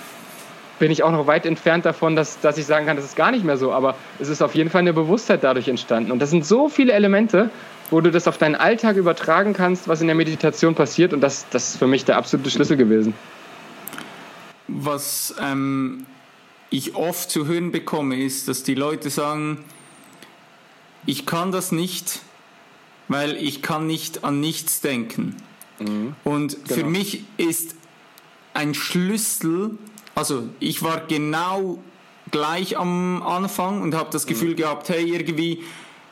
[0.79, 3.31] bin ich auch noch weit entfernt davon, dass, dass ich sagen kann, das ist gar
[3.31, 3.73] nicht mehr so.
[3.73, 6.11] Aber es ist auf jeden Fall eine Bewusstheit dadurch entstanden.
[6.11, 7.51] Und das sind so viele Elemente,
[7.91, 11.13] wo du das auf deinen Alltag übertragen kannst, was in der Meditation passiert.
[11.13, 13.15] Und das, das ist für mich der absolute Schlüssel gewesen.
[14.75, 16.07] Was ähm,
[16.71, 19.65] ich oft zu hören bekomme, ist, dass die Leute sagen,
[21.07, 22.21] ich kann das nicht,
[23.09, 25.37] weil ich kann nicht an nichts denken.
[25.79, 26.15] Mhm.
[26.25, 26.75] Und genau.
[26.75, 27.75] für mich ist
[28.55, 29.79] ein Schlüssel,
[30.15, 31.83] also ich war genau
[32.31, 34.57] gleich am Anfang und habe das Gefühl mhm.
[34.57, 35.63] gehabt, hey, irgendwie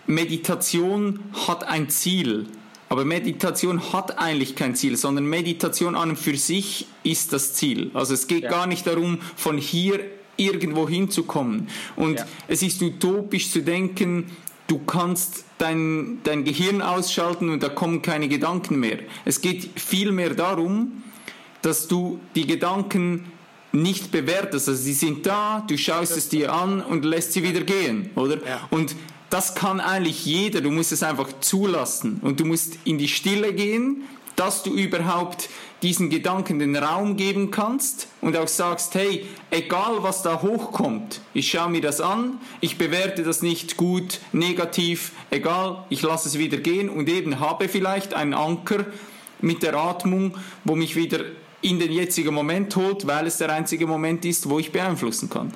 [0.06, 2.46] Meditation hat ein Ziel.
[2.90, 7.92] Aber Meditation hat eigentlich kein Ziel, sondern Meditation an und für sich ist das Ziel.
[7.94, 8.50] Also es geht ja.
[8.50, 10.00] gar nicht darum, von hier
[10.36, 11.68] irgendwo hinzukommen.
[11.94, 12.26] Und ja.
[12.48, 14.32] es ist utopisch zu denken,
[14.66, 18.98] du kannst dein, dein Gehirn ausschalten und da kommen keine Gedanken mehr.
[19.24, 21.04] Es geht vielmehr darum,
[21.62, 23.30] dass du die Gedanken
[23.70, 24.68] nicht bewertest.
[24.68, 28.44] Also sie sind da, du schaust es dir an und lässt sie wieder gehen, oder?
[28.44, 28.66] Ja.
[28.70, 28.96] Und
[29.30, 30.60] das kann eigentlich jeder.
[30.60, 34.04] Du musst es einfach zulassen und du musst in die Stille gehen,
[34.36, 35.48] dass du überhaupt
[35.82, 41.50] diesen Gedanken den Raum geben kannst und auch sagst, hey, egal was da hochkommt, ich
[41.50, 46.58] schaue mir das an, ich bewerte das nicht gut, negativ, egal, ich lasse es wieder
[46.58, 48.84] gehen und eben habe vielleicht einen Anker
[49.40, 51.20] mit der Atmung, wo mich wieder
[51.62, 55.52] in den jetzigen Moment holt, weil es der einzige Moment ist, wo ich beeinflussen kann.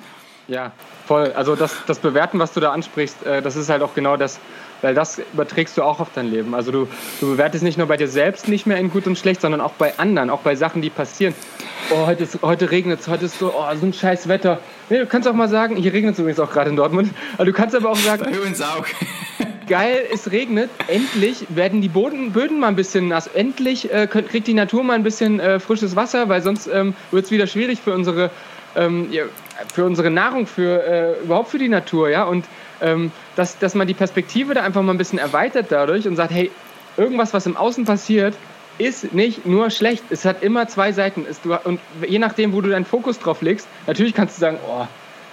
[0.46, 0.72] Ja,
[1.06, 1.32] voll.
[1.34, 4.38] Also das, das Bewerten, was du da ansprichst, äh, das ist halt auch genau das,
[4.82, 6.54] weil das überträgst du auch auf dein Leben.
[6.54, 6.88] Also du,
[7.20, 9.72] du bewertest nicht nur bei dir selbst nicht mehr in gut und schlecht, sondern auch
[9.72, 11.34] bei anderen, auch bei Sachen, die passieren.
[11.90, 14.58] Oh, heute, heute regnet es, heute ist so, oh, so ein scheiß Wetter.
[14.90, 17.46] Nee, du kannst auch mal sagen, hier regnet es übrigens auch gerade in Dortmund, aber
[17.46, 18.24] du kannst aber auch sagen...
[18.24, 18.86] Bei uns auch.
[19.66, 20.70] geil, es regnet.
[20.88, 23.26] Endlich werden die Boden, Böden mal ein bisschen nass.
[23.26, 27.24] Endlich äh, kriegt die Natur mal ein bisschen äh, frisches Wasser, weil sonst ähm, wird
[27.26, 28.30] es wieder schwierig für unsere,
[28.76, 29.24] ähm, ja,
[29.72, 32.10] für unsere Nahrung, für äh, überhaupt für die Natur.
[32.10, 32.24] Ja?
[32.24, 32.46] Und
[32.80, 36.32] ähm, dass, dass man die Perspektive da einfach mal ein bisschen erweitert dadurch und sagt,
[36.32, 36.50] hey,
[36.96, 38.34] irgendwas, was im Außen passiert,
[38.78, 40.04] ist nicht nur schlecht.
[40.10, 41.26] Es hat immer zwei Seiten.
[41.64, 44.86] und je nachdem, wo du deinen Fokus drauf legst, natürlich kannst du sagen, oh,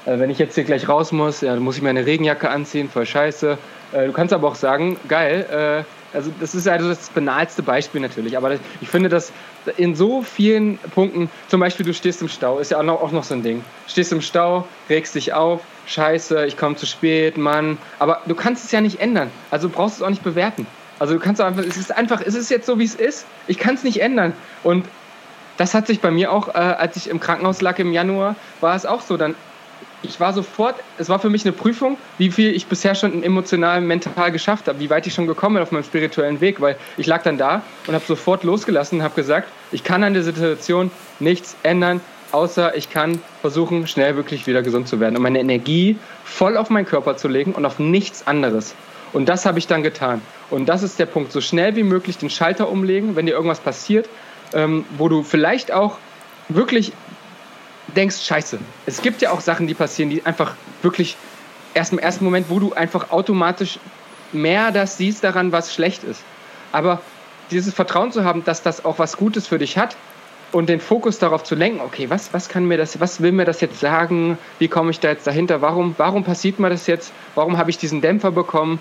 [0.09, 2.49] äh, wenn ich jetzt hier gleich raus muss, ja, dann muss ich mir eine Regenjacke
[2.49, 3.57] anziehen, voll scheiße.
[3.93, 8.01] Äh, du kannst aber auch sagen, geil, äh, also das ist also das banalste Beispiel
[8.01, 9.31] natürlich, aber ich finde, dass
[9.77, 13.11] in so vielen Punkten, zum Beispiel du stehst im Stau, ist ja auch noch, auch
[13.11, 13.63] noch so ein Ding.
[13.87, 17.77] Stehst im Stau, regst dich auf, scheiße, ich komme zu spät, Mann.
[17.99, 19.29] Aber du kannst es ja nicht ändern.
[19.51, 20.67] Also du brauchst es auch nicht bewerten.
[20.99, 23.25] Also du kannst einfach, es ist einfach, es ist jetzt so, wie es ist.
[23.47, 24.33] Ich kann es nicht ändern.
[24.63, 24.85] Und
[25.57, 28.75] das hat sich bei mir auch, äh, als ich im Krankenhaus lag im Januar, war
[28.75, 29.17] es auch so.
[29.17, 29.35] Dann
[30.03, 33.81] ich war sofort, es war für mich eine Prüfung, wie viel ich bisher schon emotional,
[33.81, 37.07] mental geschafft habe, wie weit ich schon gekommen bin auf meinem spirituellen Weg, weil ich
[37.07, 40.91] lag dann da und habe sofort losgelassen und habe gesagt, ich kann an der Situation
[41.19, 42.01] nichts ändern,
[42.31, 46.69] außer ich kann versuchen, schnell wirklich wieder gesund zu werden und meine Energie voll auf
[46.69, 48.75] meinen Körper zu legen und auf nichts anderes.
[49.13, 50.21] Und das habe ich dann getan.
[50.49, 53.59] Und das ist der Punkt, so schnell wie möglich den Schalter umlegen, wenn dir irgendwas
[53.59, 54.07] passiert,
[54.53, 55.97] ähm, wo du vielleicht auch
[56.47, 56.93] wirklich
[57.95, 58.59] denkst, scheiße.
[58.85, 61.17] Es gibt ja auch Sachen, die passieren, die einfach wirklich
[61.73, 63.79] erst im ersten Moment, wo du einfach automatisch
[64.31, 66.23] mehr das siehst daran, was schlecht ist.
[66.71, 67.01] Aber
[67.49, 69.95] dieses Vertrauen zu haben, dass das auch was Gutes für dich hat
[70.51, 73.45] und den Fokus darauf zu lenken, okay, was, was kann mir das, was will mir
[73.45, 74.37] das jetzt sagen?
[74.59, 75.61] Wie komme ich da jetzt dahinter?
[75.61, 77.11] Warum, warum passiert mir das jetzt?
[77.35, 78.79] Warum habe ich diesen Dämpfer bekommen?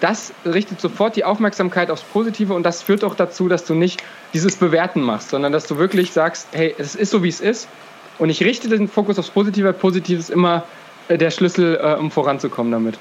[0.00, 4.02] Das richtet sofort die Aufmerksamkeit aufs Positive und das führt auch dazu, dass du nicht
[4.32, 7.68] dieses Bewerten machst, sondern dass du wirklich sagst, hey, es ist so, wie es ist
[8.20, 9.72] und ich richte den Fokus aufs Positive.
[9.72, 10.64] Positiv ist immer
[11.08, 12.98] äh, der Schlüssel, äh, um voranzukommen damit.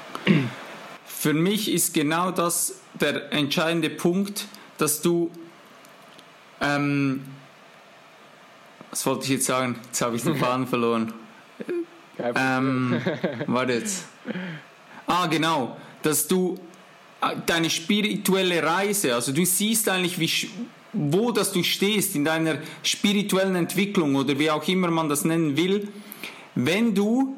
[1.05, 4.47] Für mich ist genau das der entscheidende Punkt,
[4.77, 5.29] dass du,
[6.61, 7.25] ähm,
[8.89, 9.75] was wollte ich jetzt sagen?
[9.87, 11.13] Jetzt habe ich den Faden verloren.
[12.17, 13.01] Ähm,
[13.47, 14.05] warte jetzt.
[15.05, 16.57] Ah, genau, dass du
[17.21, 20.49] äh, deine spirituelle Reise, also du siehst eigentlich, wie,
[20.93, 25.57] wo das du stehst in deiner spirituellen Entwicklung oder wie auch immer man das nennen
[25.57, 25.87] will,
[26.55, 27.35] wenn du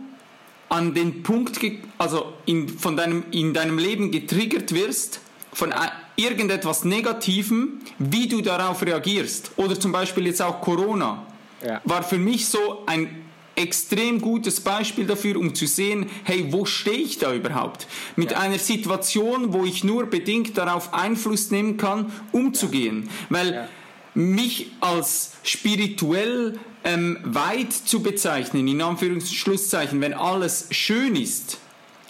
[0.70, 1.60] an den Punkt,
[1.98, 5.20] also in, von deinem, in deinem Leben getriggert wirst,
[5.52, 5.74] von
[6.16, 9.52] irgendetwas Negativem, wie du darauf reagierst.
[9.58, 11.26] Oder zum Beispiel jetzt auch Corona.
[11.66, 11.82] Ja.
[11.84, 13.26] War für mich so ein
[13.56, 17.88] extrem gutes Beispiel dafür, um zu sehen, hey, wo stehe ich da überhaupt?
[18.16, 18.40] Mit ja.
[18.40, 23.10] einer Situation, wo ich nur bedingt darauf Einfluss nehmen kann, umzugehen.
[23.30, 23.68] Weil ja.
[24.14, 31.60] mich als spirituell ähm, weit zu bezeichnen, in Anführungszeichen, wenn alles schön ist,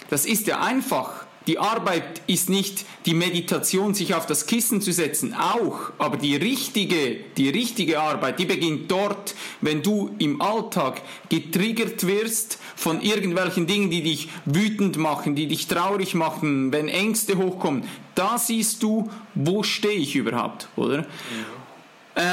[0.10, 1.21] das ist ja einfach.
[1.48, 6.36] Die Arbeit ist nicht die Meditation, sich auf das Kissen zu setzen, auch, aber die
[6.36, 13.66] richtige, die richtige Arbeit, die beginnt dort, wenn du im Alltag getriggert wirst von irgendwelchen
[13.66, 17.84] Dingen, die dich wütend machen, die dich traurig machen, wenn Ängste hochkommen.
[18.14, 21.00] Da siehst du, wo stehe ich überhaupt, oder?
[21.00, 21.06] Ja.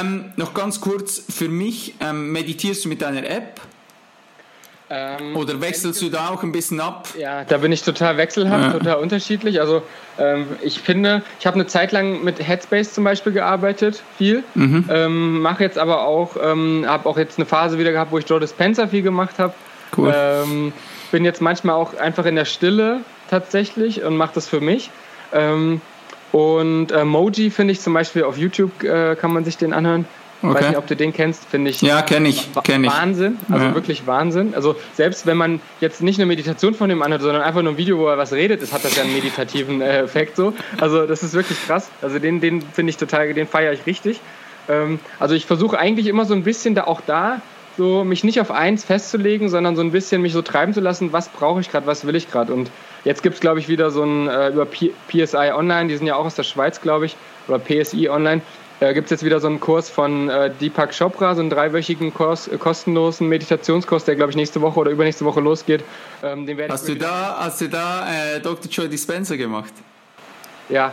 [0.00, 3.60] Ähm, noch ganz kurz für mich, ähm, meditierst du mit deiner App?
[4.90, 7.08] Ähm, Oder wechselst du da auch ein bisschen ab?
[7.16, 8.78] Ja, da bin ich total wechselhaft, ja.
[8.78, 9.60] total unterschiedlich.
[9.60, 9.82] Also
[10.18, 14.44] ähm, ich finde, ich habe eine Zeit lang mit Headspace zum Beispiel gearbeitet, viel.
[14.54, 14.88] Mhm.
[14.90, 18.28] Ähm, Mache jetzt aber auch, ähm, habe auch jetzt eine Phase wieder gehabt, wo ich
[18.28, 19.52] Joe Dispenza viel gemacht habe.
[19.96, 20.14] Cool.
[20.14, 20.72] Ähm,
[21.12, 23.00] bin jetzt manchmal auch einfach in der Stille
[23.30, 24.90] tatsächlich und mache das für mich.
[25.32, 25.82] Ähm,
[26.32, 30.06] und äh, Moji finde ich zum Beispiel auf YouTube, äh, kann man sich den anhören.
[30.40, 30.54] Okay.
[30.54, 31.82] Weiß nicht, ob du den kennst, finde ich.
[31.82, 32.90] Ja, kenne ich, kenn ich.
[32.90, 33.74] Wahnsinn, also ja.
[33.74, 34.54] wirklich Wahnsinn.
[34.54, 37.78] Also selbst wenn man jetzt nicht eine Meditation von dem anhört, sondern einfach nur ein
[37.78, 40.54] Video, wo er was redet, das hat das ja einen meditativen äh, Effekt so.
[40.80, 41.90] Also das ist wirklich krass.
[42.02, 44.20] Also den, den finde ich total, den feiere ich richtig.
[44.68, 47.40] Ähm, also ich versuche eigentlich immer so ein bisschen da auch da
[47.76, 51.12] so mich nicht auf eins festzulegen, sondern so ein bisschen mich so treiben zu lassen,
[51.12, 52.52] was brauche ich gerade, was will ich gerade.
[52.52, 52.70] Und
[53.04, 56.06] jetzt gibt es, glaube ich, wieder so ein äh, über P PSI Online, die sind
[56.06, 57.16] ja auch aus der Schweiz, glaube ich,
[57.46, 58.42] oder PSI Online,
[58.80, 62.14] äh, gibt es jetzt wieder so einen Kurs von äh, Deepak Chopra, so einen dreiwöchigen
[62.14, 65.82] Kurs, äh, kostenlosen Meditationskurs, der glaube ich nächste Woche oder übernächste Woche losgeht.
[66.22, 68.70] Ähm, den hast, du da, hast du da äh, Dr.
[68.70, 69.72] Joy Dispenser gemacht?
[70.68, 70.92] Ja.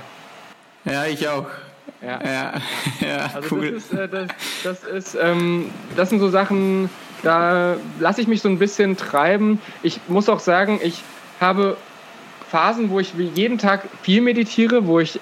[0.85, 1.47] Ja, ich auch.
[2.01, 2.53] Ja, ja,
[3.07, 3.71] ja also cool.
[3.71, 4.29] Das, ist, äh, das,
[4.63, 6.89] das, ist, ähm, das sind so Sachen,
[7.23, 9.59] da lasse ich mich so ein bisschen treiben.
[9.83, 11.03] Ich muss auch sagen, ich
[11.39, 11.77] habe
[12.49, 15.19] Phasen, wo ich jeden Tag viel meditiere, wo ich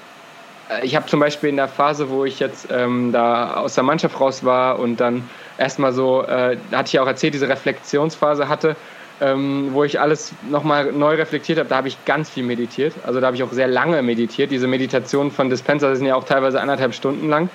[0.82, 4.20] ich habe zum Beispiel in der Phase, wo ich jetzt ähm, da aus der Mannschaft
[4.20, 8.76] raus war und dann erstmal so, äh, hatte ich ja auch erzählt, diese Reflexionsphase hatte,
[9.22, 12.94] ähm, wo ich alles nochmal neu reflektiert habe, da habe ich ganz viel meditiert.
[13.06, 14.52] Also da habe ich auch sehr lange meditiert.
[14.52, 17.50] Diese Meditationen von Dispenser sind ja auch teilweise anderthalb Stunden lang.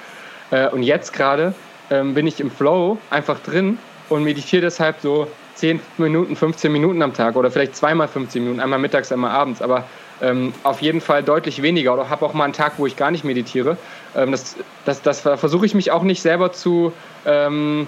[0.50, 1.54] Äh, und jetzt gerade
[1.90, 3.78] ähm, bin ich im Flow einfach drin
[4.08, 5.26] und meditiere deshalb so
[5.56, 9.60] 10 Minuten, 15 Minuten am Tag oder vielleicht zweimal 15 Minuten, einmal mittags, einmal abends.
[9.60, 9.84] Aber
[10.22, 13.10] ähm, auf jeden Fall deutlich weniger oder habe auch mal einen Tag, wo ich gar
[13.10, 13.76] nicht meditiere.
[14.16, 16.92] Ähm, das, das, das versuche ich mich auch nicht selber zu
[17.26, 17.86] ähm,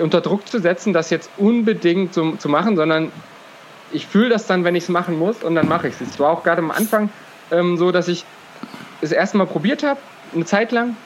[0.00, 3.10] unter Druck zu setzen, das jetzt unbedingt zu, zu machen, sondern
[3.92, 6.00] ich fühle das dann, wenn ich es machen muss und dann mache ich es.
[6.00, 7.10] Es war auch gerade am Anfang
[7.50, 8.24] ähm, so, dass ich
[9.00, 9.98] es erst mal probiert habe,
[10.34, 10.96] eine Zeit lang,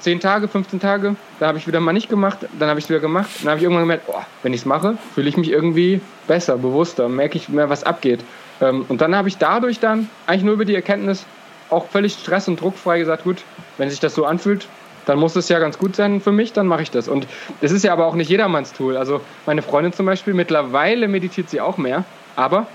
[0.00, 2.88] 10 Tage, 15 Tage, da habe ich wieder mal nicht gemacht, dann habe ich es
[2.88, 5.50] wieder gemacht, dann habe ich irgendwann gemerkt, oh, wenn ich es mache, fühle ich mich
[5.50, 8.24] irgendwie besser, bewusster, merke ich mehr, was abgeht.
[8.62, 11.26] Ähm, und dann habe ich dadurch dann eigentlich nur über die Erkenntnis
[11.68, 13.42] auch völlig stress- und druckfrei gesagt, gut,
[13.76, 14.68] wenn sich das so anfühlt,
[15.06, 17.08] dann muss es ja ganz gut sein für mich, dann mache ich das.
[17.08, 17.26] Und
[17.60, 18.96] es ist ja aber auch nicht jedermanns Tool.
[18.96, 22.04] Also meine Freundin zum Beispiel, mittlerweile meditiert sie auch mehr,
[22.36, 22.66] aber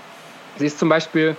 [0.58, 1.36] sie ist zum Beispiel,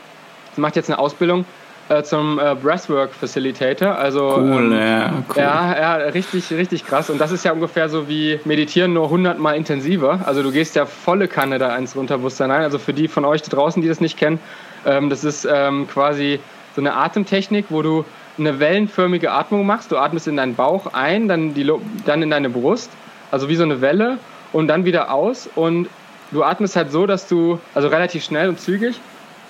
[0.55, 1.45] sie macht jetzt eine Ausbildung
[1.90, 3.98] äh, zum äh, Breathwork Facilitator.
[3.98, 5.36] Also, cool, ähm, ja, cool.
[5.38, 7.10] ja, ja, richtig, richtig krass.
[7.10, 10.20] Und das ist ja ungefähr so wie Meditieren nur 100 Mal intensiver.
[10.26, 12.61] Also du gehst ja volle Kanne da ins Unterbewusstsein rein.
[12.61, 14.40] Also für die von euch da draußen, die das nicht kennen,
[14.86, 16.40] ähm, das ist ähm, quasi
[16.76, 18.06] so eine Atemtechnik, wo du
[18.38, 19.91] eine wellenförmige Atmung machst.
[19.91, 21.70] Du atmest in deinen Bauch ein, dann, die,
[22.06, 22.91] dann in deine Brust,
[23.32, 24.20] also wie so eine Welle
[24.53, 25.49] und dann wieder aus.
[25.56, 25.90] Und
[26.32, 28.99] du atmest halt so, dass du, also relativ schnell und zügig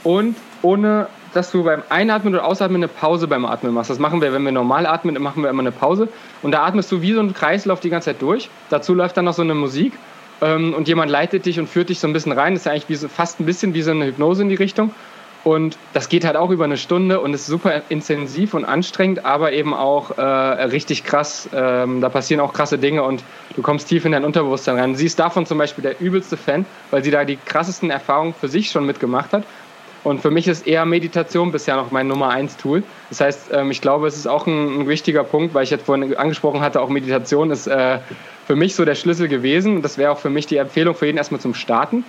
[0.03, 3.89] und ohne dass du beim Einatmen oder Ausatmen eine Pause beim Atmen machst.
[3.89, 6.07] Das machen wir, wenn wir normal atmen, machen wir immer eine Pause.
[6.41, 8.49] Und da atmest du wie so ein Kreislauf die ganze Zeit durch.
[8.69, 9.93] Dazu läuft dann noch so eine Musik
[10.41, 12.53] ähm, und jemand leitet dich und führt dich so ein bisschen rein.
[12.53, 14.91] Das ist eigentlich wie so, fast ein bisschen wie so eine Hypnose in die Richtung.
[15.43, 19.53] Und das geht halt auch über eine Stunde und ist super intensiv und anstrengend, aber
[19.53, 21.49] eben auch äh, richtig krass.
[21.53, 23.23] Ähm, da passieren auch krasse Dinge und
[23.56, 24.95] du kommst tief in dein Unterbewusstsein rein.
[24.95, 28.49] Sie ist davon zum Beispiel der übelste Fan, weil sie da die krassesten Erfahrungen für
[28.49, 29.43] sich schon mitgemacht hat.
[30.03, 32.84] Und für mich ist eher Meditation bisher noch mein Nummer eins Tool.
[33.09, 36.15] Das heißt, ähm, ich glaube, es ist auch ein, wichtiger Punkt, weil ich jetzt vorhin
[36.15, 37.99] angesprochen hatte, auch Meditation ist äh,
[38.47, 39.81] für mich so der Schlüssel gewesen.
[39.81, 42.03] Das wäre auch für mich die Empfehlung für jeden erstmal zum Starten.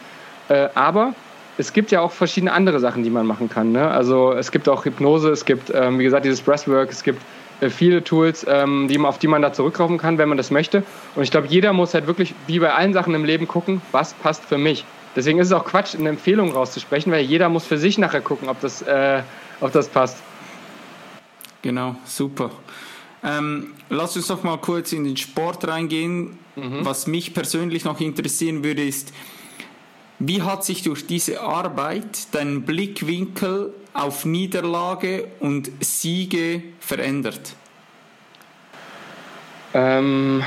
[0.49, 1.15] Äh, aber
[1.59, 3.73] es gibt ja auch verschiedene andere Sachen, die man machen kann.
[3.73, 3.91] Ne?
[3.91, 7.21] Also es gibt auch Hypnose, es gibt, ähm, wie gesagt, dieses Breathwork, es gibt
[7.61, 10.83] äh, viele Tools, ähm, auf die man da zurückkaufen kann, wenn man das möchte.
[11.15, 14.15] Und ich glaube, jeder muss halt wirklich, wie bei allen Sachen im Leben, gucken, was
[14.15, 14.85] passt für mich.
[15.17, 18.49] Deswegen ist es auch Quatsch, eine Empfehlung rauszusprechen, weil jeder muss für sich nachher gucken,
[18.49, 19.23] ob das, äh,
[19.61, 20.19] ob das passt.
[21.63, 22.51] Genau, super.
[23.23, 26.39] Ähm, lass uns doch mal kurz in den Sport reingehen.
[26.57, 26.85] Mhm.
[26.85, 29.13] Was mich persönlich noch interessieren würde, ist,
[30.19, 37.55] wie hat sich durch diese Arbeit dein Blickwinkel auf Niederlage und Siege verändert?
[39.73, 40.43] Ähm,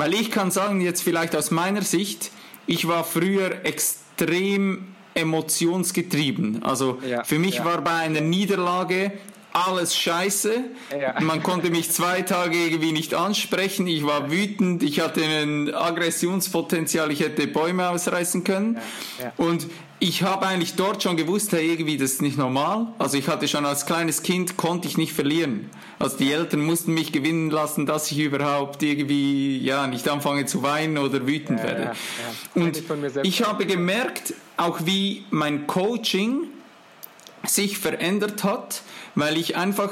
[0.00, 2.30] weil ich kann sagen, jetzt vielleicht aus meiner Sicht,
[2.66, 6.62] ich war früher extrem emotionsgetrieben.
[6.62, 7.64] Also ja, für mich ja.
[7.66, 9.12] war bei einer Niederlage
[9.52, 10.64] alles scheiße.
[10.98, 11.20] Ja.
[11.20, 13.86] Man konnte mich zwei Tage irgendwie nicht ansprechen.
[13.88, 14.82] Ich war wütend.
[14.82, 17.10] Ich hatte ein Aggressionspotenzial.
[17.10, 18.78] Ich hätte Bäume ausreißen können.
[19.36, 19.66] Und
[20.02, 22.86] ich habe eigentlich dort schon gewusst, hey, irgendwie, das ist nicht normal.
[22.98, 25.68] Also ich hatte schon als kleines Kind, konnte ich nicht verlieren.
[25.98, 30.62] Also die Eltern mussten mich gewinnen lassen, dass ich überhaupt irgendwie, ja, nicht anfange zu
[30.62, 31.92] weinen oder wütend werde.
[32.54, 32.84] Und ich,
[33.22, 36.44] ich habe gemerkt, auch wie mein Coaching
[37.44, 38.82] sich verändert hat,
[39.14, 39.90] weil ich einfach,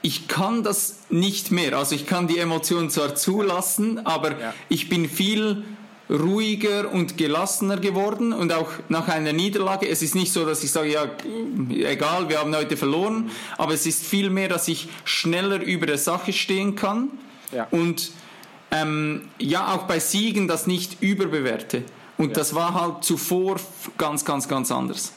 [0.00, 1.76] ich kann das nicht mehr.
[1.76, 4.54] Also ich kann die Emotionen zwar zulassen, aber ja.
[4.70, 5.64] ich bin viel
[6.12, 9.88] ruhiger und gelassener geworden und auch nach einer Niederlage.
[9.88, 11.06] Es ist nicht so, dass ich sage, ja,
[11.88, 15.98] egal, wir haben heute verloren, aber es ist viel mehr, dass ich schneller über der
[15.98, 17.08] Sache stehen kann
[17.50, 17.66] ja.
[17.70, 18.12] und
[18.70, 21.84] ähm, ja, auch bei Siegen das nicht überbewerte.
[22.18, 22.34] Und ja.
[22.34, 23.56] das war halt zuvor
[23.98, 25.12] ganz, ganz, ganz anders.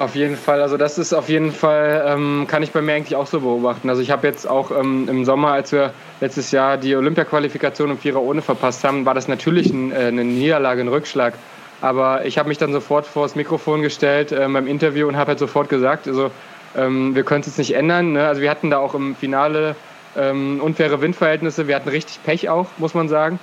[0.00, 3.16] Auf jeden Fall, also das ist auf jeden Fall, ähm, kann ich bei mir eigentlich
[3.16, 3.90] auch so beobachten.
[3.90, 7.98] Also ich habe jetzt auch ähm, im Sommer, als wir letztes Jahr die Olympia-Qualifikation im
[7.98, 11.34] Vierer ohne verpasst haben, war das natürlich ein, äh, eine Niederlage, ein Rückschlag.
[11.82, 15.32] Aber ich habe mich dann sofort vor das Mikrofon gestellt äh, beim Interview und habe
[15.32, 16.30] halt sofort gesagt, also
[16.78, 18.14] ähm, wir können es jetzt nicht ändern.
[18.14, 18.26] Ne?
[18.26, 19.76] Also wir hatten da auch im Finale
[20.16, 23.38] ähm, unfaire Windverhältnisse, wir hatten richtig Pech auch, muss man sagen.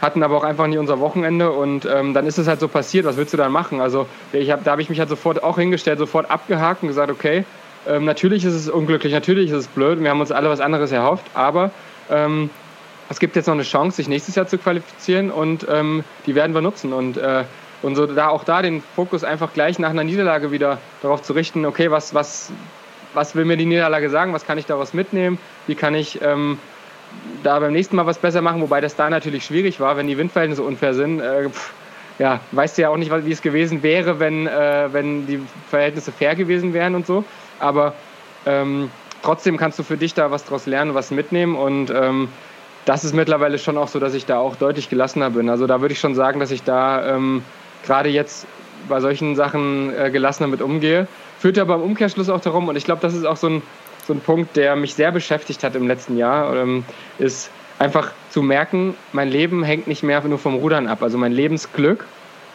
[0.00, 3.04] Hatten aber auch einfach nicht unser Wochenende und ähm, dann ist es halt so passiert,
[3.04, 3.80] was willst du dann machen?
[3.80, 7.10] Also ich hab, da habe ich mich halt sofort auch hingestellt, sofort abgehakt und gesagt,
[7.10, 7.44] okay,
[7.86, 10.92] ähm, natürlich ist es unglücklich, natürlich ist es blöd wir haben uns alle was anderes
[10.92, 11.70] erhofft, aber
[12.10, 12.50] ähm,
[13.08, 16.54] es gibt jetzt noch eine Chance, sich nächstes Jahr zu qualifizieren und ähm, die werden
[16.54, 17.44] wir nutzen und äh,
[17.82, 21.32] und so da auch da den Fokus einfach gleich nach einer Niederlage wieder darauf zu
[21.32, 22.52] richten, okay, was, was,
[23.14, 26.58] was will mir die Niederlage sagen, was kann ich daraus mitnehmen, wie kann ich ähm,
[27.42, 30.18] da beim nächsten Mal was besser machen, wobei das da natürlich schwierig war, wenn die
[30.18, 31.20] Windverhältnisse unfair sind.
[31.20, 31.72] Äh, pff,
[32.18, 36.12] ja, weißt du ja auch nicht, wie es gewesen wäre, wenn, äh, wenn die Verhältnisse
[36.12, 37.24] fair gewesen wären und so.
[37.58, 37.94] Aber
[38.46, 38.90] ähm,
[39.22, 42.28] trotzdem kannst du für dich da was draus lernen, was mitnehmen und ähm,
[42.84, 45.48] das ist mittlerweile schon auch so, dass ich da auch deutlich gelassener bin.
[45.48, 47.42] Also da würde ich schon sagen, dass ich da ähm,
[47.84, 48.46] gerade jetzt
[48.88, 51.06] bei solchen Sachen äh, gelassener mit umgehe.
[51.38, 53.62] Führt aber im Umkehrschluss auch darum, und ich glaube, das ist auch so ein,
[54.10, 56.84] so ein Punkt, der mich sehr beschäftigt hat im letzten Jahr, ähm,
[57.20, 61.02] ist einfach zu merken, mein Leben hängt nicht mehr nur vom Rudern ab.
[61.02, 62.06] Also mein Lebensglück,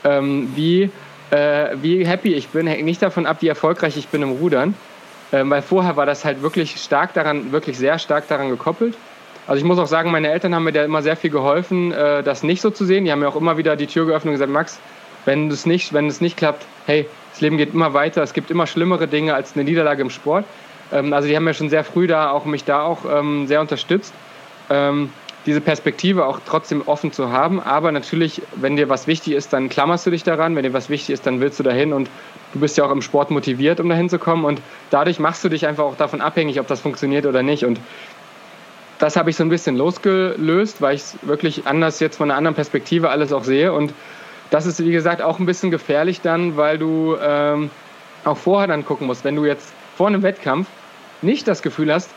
[0.03, 0.89] ähm, wie,
[1.31, 4.75] äh, wie happy ich bin, hängt nicht davon ab, wie erfolgreich ich bin im Rudern.
[5.31, 8.95] Ähm, weil vorher war das halt wirklich stark daran, wirklich sehr stark daran gekoppelt.
[9.47, 12.21] Also ich muss auch sagen, meine Eltern haben mir da immer sehr viel geholfen, äh,
[12.21, 13.05] das nicht so zu sehen.
[13.05, 14.79] Die haben mir auch immer wieder die Tür geöffnet und gesagt, Max,
[15.23, 18.21] wenn es nicht, wenn es nicht klappt, hey, das Leben geht immer weiter.
[18.21, 20.45] Es gibt immer schlimmere Dinge als eine Niederlage im Sport.
[20.91, 23.61] Ähm, also die haben mir schon sehr früh da auch mich da auch ähm, sehr
[23.61, 24.13] unterstützt.
[24.69, 25.09] Ähm,
[25.45, 27.61] diese Perspektive auch trotzdem offen zu haben.
[27.61, 30.55] Aber natürlich, wenn dir was wichtig ist, dann klammerst du dich daran.
[30.55, 32.09] Wenn dir was wichtig ist, dann willst du dahin und
[32.53, 34.43] du bist ja auch im Sport motiviert, um dahin zu kommen.
[34.43, 37.63] Und dadurch machst du dich einfach auch davon abhängig, ob das funktioniert oder nicht.
[37.63, 37.79] Und
[38.97, 42.37] das habe ich so ein bisschen losgelöst, weil ich es wirklich anders jetzt von einer
[42.37, 43.71] anderen Perspektive alles auch sehe.
[43.71, 43.93] Und
[44.49, 47.69] das ist, wie gesagt, auch ein bisschen gefährlich dann, weil du ähm,
[48.23, 50.67] auch vorher dann gucken musst, wenn du jetzt vor einem Wettkampf
[51.21, 52.09] nicht das Gefühl hast,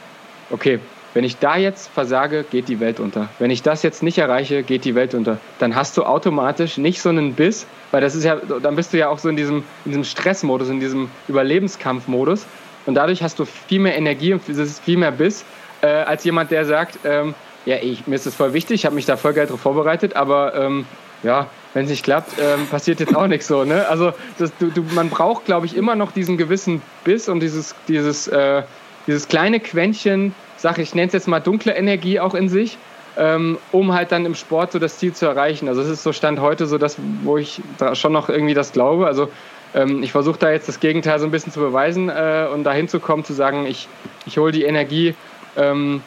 [0.51, 0.81] okay,
[1.15, 3.29] wenn ich da jetzt versage, geht die Welt unter.
[3.39, 5.39] Wenn ich das jetzt nicht erreiche, geht die Welt unter.
[5.59, 8.99] Dann hast du automatisch nicht so einen Biss, weil das ist ja, dann bist du
[8.99, 12.45] ja auch so in diesem, in diesem Stressmodus, in diesem Überlebenskampfmodus.
[12.87, 15.45] Und dadurch hast du viel mehr Energie und viel mehr Biss,
[15.81, 17.35] äh, als jemand, der sagt, ähm,
[17.65, 20.17] ja, ich, mir ist das voll wichtig, ich habe mich da voll geil drauf vorbereitet,
[20.17, 20.87] aber ähm,
[21.23, 23.65] ja, wenn es nicht klappt, ähm, passiert jetzt auch nichts so.
[23.65, 23.87] Ne?
[23.89, 27.75] Also das, du, du, man braucht, glaube ich, immer noch diesen gewissen Biss und dieses,
[27.89, 28.63] dieses, äh,
[29.07, 32.79] dieses kleine Quäntchen, sag ich, nenne es jetzt mal dunkle Energie auch in sich,
[33.17, 35.69] ähm, um halt dann im Sport so das Ziel zu erreichen.
[35.69, 37.61] Also es ist so Stand heute so, dass wo ich
[37.95, 39.07] schon noch irgendwie das glaube.
[39.07, 39.29] Also
[39.75, 42.89] ähm, ich versuche da jetzt das Gegenteil so ein bisschen zu beweisen äh, und dahin
[42.89, 43.89] zu kommen, zu sagen, ich,
[44.27, 45.15] ich hole die Energie
[45.57, 46.03] ähm,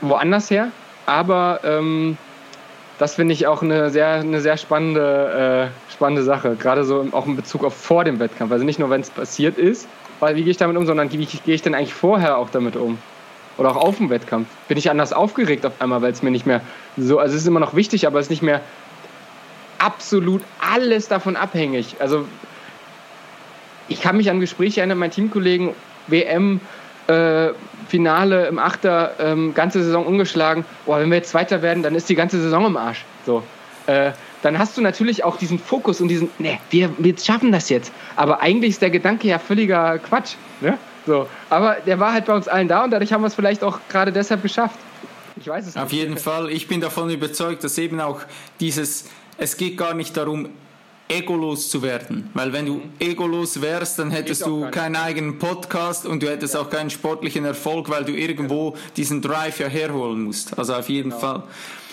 [0.00, 0.68] woanders her,
[1.06, 2.16] aber ähm,
[3.02, 7.26] das finde ich auch eine sehr, eine sehr spannende, äh, spannende Sache, gerade so auch
[7.26, 8.52] in Bezug auf vor dem Wettkampf.
[8.52, 9.88] Also nicht nur, wenn es passiert ist,
[10.20, 12.76] weil wie gehe ich damit um, sondern wie gehe ich denn eigentlich vorher auch damit
[12.76, 12.98] um?
[13.58, 14.46] Oder auch auf dem Wettkampf.
[14.68, 16.60] Bin ich anders aufgeregt auf einmal, weil es mir nicht mehr
[16.96, 18.60] so, also es ist immer noch wichtig, aber es ist nicht mehr
[19.78, 21.96] absolut alles davon abhängig.
[21.98, 22.24] Also
[23.88, 25.70] ich kann mich an Gespräche erinnern, mein Teamkollegen,
[26.06, 26.60] WM,
[27.08, 27.48] äh,
[27.92, 30.64] Finale im Achter, ähm, ganze Saison ungeschlagen.
[30.86, 33.04] Boah, wenn wir jetzt Zweiter werden, dann ist die ganze Saison im Arsch.
[33.26, 33.42] So.
[33.86, 37.68] Äh, dann hast du natürlich auch diesen Fokus und diesen, ne, wir, wir schaffen das
[37.68, 37.92] jetzt.
[38.16, 40.36] Aber eigentlich ist der Gedanke ja völliger Quatsch.
[40.62, 40.78] Ne?
[41.06, 41.28] So.
[41.50, 43.78] Aber der war halt bei uns allen da und dadurch haben wir es vielleicht auch
[43.90, 44.78] gerade deshalb geschafft.
[45.36, 45.92] Ich weiß es Auf nicht.
[45.92, 46.50] jeden Fall.
[46.50, 48.22] Ich bin davon überzeugt, dass eben auch
[48.58, 50.48] dieses, es geht gar nicht darum,
[51.12, 52.30] egolos zu werden.
[52.34, 52.92] Weil wenn du mhm.
[52.98, 56.60] egolos wärst, dann hättest du keinen eigenen Podcast und du hättest ja.
[56.60, 60.58] auch keinen sportlichen Erfolg, weil du irgendwo diesen Drive ja herholen musst.
[60.58, 61.20] Also auf jeden genau.
[61.20, 61.42] Fall.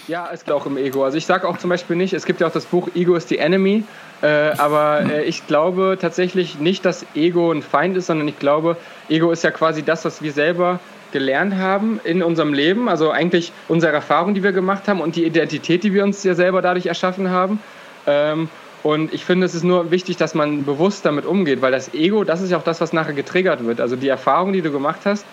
[0.08, 1.04] Ja, es geht auch im Ego.
[1.04, 3.28] Also ich sage auch zum Beispiel nicht, es gibt ja auch das Buch Ego is
[3.28, 3.84] the Enemy,
[4.24, 8.76] äh, aber äh, ich glaube tatsächlich nicht, dass Ego ein Feind ist, sondern ich glaube,
[9.08, 10.80] Ego ist ja quasi das, was wir selber
[11.12, 15.26] gelernt haben in unserem Leben, also eigentlich unsere Erfahrungen, die wir gemacht haben und die
[15.26, 17.60] Identität, die wir uns ja selber dadurch erschaffen haben.
[18.08, 18.50] Ähm,
[18.84, 22.24] und ich finde, es ist nur wichtig, dass man bewusst damit umgeht, weil das Ego,
[22.24, 23.82] das ist ja auch das, was nachher getriggert wird.
[23.82, 25.26] Also die Erfahrungen, die du gemacht hast,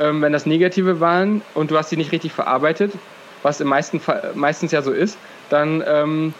[0.00, 2.92] ähm, wenn das negative waren und du hast sie nicht richtig verarbeitet,
[3.42, 5.18] was im meisten Fall, meistens ja so ist,
[5.50, 6.34] dann ähm,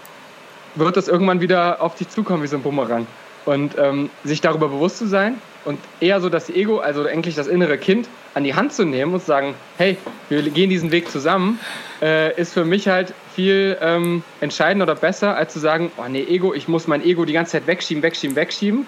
[0.75, 3.07] wird das irgendwann wieder auf dich zukommen wie so ein Bumerang.
[3.45, 5.35] Und ähm, sich darüber bewusst zu sein
[5.67, 9.13] und eher so das Ego, also eigentlich das innere Kind, an die Hand zu nehmen
[9.13, 9.99] und zu sagen, hey,
[10.31, 11.61] wir gehen diesen Weg zusammen,
[12.01, 16.23] äh, ist für mich halt viel ähm, entscheidender oder besser, als zu sagen, oh nee,
[16.23, 18.87] Ego, ich muss mein Ego die ganze Zeit wegschieben, wegschieben, wegschieben,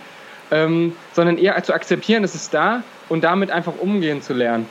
[0.50, 4.66] ähm, sondern eher zu akzeptieren, es ist da und damit einfach umgehen zu lernen.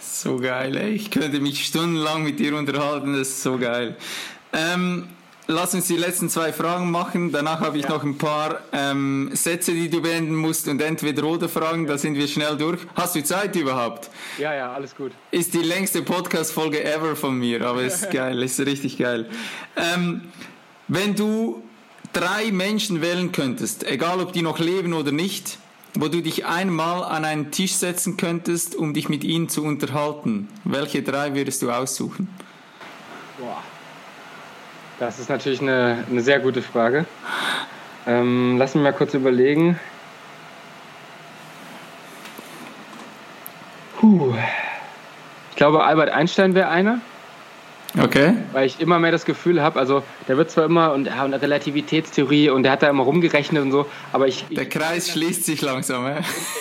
[0.00, 0.90] So geil, ey.
[0.90, 3.96] Ich könnte mich stundenlang mit dir unterhalten, das ist so geil.
[4.52, 5.08] Ähm,
[5.52, 7.30] lass uns die letzten zwei Fragen machen.
[7.30, 7.90] Danach habe ich ja.
[7.90, 11.86] noch ein paar ähm, Sätze, die du beenden musst und entweder oder Fragen.
[11.86, 12.80] Da sind wir schnell durch.
[12.94, 14.10] Hast du Zeit überhaupt?
[14.38, 15.12] Ja, ja, alles gut.
[15.30, 19.28] Ist die längste Podcast-Folge ever von mir, aber ist geil, ist richtig geil.
[19.76, 20.22] Ähm,
[20.88, 21.62] wenn du
[22.12, 25.58] drei Menschen wählen könntest, egal ob die noch leben oder nicht,
[25.94, 30.48] wo du dich einmal an einen Tisch setzen könntest, um dich mit ihnen zu unterhalten,
[30.64, 32.28] welche drei würdest du aussuchen?
[33.38, 33.62] Boah.
[35.02, 37.06] Das ist natürlich eine, eine sehr gute Frage.
[38.06, 39.76] Ähm, lass mich mal kurz überlegen.
[43.98, 44.32] Puh.
[45.50, 47.00] Ich glaube, Albert Einstein wäre einer.
[48.00, 48.34] Okay.
[48.52, 51.34] Weil ich immer mehr das Gefühl habe, also der wird zwar immer und, ja, und
[51.34, 54.46] Relativitätstheorie und der hat da immer rumgerechnet und so, aber ich.
[54.50, 56.16] Der Kreis ich, schließt sich langsam, ja?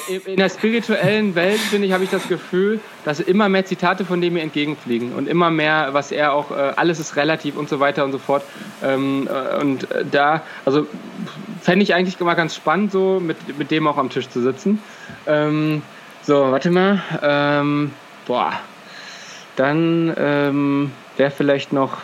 [0.10, 4.04] In, in der spirituellen Welt, finde ich, habe ich das Gefühl, dass immer mehr Zitate
[4.04, 7.70] von dem mir entgegenfliegen und immer mehr, was er auch, äh, alles ist relativ und
[7.70, 8.44] so weiter und so fort.
[8.84, 10.86] Ähm, äh, und äh, da, also
[11.62, 14.82] fände ich eigentlich immer ganz spannend, so mit, mit dem auch am Tisch zu sitzen.
[15.28, 15.82] Ähm,
[16.24, 17.02] so, warte mal.
[17.22, 17.92] Ähm,
[18.28, 18.54] boah.
[19.56, 21.98] Dann, ähm, wäre vielleicht noch,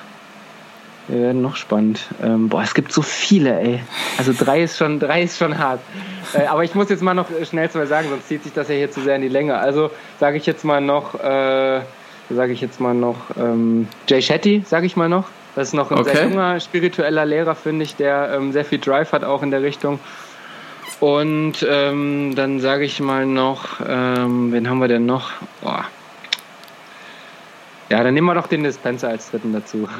[1.08, 2.02] wäre noch spannend.
[2.22, 3.80] Ähm, boah, es gibt so viele, ey.
[4.18, 5.80] Also drei ist schon, drei ist schon hart.
[6.34, 8.76] Äh, aber ich muss jetzt mal noch schnell zwei sagen, sonst zieht sich das ja
[8.76, 9.58] hier zu sehr in die Länge.
[9.58, 11.82] Also sage ich jetzt mal noch, äh,
[12.30, 15.26] sage ich jetzt mal noch ähm, Jay Shetty, sage ich mal noch.
[15.56, 16.16] Das ist noch ein okay.
[16.16, 19.64] sehr junger spiritueller Lehrer, finde ich, der ähm, sehr viel Drive hat auch in der
[19.64, 20.00] Richtung.
[21.00, 25.32] Und ähm, dann sage ich mal noch, ähm, wen haben wir denn noch?
[25.62, 25.86] Boah,
[27.90, 29.88] ja, dann nehmen wir doch den Dispenser als dritten dazu.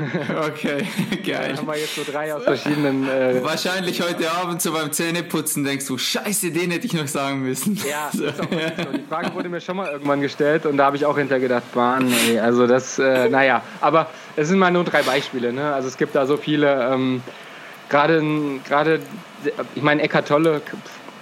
[0.48, 0.86] Okay,
[1.26, 1.50] geil.
[1.50, 3.08] Dann haben wir jetzt so drei aus verschiedenen.
[3.08, 7.42] Äh Wahrscheinlich heute Abend so beim Zähneputzen denkst du, Scheiße, den hätte ich noch sagen
[7.42, 7.80] müssen.
[7.88, 8.26] Ja, so.
[8.26, 8.92] ist auch so.
[8.98, 11.72] Die Frage wurde mir schon mal irgendwann gestellt und da habe ich auch hinterher gedacht,
[11.74, 15.54] Bahn, ey, also das, äh, naja, aber es sind mal nur drei Beispiele.
[15.54, 15.74] Ne?
[15.74, 16.92] Also es gibt da so viele.
[16.92, 17.22] Ähm,
[17.90, 18.22] gerade,
[18.68, 19.00] gerade,
[19.76, 20.62] ich meine, Eckart Tolle.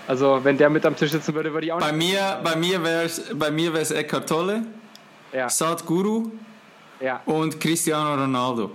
[0.07, 1.79] Also wenn der mit am Tisch sitzen würde, würde ich auch.
[1.79, 4.63] Bei nicht mir, bei mir wäre es, bei mir wäre es Eckart Tolle.
[5.33, 5.49] Ja.
[5.49, 6.31] Sadhguru
[6.99, 7.21] ja.
[7.25, 8.71] und Cristiano Ronaldo.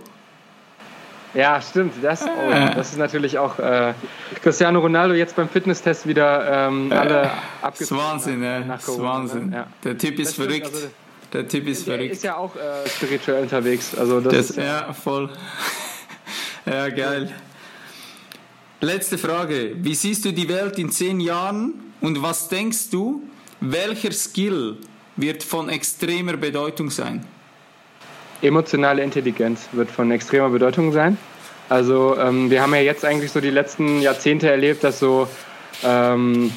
[1.33, 1.95] Ja, stimmt.
[2.03, 3.95] Das, oh, das ist natürlich auch äh,
[4.43, 7.29] Cristiano Ronaldo jetzt beim Fitnesstest wieder ähm, alle äh,
[7.63, 8.01] abgezogen.
[8.01, 8.61] Wahnsinn, ja.
[8.61, 9.53] Das ist Wahnsinn.
[9.53, 9.67] Ja.
[9.85, 10.67] Der Typ ist verrückt.
[10.67, 10.89] Also,
[11.33, 12.13] der Typ ist der verrückt.
[12.13, 13.97] ist ja auch äh, spirituell unterwegs.
[13.97, 15.31] Also das, das ist, ja, voll.
[16.67, 17.33] ja, geil.
[18.81, 19.77] Letzte Frage.
[19.77, 23.23] Wie siehst du die Welt in zehn Jahren und was denkst du,
[23.61, 24.79] welcher Skill
[25.17, 27.25] wird von extremer Bedeutung sein?
[28.43, 31.19] Emotionale Intelligenz wird von extremer Bedeutung sein.
[31.69, 35.29] Also ähm, wir haben ja jetzt eigentlich so die letzten Jahrzehnte erlebt, dass so
[35.85, 36.51] ähm,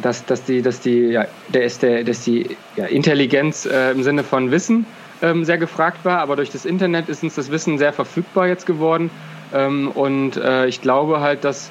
[0.00, 4.02] dass, dass die, dass die, ja, der ist der, dass die ja, Intelligenz äh, im
[4.02, 4.86] Sinne von Wissen
[5.22, 8.66] ähm, sehr gefragt war, aber durch das Internet ist uns das Wissen sehr verfügbar jetzt
[8.66, 9.10] geworden.
[9.52, 11.70] Ähm, und äh, ich glaube halt, dass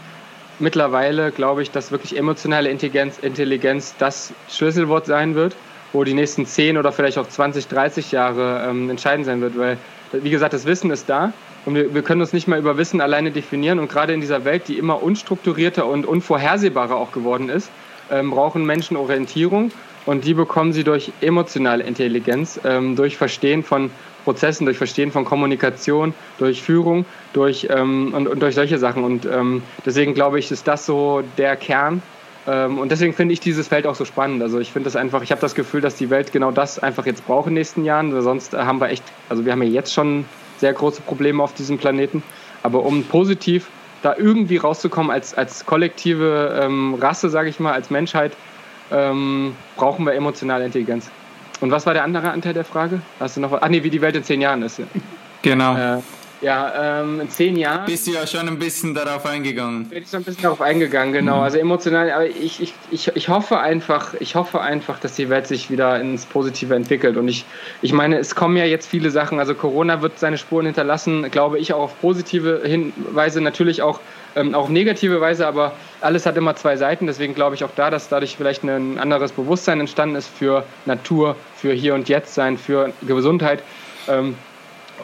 [0.60, 5.56] mittlerweile, glaube ich, dass wirklich emotionale Intelligenz, Intelligenz das Schlüsselwort sein wird
[5.94, 9.78] wo die nächsten 10 oder vielleicht auch 20, 30 Jahre ähm, entscheidend sein wird, weil,
[10.12, 11.34] wie gesagt, das Wissen ist da
[11.66, 14.46] und wir, wir können uns nicht mehr über Wissen alleine definieren und gerade in dieser
[14.46, 17.70] Welt, die immer unstrukturierter und unvorhersehbarer auch geworden ist,
[18.12, 19.72] ähm, brauchen Menschen Orientierung
[20.06, 23.92] und die bekommen sie durch emotionale Intelligenz, ähm, durch Verstehen von
[24.24, 29.04] Prozessen, durch Verstehen von Kommunikation, durch Führung, durch ähm, und, und, durch solche Sachen.
[29.04, 32.02] Und ähm, deswegen glaube ich, ist das so der Kern
[32.46, 34.42] und deswegen finde ich dieses Feld auch so spannend.
[34.42, 37.06] Also ich finde das einfach, ich habe das Gefühl, dass die Welt genau das einfach
[37.06, 38.20] jetzt braucht in den nächsten Jahren.
[38.22, 40.26] Sonst haben wir echt, also wir haben ja jetzt schon
[40.58, 42.24] sehr große Probleme auf diesem Planeten.
[42.64, 43.68] Aber um positiv
[44.02, 48.34] da irgendwie rauszukommen als, als kollektive ähm, Rasse, sage ich mal, als Menschheit,
[48.92, 51.10] ähm, brauchen wir emotionale Intelligenz.
[51.62, 53.02] Und was war der andere Anteil der Frage?
[53.20, 53.62] Hast du noch was?
[53.62, 54.82] Ach nee, wie die Welt in zehn Jahren ist.
[55.42, 55.76] Genau.
[55.76, 56.00] Äh,
[56.42, 57.86] ja, ähm, in zehn Jahren.
[57.86, 59.86] Bist du ja schon ein bisschen darauf eingegangen.
[59.86, 61.38] Bin ich schon ein bisschen darauf eingegangen, genau.
[61.38, 61.44] Mhm.
[61.44, 65.48] Also emotional, aber ich, ich, ich, ich hoffe einfach, ich hoffe einfach, dass die Welt
[65.48, 67.18] sich wieder ins Positive entwickelt.
[67.18, 67.46] Und ich,
[67.82, 69.40] ich meine, es kommen ja jetzt viele Sachen.
[69.40, 74.00] Also Corona wird seine Spuren hinterlassen, glaube ich, auch auf positive Hinweise, natürlich auch,
[74.36, 77.08] ähm, auch negative Weise, aber alles hat immer zwei Seiten.
[77.08, 81.36] Deswegen glaube ich auch da, dass dadurch vielleicht ein anderes Bewusstsein entstanden ist für Natur,
[81.56, 83.62] für Hier und Jetzt sein, für Gesundheit.
[84.08, 84.36] Ähm,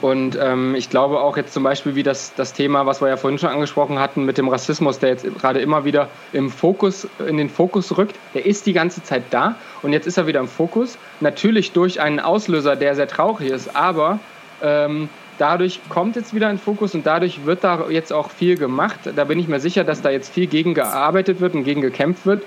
[0.02, 3.18] und ähm, ich glaube auch jetzt zum Beispiel wie das, das Thema, was wir ja
[3.18, 7.38] vorhin schon angesprochen hatten, mit dem Rassismus, der jetzt gerade immer wieder im Fokus, in
[7.38, 10.48] den Fokus rückt, der ist die ganze Zeit da und jetzt ist er wieder im
[10.48, 10.98] Fokus.
[11.22, 14.20] Natürlich durch einen Auslöser, der sehr traurig ist, aber
[14.62, 19.00] ähm, dadurch kommt jetzt wieder in Fokus und dadurch wird da jetzt auch viel gemacht.
[19.16, 22.26] Da bin ich mir sicher, dass da jetzt viel gegen gearbeitet wird und gegen gekämpft
[22.26, 22.44] wird.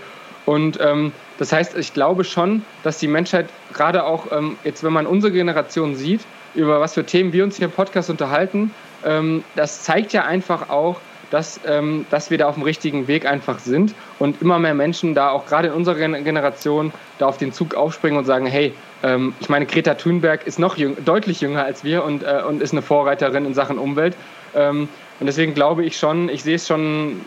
[0.46, 4.92] Und ähm, das heißt, ich glaube schon, dass die Menschheit gerade auch ähm, jetzt, wenn
[4.92, 6.22] man unsere Generation sieht,
[6.54, 8.72] über was für Themen wir uns hier im Podcast unterhalten,
[9.04, 11.00] ähm, das zeigt ja einfach auch,
[11.30, 15.14] dass, ähm, dass wir da auf dem richtigen Weg einfach sind und immer mehr Menschen
[15.14, 18.72] da auch gerade in unserer Generation da auf den Zug aufspringen und sagen, hey,
[19.02, 22.62] ähm, ich meine, Greta Thunberg ist noch jüng deutlich jünger als wir und, äh, und
[22.62, 24.16] ist eine Vorreiterin in Sachen Umwelt.
[24.54, 24.88] Ähm,
[25.20, 27.20] und deswegen glaube ich schon, ich sehe es schon,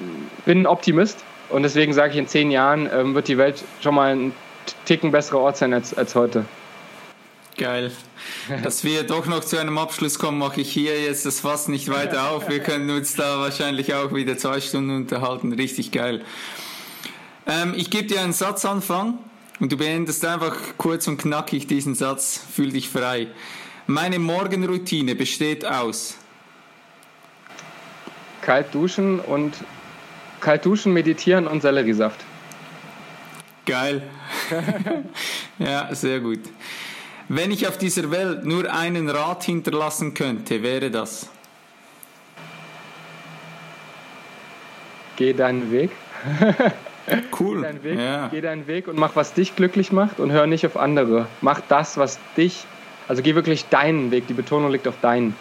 [0.45, 3.95] bin ein Optimist und deswegen sage ich, in zehn Jahren ähm, wird die Welt schon
[3.95, 4.33] mal ein
[4.85, 6.45] Ticken besserer Ort sein als, als heute.
[7.57, 7.91] Geil.
[8.63, 11.89] Dass wir doch noch zu einem Abschluss kommen, mache ich hier jetzt das Fass nicht
[11.89, 12.49] weiter auf.
[12.49, 15.53] Wir können uns da wahrscheinlich auch wieder zwei Stunden unterhalten.
[15.53, 16.23] Richtig geil.
[17.47, 19.17] Ähm, ich gebe dir einen Satzanfang
[19.59, 22.41] und du beendest einfach kurz und knackig diesen Satz.
[22.53, 23.27] Fühl dich frei.
[23.87, 26.15] Meine Morgenroutine besteht aus
[28.41, 29.55] kalt duschen und
[30.39, 32.19] kalt duschen, meditieren und Selleriesaft.
[33.65, 34.01] Geil.
[35.59, 36.39] ja, sehr gut.
[37.33, 41.29] Wenn ich auf dieser Welt nur einen Rat hinterlassen könnte, wäre das?
[45.15, 45.91] Geh deinen Weg.
[47.37, 47.57] Cool.
[47.57, 48.27] Geh deinen Weg, ja.
[48.27, 51.25] geh deinen Weg und mach, was dich glücklich macht und hör nicht auf andere.
[51.41, 52.65] Mach das, was dich,
[53.07, 54.27] also geh wirklich deinen Weg.
[54.27, 55.35] Die Betonung liegt auf deinen.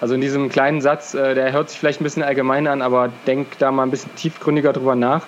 [0.00, 3.12] Also in diesem kleinen Satz, äh, der hört sich vielleicht ein bisschen allgemein an, aber
[3.26, 5.26] denk da mal ein bisschen tiefgründiger drüber nach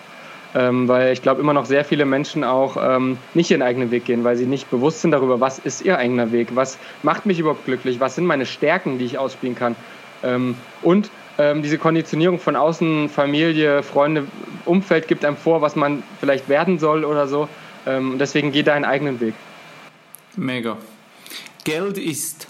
[0.54, 4.04] ähm, weil ich glaube immer noch sehr viele Menschen auch ähm, nicht ihren eigenen Weg
[4.04, 7.40] gehen, weil sie nicht bewusst sind darüber, was ist ihr eigener Weg, was macht mich
[7.40, 9.74] überhaupt glücklich, was sind meine Stärken, die ich ausspielen kann.
[10.22, 14.26] Ähm, und ähm, diese Konditionierung von außen, Familie, Freunde,
[14.64, 17.48] Umfeld gibt einem vor, was man vielleicht werden soll oder so.
[17.86, 19.34] Ähm, deswegen geh deinen eigenen Weg.
[20.36, 20.76] Mega.
[21.64, 22.46] Geld ist.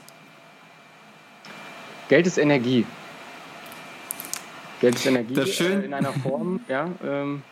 [2.09, 2.85] Geld ist Energie.
[4.81, 5.83] Geld ist Energie Das schön.
[5.83, 6.89] Äh, in einer Form, ja.
[7.03, 7.43] Ähm,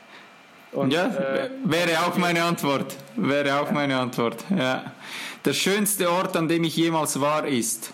[0.73, 2.97] und, ja, äh, wäre auch meine Antwort.
[3.17, 4.45] Wäre auch meine Antwort.
[4.57, 4.85] Ja.
[5.45, 7.93] Der schönste Ort, an dem ich jemals war, ist.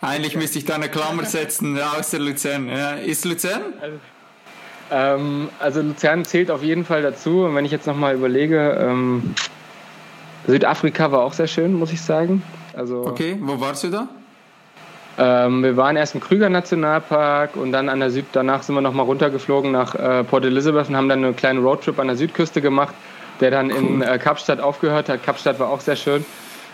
[0.00, 2.68] Eigentlich müsste ich da eine Klammer setzen, außer Luzern.
[2.68, 2.92] Ja.
[2.92, 3.62] Ist Luzern?
[3.80, 3.96] Also,
[4.90, 7.44] ähm, also Luzern zählt auf jeden Fall dazu.
[7.44, 9.34] Und wenn ich jetzt nochmal überlege, ähm,
[10.46, 12.42] Südafrika war auch sehr schön, muss ich sagen.
[12.74, 14.08] Also, okay, wo warst du da?
[15.18, 18.80] Ähm, wir waren erst im Krüger Nationalpark und dann an der Süd, danach sind wir
[18.80, 22.62] nochmal runtergeflogen nach äh, Port Elizabeth und haben dann einen kleinen Roadtrip an der Südküste
[22.62, 22.94] gemacht,
[23.40, 23.76] der dann cool.
[23.76, 25.22] in äh, Kapstadt aufgehört hat.
[25.22, 26.24] Kapstadt war auch sehr schön.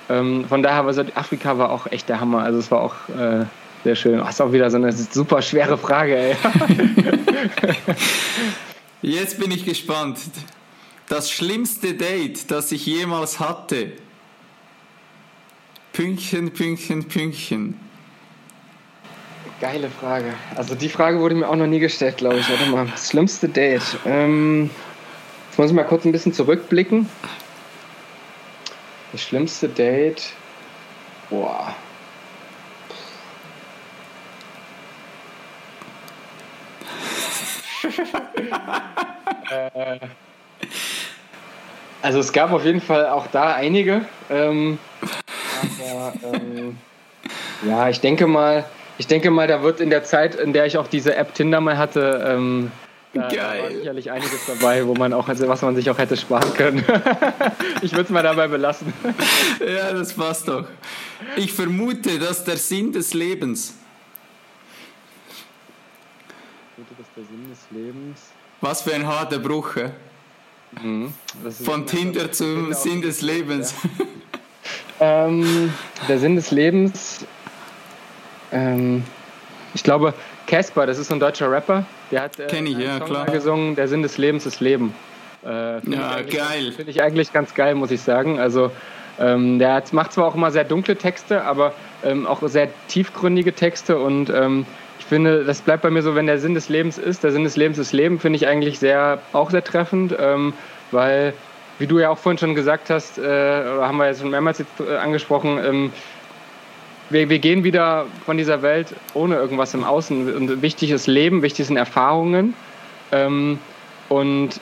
[0.09, 2.43] Ähm, von daher war Südafrika war auch echt der Hammer.
[2.43, 3.45] Also es war auch äh,
[3.85, 4.19] sehr schön.
[4.19, 6.37] Das ist auch wieder so eine super schwere Frage, ey.
[9.03, 10.19] Jetzt bin ich gespannt.
[11.09, 13.93] Das schlimmste Date, das ich jemals hatte.
[15.93, 17.88] Pünktchen, Pünktchen, Pünktchen.
[19.61, 20.35] Geile Frage.
[20.55, 22.49] Also die Frage wurde mir auch noch nie gestellt, glaube ich.
[22.49, 23.83] Warte mal, das schlimmste Date.
[24.07, 24.71] Ähm,
[25.51, 27.09] jetzt muss ich mal kurz ein bisschen zurückblicken.
[29.11, 30.31] Das schlimmste Date.
[31.29, 31.75] Boah.
[39.51, 39.99] äh,
[42.01, 44.05] also es gab auf jeden Fall auch da einige.
[44.31, 44.79] Ähm,
[45.81, 46.79] aber ähm,
[47.67, 48.65] ja, ich denke mal,
[48.99, 51.61] ich denke mal, da wird in der Zeit, in der ich auch diese App Tinder
[51.61, 52.73] mal hatte, ähm,
[53.15, 56.17] da, da war sicherlich einiges dabei, wo man auch, also was man sich auch hätte
[56.17, 56.85] sparen können.
[57.83, 58.93] ich würde es mal dabei belassen.
[59.61, 60.67] ja, das passt doch.
[61.37, 63.75] Ich vermute, dass der Sinn des Lebens.
[66.69, 68.21] Ich vermute, dass der Sinn des Lebens.
[68.61, 69.77] Was für ein harter Bruch.
[70.83, 71.15] Mhm.
[71.65, 73.75] Von Tinder zum Sinn des Lebens.
[75.01, 75.27] Ja.
[75.27, 75.73] ähm,
[76.09, 77.25] der Sinn des Lebens
[78.53, 79.03] ähm,
[79.75, 80.15] ich glaube,
[80.47, 81.85] Casper, das ist so ein deutscher Rapper.
[82.11, 83.27] Der hat äh, Kenn ich, ja, klar.
[83.27, 84.95] gesungen, Der Sinn des Lebens ist Leben.
[85.45, 85.49] Äh,
[85.91, 86.73] ja, geil.
[86.75, 88.41] Finde ich eigentlich ganz geil, muss ich sagen.
[88.41, 88.71] Also
[89.19, 93.53] ähm, der hat, macht zwar auch immer sehr dunkle Texte, aber ähm, auch sehr tiefgründige
[93.53, 94.65] Texte und ähm,
[94.99, 97.45] ich finde, das bleibt bei mir so, wenn der Sinn des Lebens ist, der Sinn
[97.45, 100.53] des Lebens ist Leben, finde ich eigentlich sehr, auch sehr treffend, ähm,
[100.91, 101.33] weil,
[101.79, 104.81] wie du ja auch vorhin schon gesagt hast, äh, haben wir jetzt schon mehrmals jetzt,
[104.81, 105.93] äh, angesprochen, ähm,
[107.11, 110.35] wir, wir gehen wieder von dieser Welt ohne irgendwas im Außen.
[110.35, 112.55] Und wichtig Leben, wichtig sind Erfahrungen.
[113.13, 113.59] Ähm,
[114.09, 114.61] und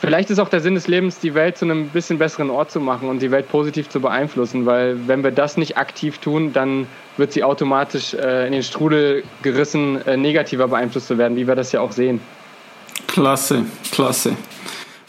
[0.00, 2.80] vielleicht ist auch der Sinn des Lebens, die Welt zu einem bisschen besseren Ort zu
[2.80, 6.86] machen und die Welt positiv zu beeinflussen, weil wenn wir das nicht aktiv tun, dann
[7.16, 11.54] wird sie automatisch äh, in den Strudel gerissen, äh, negativer beeinflusst zu werden, wie wir
[11.54, 12.20] das ja auch sehen.
[13.06, 14.36] Klasse, klasse.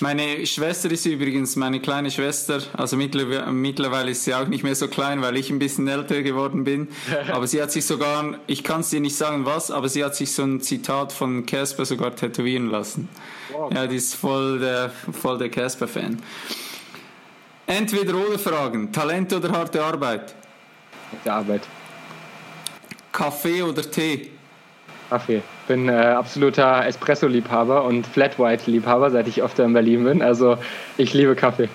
[0.01, 2.59] Meine Schwester ist übrigens meine kleine Schwester.
[2.73, 6.63] Also mittlerweile ist sie auch nicht mehr so klein, weil ich ein bisschen älter geworden
[6.63, 6.87] bin.
[7.31, 10.15] Aber sie hat sich sogar, ich kann es dir nicht sagen was, aber sie hat
[10.15, 13.09] sich so ein Zitat von Casper sogar tätowieren lassen.
[13.51, 13.71] Wow.
[13.71, 16.19] Ja, die ist voll der, voll der Casper-Fan.
[17.67, 18.91] Entweder oder Fragen.
[18.91, 20.33] Talent oder harte Arbeit?
[21.11, 21.61] Harte Arbeit.
[23.11, 24.30] Kaffee oder Tee?
[25.11, 25.41] Kaffee.
[25.67, 30.21] Bin äh, absoluter Espresso-Liebhaber und Flat White-Liebhaber, seit ich oft in Berlin bin.
[30.21, 30.57] Also
[30.97, 31.67] ich liebe Kaffee.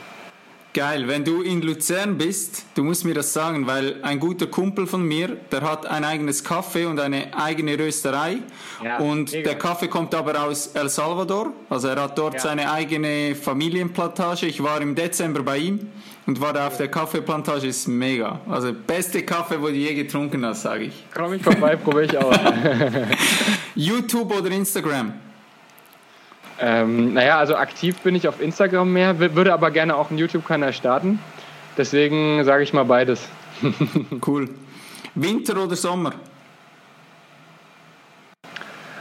[0.76, 4.86] Geil, wenn du in Luzern bist, du musst mir das sagen, weil ein guter Kumpel
[4.86, 8.40] von mir, der hat ein eigenes Kaffee und eine eigene Rösterei.
[8.84, 9.48] Ja, und mega.
[9.48, 11.54] der Kaffee kommt aber aus El Salvador.
[11.70, 12.40] Also er hat dort ja.
[12.40, 14.44] seine eigene Familienplantage.
[14.44, 15.88] Ich war im Dezember bei ihm
[16.26, 17.68] und war da auf der Kaffeeplantage.
[17.68, 18.38] Ist mega.
[18.46, 21.06] Also beste Kaffee, wo du je getrunken hast, sage ich.
[21.14, 22.34] Komm ich vorbei, probiere ich auch.
[23.74, 25.14] YouTube oder Instagram?
[26.60, 30.72] Ähm, naja, also aktiv bin ich auf Instagram mehr, würde aber gerne auch einen YouTube-Kanal
[30.72, 31.18] starten.
[31.76, 33.28] Deswegen sage ich mal beides.
[34.26, 34.48] cool.
[35.14, 36.12] Winter oder Sommer?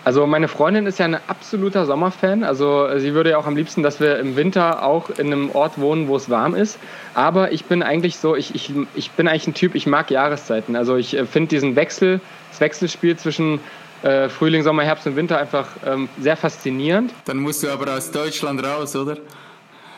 [0.05, 2.43] Also meine Freundin ist ja ein absoluter Sommerfan.
[2.43, 5.79] Also sie würde ja auch am liebsten, dass wir im Winter auch in einem Ort
[5.79, 6.77] wohnen, wo es warm ist.
[7.15, 10.75] Aber ich bin eigentlich so, ich, ich, ich bin eigentlich ein Typ, ich mag Jahreszeiten.
[10.75, 12.21] Also ich äh, finde diesen Wechsel,
[12.51, 13.59] das Wechselspiel zwischen
[14.05, 17.11] äh, Frühling, Sommer, Herbst und Winter einfach ähm, sehr faszinierend.
[17.25, 19.17] Dann musst du aber aus Deutschland raus, oder?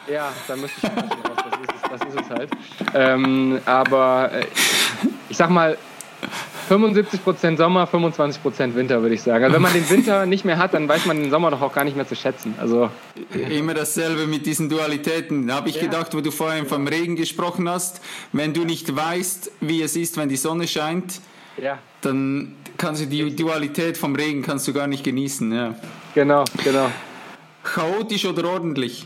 [0.09, 1.09] Ja, dann müsste ich raus.
[1.49, 2.49] Das ist es, das ist es halt.
[2.95, 4.45] Ähm, aber äh,
[5.27, 5.77] ich sag mal,
[6.69, 9.43] 75% Sommer, 25% Winter, würde ich sagen.
[9.43, 11.73] Also wenn man den Winter nicht mehr hat, dann weiß man den Sommer doch auch
[11.73, 12.55] gar nicht mehr zu schätzen.
[12.59, 12.89] Also
[13.49, 15.47] Immer dasselbe mit diesen Dualitäten.
[15.47, 15.83] Da habe ich ja.
[15.83, 18.01] gedacht, wo du vorhin vom Regen gesprochen hast,
[18.31, 21.21] wenn du nicht weißt, wie es ist, wenn die Sonne scheint,
[21.61, 21.77] ja.
[22.01, 25.51] dann kannst du die Dualität vom Regen kannst du gar nicht genießen.
[25.51, 25.75] Ja.
[26.13, 26.89] Genau, genau.
[27.63, 29.05] Chaotisch oder ordentlich?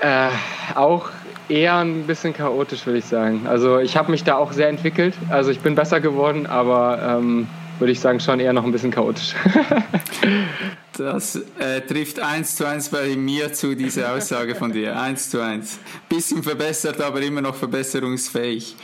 [0.00, 0.28] Äh,
[0.74, 1.10] auch
[1.48, 3.46] eher ein bisschen chaotisch, würde ich sagen.
[3.46, 5.14] Also ich habe mich da auch sehr entwickelt.
[5.28, 7.46] Also ich bin besser geworden, aber ähm,
[7.78, 9.34] würde ich sagen, schon eher noch ein bisschen chaotisch.
[10.96, 14.98] das äh, trifft eins zu eins bei mir zu, diese Aussage von dir.
[14.98, 15.78] Eins zu eins.
[16.08, 18.76] Bisschen verbessert, aber immer noch verbesserungsfähig.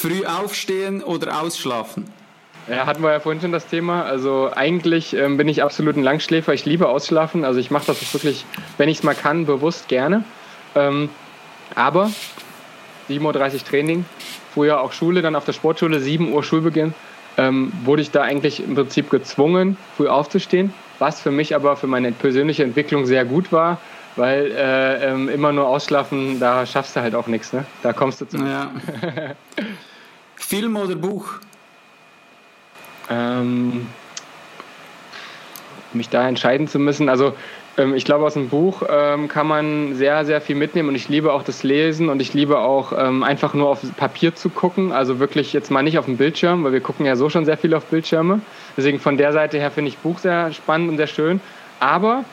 [0.00, 2.06] Früh aufstehen oder ausschlafen?
[2.68, 4.04] Ja, hatten wir ja vorhin schon das Thema.
[4.04, 6.54] Also eigentlich ähm, bin ich absolut ein Langschläfer.
[6.54, 7.44] Ich liebe Ausschlafen.
[7.44, 8.44] Also ich mache das wirklich,
[8.76, 10.22] wenn ich es mal kann, bewusst gerne.
[10.76, 11.08] Ähm,
[11.74, 12.12] aber
[13.08, 14.04] 7.30 Uhr Training,
[14.54, 16.94] früher auch Schule, dann auf der Sportschule, 7 Uhr Schulbeginn,
[17.36, 20.72] ähm, wurde ich da eigentlich im Prinzip gezwungen, früh aufzustehen.
[21.00, 23.78] Was für mich aber für meine persönliche Entwicklung sehr gut war,
[24.14, 27.52] weil äh, ähm, immer nur ausschlafen, da schaffst du halt auch nichts.
[27.52, 27.64] Ne?
[27.82, 28.36] Da kommst du zu.
[28.36, 28.70] Ja.
[30.48, 31.26] Film oder Buch?
[33.10, 33.86] Ähm,
[35.92, 37.10] mich da entscheiden zu müssen.
[37.10, 37.34] Also
[37.76, 41.10] ähm, ich glaube, aus dem Buch ähm, kann man sehr, sehr viel mitnehmen und ich
[41.10, 44.90] liebe auch das Lesen und ich liebe auch ähm, einfach nur auf Papier zu gucken.
[44.90, 47.58] Also wirklich jetzt mal nicht auf dem Bildschirm, weil wir gucken ja so schon sehr
[47.58, 48.40] viel auf Bildschirme.
[48.74, 51.42] Deswegen von der Seite her finde ich Buch sehr spannend und sehr schön.
[51.78, 52.24] Aber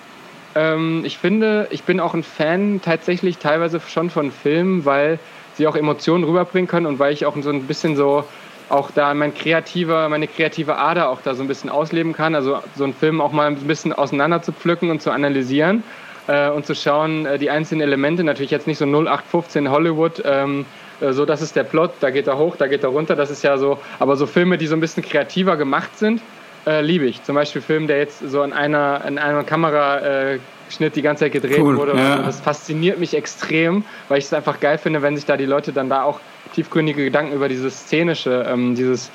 [0.55, 5.19] ähm, ich finde, ich bin auch ein Fan tatsächlich teilweise schon von Filmen, weil
[5.57, 8.26] sie auch Emotionen rüberbringen können und weil ich auch so ein bisschen so
[8.69, 12.36] auch da mein kreativer, meine kreative Ader auch da so ein bisschen ausleben kann.
[12.36, 15.84] Also so einen Film auch mal ein bisschen auseinander zu pflücken und zu analysieren
[16.27, 20.65] äh, und zu schauen, äh, die einzelnen Elemente, natürlich jetzt nicht so 0815 Hollywood, ähm,
[21.02, 23.30] äh, so das ist der Plot, da geht er hoch, da geht er runter, das
[23.30, 26.22] ist ja so, aber so Filme, die so ein bisschen kreativer gemacht sind,
[26.65, 27.23] äh, liebe ich.
[27.23, 31.25] Zum Beispiel Film, der jetzt so an einer, an einer Kamera äh, Schnitt die ganze
[31.25, 31.95] Zeit gedreht cool, wurde.
[31.95, 32.17] Ja.
[32.17, 35.71] Das fasziniert mich extrem, weil ich es einfach geil finde, wenn sich da die Leute
[35.73, 36.19] dann da auch
[36.53, 39.11] tiefgründige Gedanken über dieses Szenische, ähm, dieses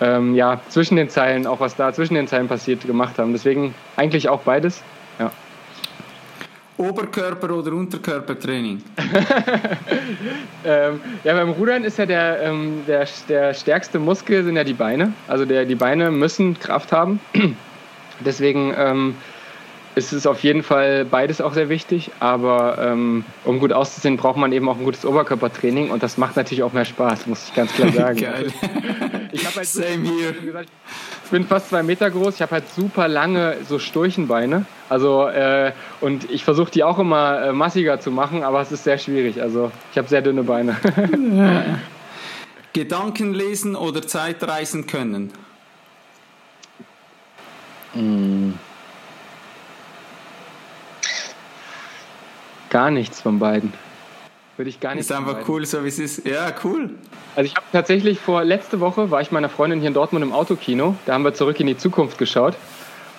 [0.00, 3.32] ähm, ja, zwischen den Zeilen, auch was da zwischen den Zeilen passiert, gemacht haben.
[3.32, 4.82] Deswegen eigentlich auch beides.
[5.18, 5.30] Ja.
[6.78, 8.82] Oberkörper- oder Unterkörpertraining?
[10.64, 14.72] ähm, ja, beim Rudern ist ja der, ähm, der, der stärkste Muskel sind ja die
[14.72, 15.12] Beine.
[15.28, 17.20] Also der, die Beine müssen Kraft haben.
[18.20, 18.74] Deswegen
[19.94, 22.10] ähm, ist es auf jeden Fall beides auch sehr wichtig.
[22.20, 26.36] Aber ähm, um gut auszusehen, braucht man eben auch ein gutes Oberkörpertraining und das macht
[26.36, 28.20] natürlich auch mehr Spaß, muss ich ganz klar sagen.
[28.20, 28.52] Geil.
[29.32, 30.32] Ich habe halt Same here.
[30.32, 30.68] Gesagt,
[31.24, 32.34] ich bin fast zwei Meter groß.
[32.34, 34.66] Ich habe halt super lange so Sturchenbeine.
[34.88, 38.84] Also äh, und ich versuche die auch immer äh, massiger zu machen, aber es ist
[38.84, 39.40] sehr schwierig.
[39.40, 40.76] Also ich habe sehr dünne Beine.
[42.72, 45.32] Gedanken lesen oder Zeitreisen können?
[47.94, 48.41] Mm.
[52.72, 53.70] Gar nichts von beiden.
[54.56, 55.02] Würde ich gar nicht.
[55.02, 56.26] Ist einfach cool, so wie es ist.
[56.26, 56.88] Ja, cool.
[57.36, 60.32] Also ich habe tatsächlich vor letzte Woche war ich meiner Freundin hier in Dortmund im
[60.32, 60.96] Autokino.
[61.04, 62.54] Da haben wir zurück in die Zukunft geschaut.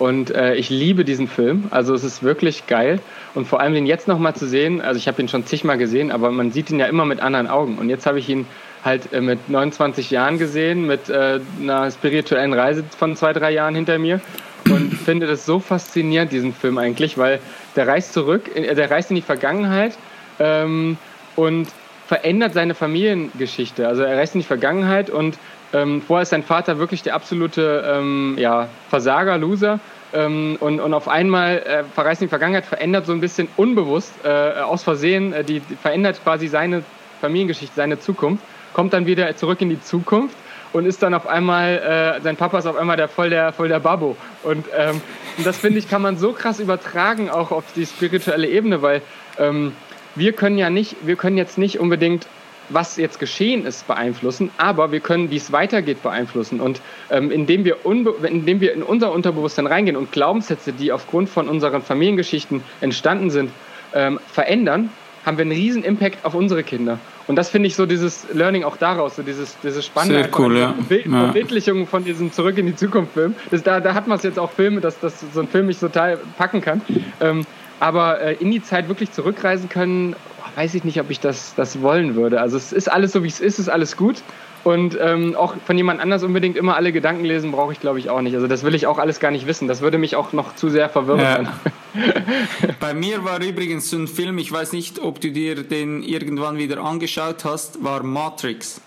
[0.00, 1.68] Und äh, ich liebe diesen Film.
[1.70, 2.98] Also es ist wirklich geil.
[3.36, 6.10] Und vor allem den jetzt nochmal zu sehen, also ich habe ihn schon zigmal gesehen,
[6.10, 7.78] aber man sieht ihn ja immer mit anderen Augen.
[7.78, 8.46] Und jetzt habe ich ihn
[8.84, 13.76] halt äh, mit 29 Jahren gesehen, mit äh, einer spirituellen Reise von zwei, drei Jahren
[13.76, 14.20] hinter mir
[14.68, 17.38] und finde das so faszinierend, diesen Film eigentlich, weil
[17.76, 19.96] der reist zurück, äh, der reist in die Vergangenheit
[20.38, 20.96] ähm,
[21.36, 21.68] und
[22.06, 23.88] verändert seine Familiengeschichte.
[23.88, 25.38] Also er reist in die Vergangenheit und
[25.72, 29.80] ähm, vorher ist sein Vater wirklich der absolute ähm, ja, Versager, Loser.
[30.12, 34.12] Ähm, und, und auf einmal äh, verreist in die Vergangenheit, verändert so ein bisschen unbewusst,
[34.22, 36.84] äh, aus Versehen, äh, die, die verändert quasi seine
[37.20, 38.44] Familiengeschichte, seine Zukunft,
[38.74, 40.36] kommt dann wieder zurück in die Zukunft
[40.72, 43.68] und ist dann auf einmal, äh, sein Papa ist auf einmal der voll der, voll
[43.68, 44.16] der Babbo.
[44.44, 45.00] Und, ähm,
[45.36, 49.02] und das finde ich, kann man so krass übertragen auch auf die spirituelle Ebene, weil
[49.38, 49.72] ähm,
[50.14, 52.26] wir können ja nicht, wir können jetzt nicht unbedingt
[52.70, 56.60] was jetzt geschehen ist, beeinflussen, aber wir können, wie es weitergeht, beeinflussen.
[56.60, 56.80] Und
[57.10, 61.82] ähm, indem, wir indem wir in unser Unterbewusstsein reingehen und Glaubenssätze, die aufgrund von unseren
[61.82, 63.50] Familiengeschichten entstanden sind,
[63.92, 64.90] ähm, verändern,
[65.24, 66.98] haben wir einen riesen Impact auf unsere Kinder.
[67.26, 70.24] Und das finde ich so dieses Learning auch daraus, so dieses, dieses Spannende.
[70.24, 70.74] Sehr cool, ja.
[70.88, 71.84] Bild, ja.
[71.86, 73.34] Von diesem Zurück in die Zukunft Film.
[73.50, 75.78] Das, da, da hat man es jetzt auch Filme, dass, dass so ein Film mich
[75.78, 76.82] total packen kann.
[77.20, 77.46] Ähm,
[77.80, 80.14] aber äh, in die Zeit wirklich zurückreisen können,
[80.56, 82.40] weiß ich nicht, ob ich das, das wollen würde.
[82.40, 84.22] Also es ist alles so, wie es ist, ist alles gut.
[84.64, 88.08] Und ähm, auch von jemand anders unbedingt immer alle Gedanken lesen, brauche ich, glaube ich,
[88.08, 88.34] auch nicht.
[88.34, 89.68] Also das will ich auch alles gar nicht wissen.
[89.68, 91.20] Das würde mich auch noch zu sehr verwirren.
[91.20, 91.52] Ja.
[92.80, 96.56] Bei mir war übrigens so ein Film, ich weiß nicht, ob du dir den irgendwann
[96.56, 98.80] wieder angeschaut hast, war Matrix.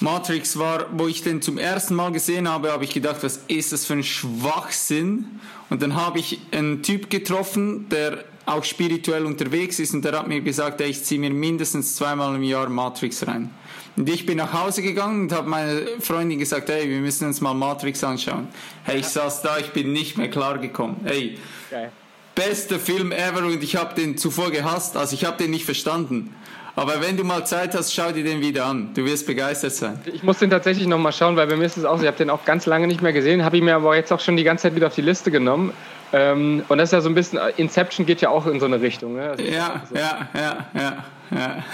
[0.00, 3.72] Matrix war, wo ich den zum ersten Mal gesehen habe, habe ich gedacht, was ist
[3.72, 5.26] das für ein Schwachsinn?
[5.70, 10.28] Und dann habe ich einen Typ getroffen, der auch spirituell unterwegs ist und der hat
[10.28, 13.50] mir gesagt, ey, ich ziehe mir mindestens zweimal im Jahr Matrix rein.
[13.96, 17.40] Und ich bin nach Hause gegangen und habe meine Freundin gesagt, hey, wir müssen uns
[17.40, 18.48] mal Matrix anschauen.
[18.84, 20.96] Hey, ich saß da, ich bin nicht mehr klargekommen.
[21.04, 21.38] Hey,
[21.70, 21.90] Geil.
[22.34, 26.34] bester Film ever und ich habe den zuvor gehasst, also ich habe den nicht verstanden.
[26.76, 28.94] Aber wenn du mal Zeit hast, schau dir den wieder an.
[28.94, 30.00] Du wirst begeistert sein.
[30.06, 32.06] Ich muss den tatsächlich noch mal schauen, weil bei mir ist es auch so, ich
[32.06, 34.36] habe den auch ganz lange nicht mehr gesehen, habe ihn mir aber jetzt auch schon
[34.36, 35.72] die ganze Zeit wieder auf die Liste genommen.
[36.12, 38.80] Ähm, und das ist ja so ein bisschen, Inception geht ja auch in so eine
[38.80, 39.14] Richtung.
[39.14, 39.30] Ne?
[39.30, 39.96] Also ja, so.
[39.96, 41.64] ja, ja, ja, ja.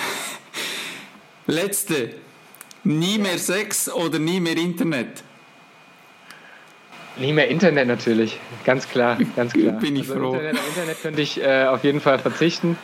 [1.47, 2.11] Letzte.
[2.85, 5.23] Nie mehr Sex oder nie mehr Internet?
[7.19, 9.73] Nie mehr Internet natürlich, ganz klar, ganz klar.
[9.81, 10.35] Bin ich also froh.
[10.35, 12.77] Internet, Internet könnte ich äh, auf jeden Fall verzichten.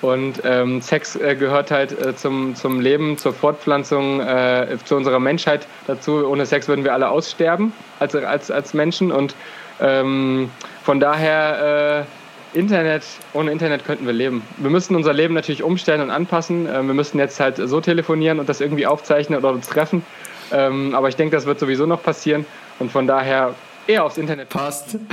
[0.00, 5.18] Und ähm, Sex äh, gehört halt äh, zum, zum Leben, zur Fortpflanzung, äh, zu unserer
[5.18, 6.26] Menschheit dazu.
[6.26, 9.12] Ohne Sex würden wir alle aussterben als, als, als Menschen.
[9.12, 9.34] Und
[9.80, 10.50] ähm,
[10.82, 12.23] von daher äh,
[12.54, 13.02] Internet,
[13.32, 14.42] ohne Internet könnten wir leben.
[14.58, 16.68] Wir müssen unser Leben natürlich umstellen und anpassen.
[16.72, 20.04] Ähm, wir müssen jetzt halt so telefonieren und das irgendwie aufzeichnen oder uns treffen.
[20.52, 22.46] Ähm, aber ich denke, das wird sowieso noch passieren.
[22.78, 23.54] Und von daher
[23.86, 24.48] eher aufs Internet.
[24.48, 24.98] Passt.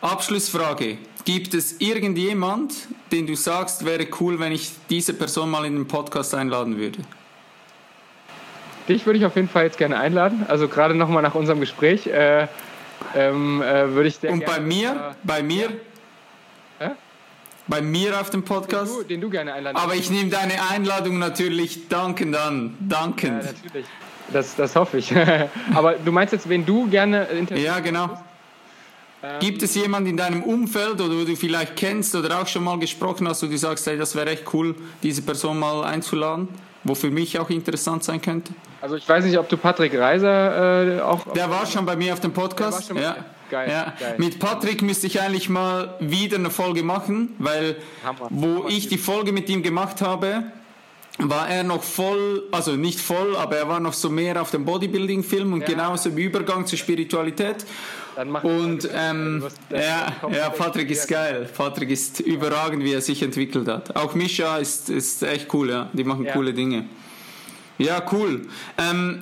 [0.00, 0.08] Ja.
[0.08, 0.98] Abschlussfrage.
[1.24, 2.74] Gibt es irgendjemand,
[3.10, 7.00] den du sagst, wäre cool, wenn ich diese Person mal in den Podcast einladen würde?
[8.88, 10.46] Dich würde ich auf jeden Fall jetzt gerne einladen.
[10.46, 12.06] Also gerade nochmal nach unserem Gespräch.
[12.06, 12.46] Äh,
[13.14, 15.70] ähm, äh, würde ich sehr Und bei mir, bei mir,
[16.80, 16.96] ja?
[17.66, 20.54] bei mir auf dem Podcast, den du, den du gerne einladen Aber ich nehme deine
[20.70, 23.44] Einladung natürlich dankend an, dankend.
[23.44, 23.86] Ja, natürlich.
[24.32, 25.12] Das, das hoffe ich.
[25.74, 27.66] Aber du meinst jetzt, wen du gerne interviewst?
[27.66, 28.18] Ja, genau.
[29.22, 32.62] Ähm, Gibt es jemanden in deinem Umfeld oder wo du vielleicht kennst oder auch schon
[32.62, 36.48] mal gesprochen hast, wo du sagst, hey, das wäre echt cool, diese Person mal einzuladen?
[36.88, 38.52] Wo für mich auch interessant sein könnte?
[38.80, 41.32] Also ich weiß nicht, ob du Patrick Reiser äh, auch...
[41.32, 42.90] Der war schon bei mir auf dem Podcast.
[42.94, 43.16] ja.
[43.50, 43.94] Geil, ja.
[43.98, 44.14] geil.
[44.18, 48.28] Mit Patrick müsste ich eigentlich mal wieder eine Folge machen, weil Hammer.
[48.30, 48.68] wo Hammer.
[48.68, 50.44] ich die Folge mit ihm gemacht habe,
[51.18, 54.64] war er noch voll, also nicht voll, aber er war noch so mehr auf dem
[54.64, 55.66] Bodybuilding-Film und ja.
[55.66, 57.66] genauso im Übergang zur Spiritualität.
[58.42, 61.48] und ähm, ja, ja, Patrick ist geil.
[61.56, 63.96] Patrick ist überragend, wie er sich entwickelt hat.
[63.96, 65.90] Auch Misha ist, ist echt cool, ja.
[65.92, 66.32] Die machen ja.
[66.32, 66.86] coole Dinge.
[67.78, 68.42] Ja, cool.
[68.76, 69.20] Ähm,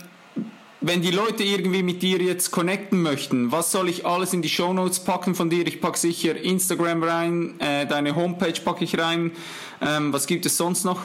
[0.83, 4.49] wenn die Leute irgendwie mit dir jetzt connecten möchten, was soll ich alles in die
[4.51, 5.67] Show Notes packen von dir?
[5.67, 9.33] Ich packe sicher Instagram rein, äh, deine Homepage packe ich rein.
[9.81, 11.01] Ähm, was gibt es sonst noch?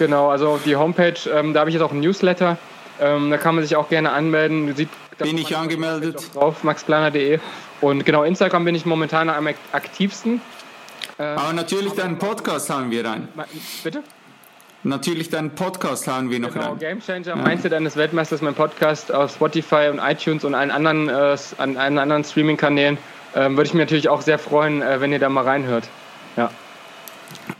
[0.00, 2.56] Genau, also die Homepage, ähm, da habe ich jetzt auch ein Newsletter.
[3.02, 4.74] Ähm, da kann man sich auch gerne anmelden.
[4.74, 6.34] Sieht, bin ich angemeldet.
[6.34, 7.38] Drauf, maxplaner.de.
[7.82, 10.40] Und genau, Instagram bin ich momentan am aktivsten.
[11.18, 13.28] Ähm, Aber natürlich deinen Podcast haben wir rein.
[13.84, 14.02] Bitte?
[14.84, 16.78] Natürlich deinen Podcast haben wir noch genau, rein.
[16.78, 17.36] Game Changer, ja.
[17.36, 21.98] Mindset eines Weltmeisters, mein Podcast auf Spotify und iTunes und allen anderen, äh, an allen
[21.98, 22.96] anderen Streaming-Kanälen.
[23.34, 25.84] Ähm, Würde ich mich natürlich auch sehr freuen, äh, wenn ihr da mal reinhört.
[26.38, 26.50] Ja.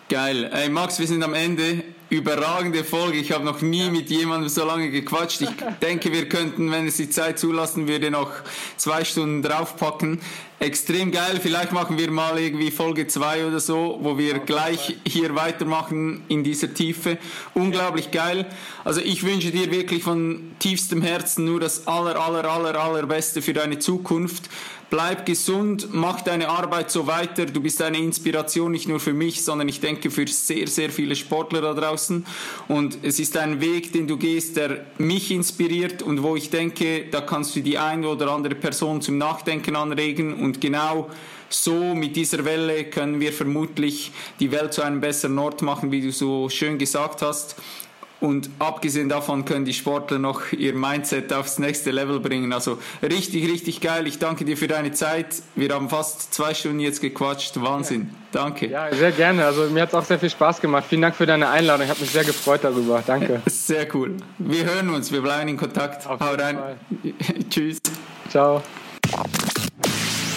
[0.08, 0.50] Geil.
[0.54, 3.18] Ey, Max, wir sind am Ende überragende Folge.
[3.18, 5.40] Ich habe noch nie mit jemandem so lange gequatscht.
[5.40, 5.50] Ich
[5.82, 8.30] denke, wir könnten, wenn es die Zeit zulassen würde, noch
[8.76, 10.20] zwei Stunden draufpacken.
[10.58, 11.40] Extrem geil.
[11.40, 16.44] Vielleicht machen wir mal irgendwie Folge 2 oder so, wo wir gleich hier weitermachen in
[16.44, 17.16] dieser Tiefe.
[17.54, 18.44] Unglaublich geil.
[18.84, 23.54] Also ich wünsche dir wirklich von tiefstem Herzen nur das aller, aller, aller, allerbeste für
[23.54, 24.50] deine Zukunft.
[24.90, 27.46] Bleib gesund, mach deine Arbeit so weiter.
[27.46, 31.14] Du bist eine Inspiration nicht nur für mich, sondern ich denke für sehr, sehr viele
[31.14, 32.26] Sportler da draußen.
[32.66, 37.04] Und es ist ein Weg, den du gehst, der mich inspiriert und wo ich denke,
[37.08, 40.34] da kannst du die eine oder andere Person zum Nachdenken anregen.
[40.34, 41.08] Und genau
[41.48, 44.10] so mit dieser Welle können wir vermutlich
[44.40, 47.54] die Welt zu einem besseren Ort machen, wie du so schön gesagt hast.
[48.20, 52.52] Und abgesehen davon können die Sportler noch ihr Mindset aufs nächste Level bringen.
[52.52, 54.06] Also richtig, richtig geil.
[54.06, 55.42] Ich danke dir für deine Zeit.
[55.54, 57.60] Wir haben fast zwei Stunden jetzt gequatscht.
[57.60, 58.10] Wahnsinn.
[58.32, 58.68] Danke.
[58.68, 59.44] Ja, sehr gerne.
[59.46, 60.84] Also mir hat es auch sehr viel Spaß gemacht.
[60.88, 61.84] Vielen Dank für deine Einladung.
[61.84, 63.02] Ich habe mich sehr gefreut darüber.
[63.06, 63.42] Danke.
[63.46, 64.16] Sehr cool.
[64.38, 65.12] Wir hören uns.
[65.12, 66.06] Wir bleiben in Kontakt.
[66.06, 66.58] Auf Hau rein.
[67.50, 67.80] Tschüss.
[68.28, 68.62] Ciao.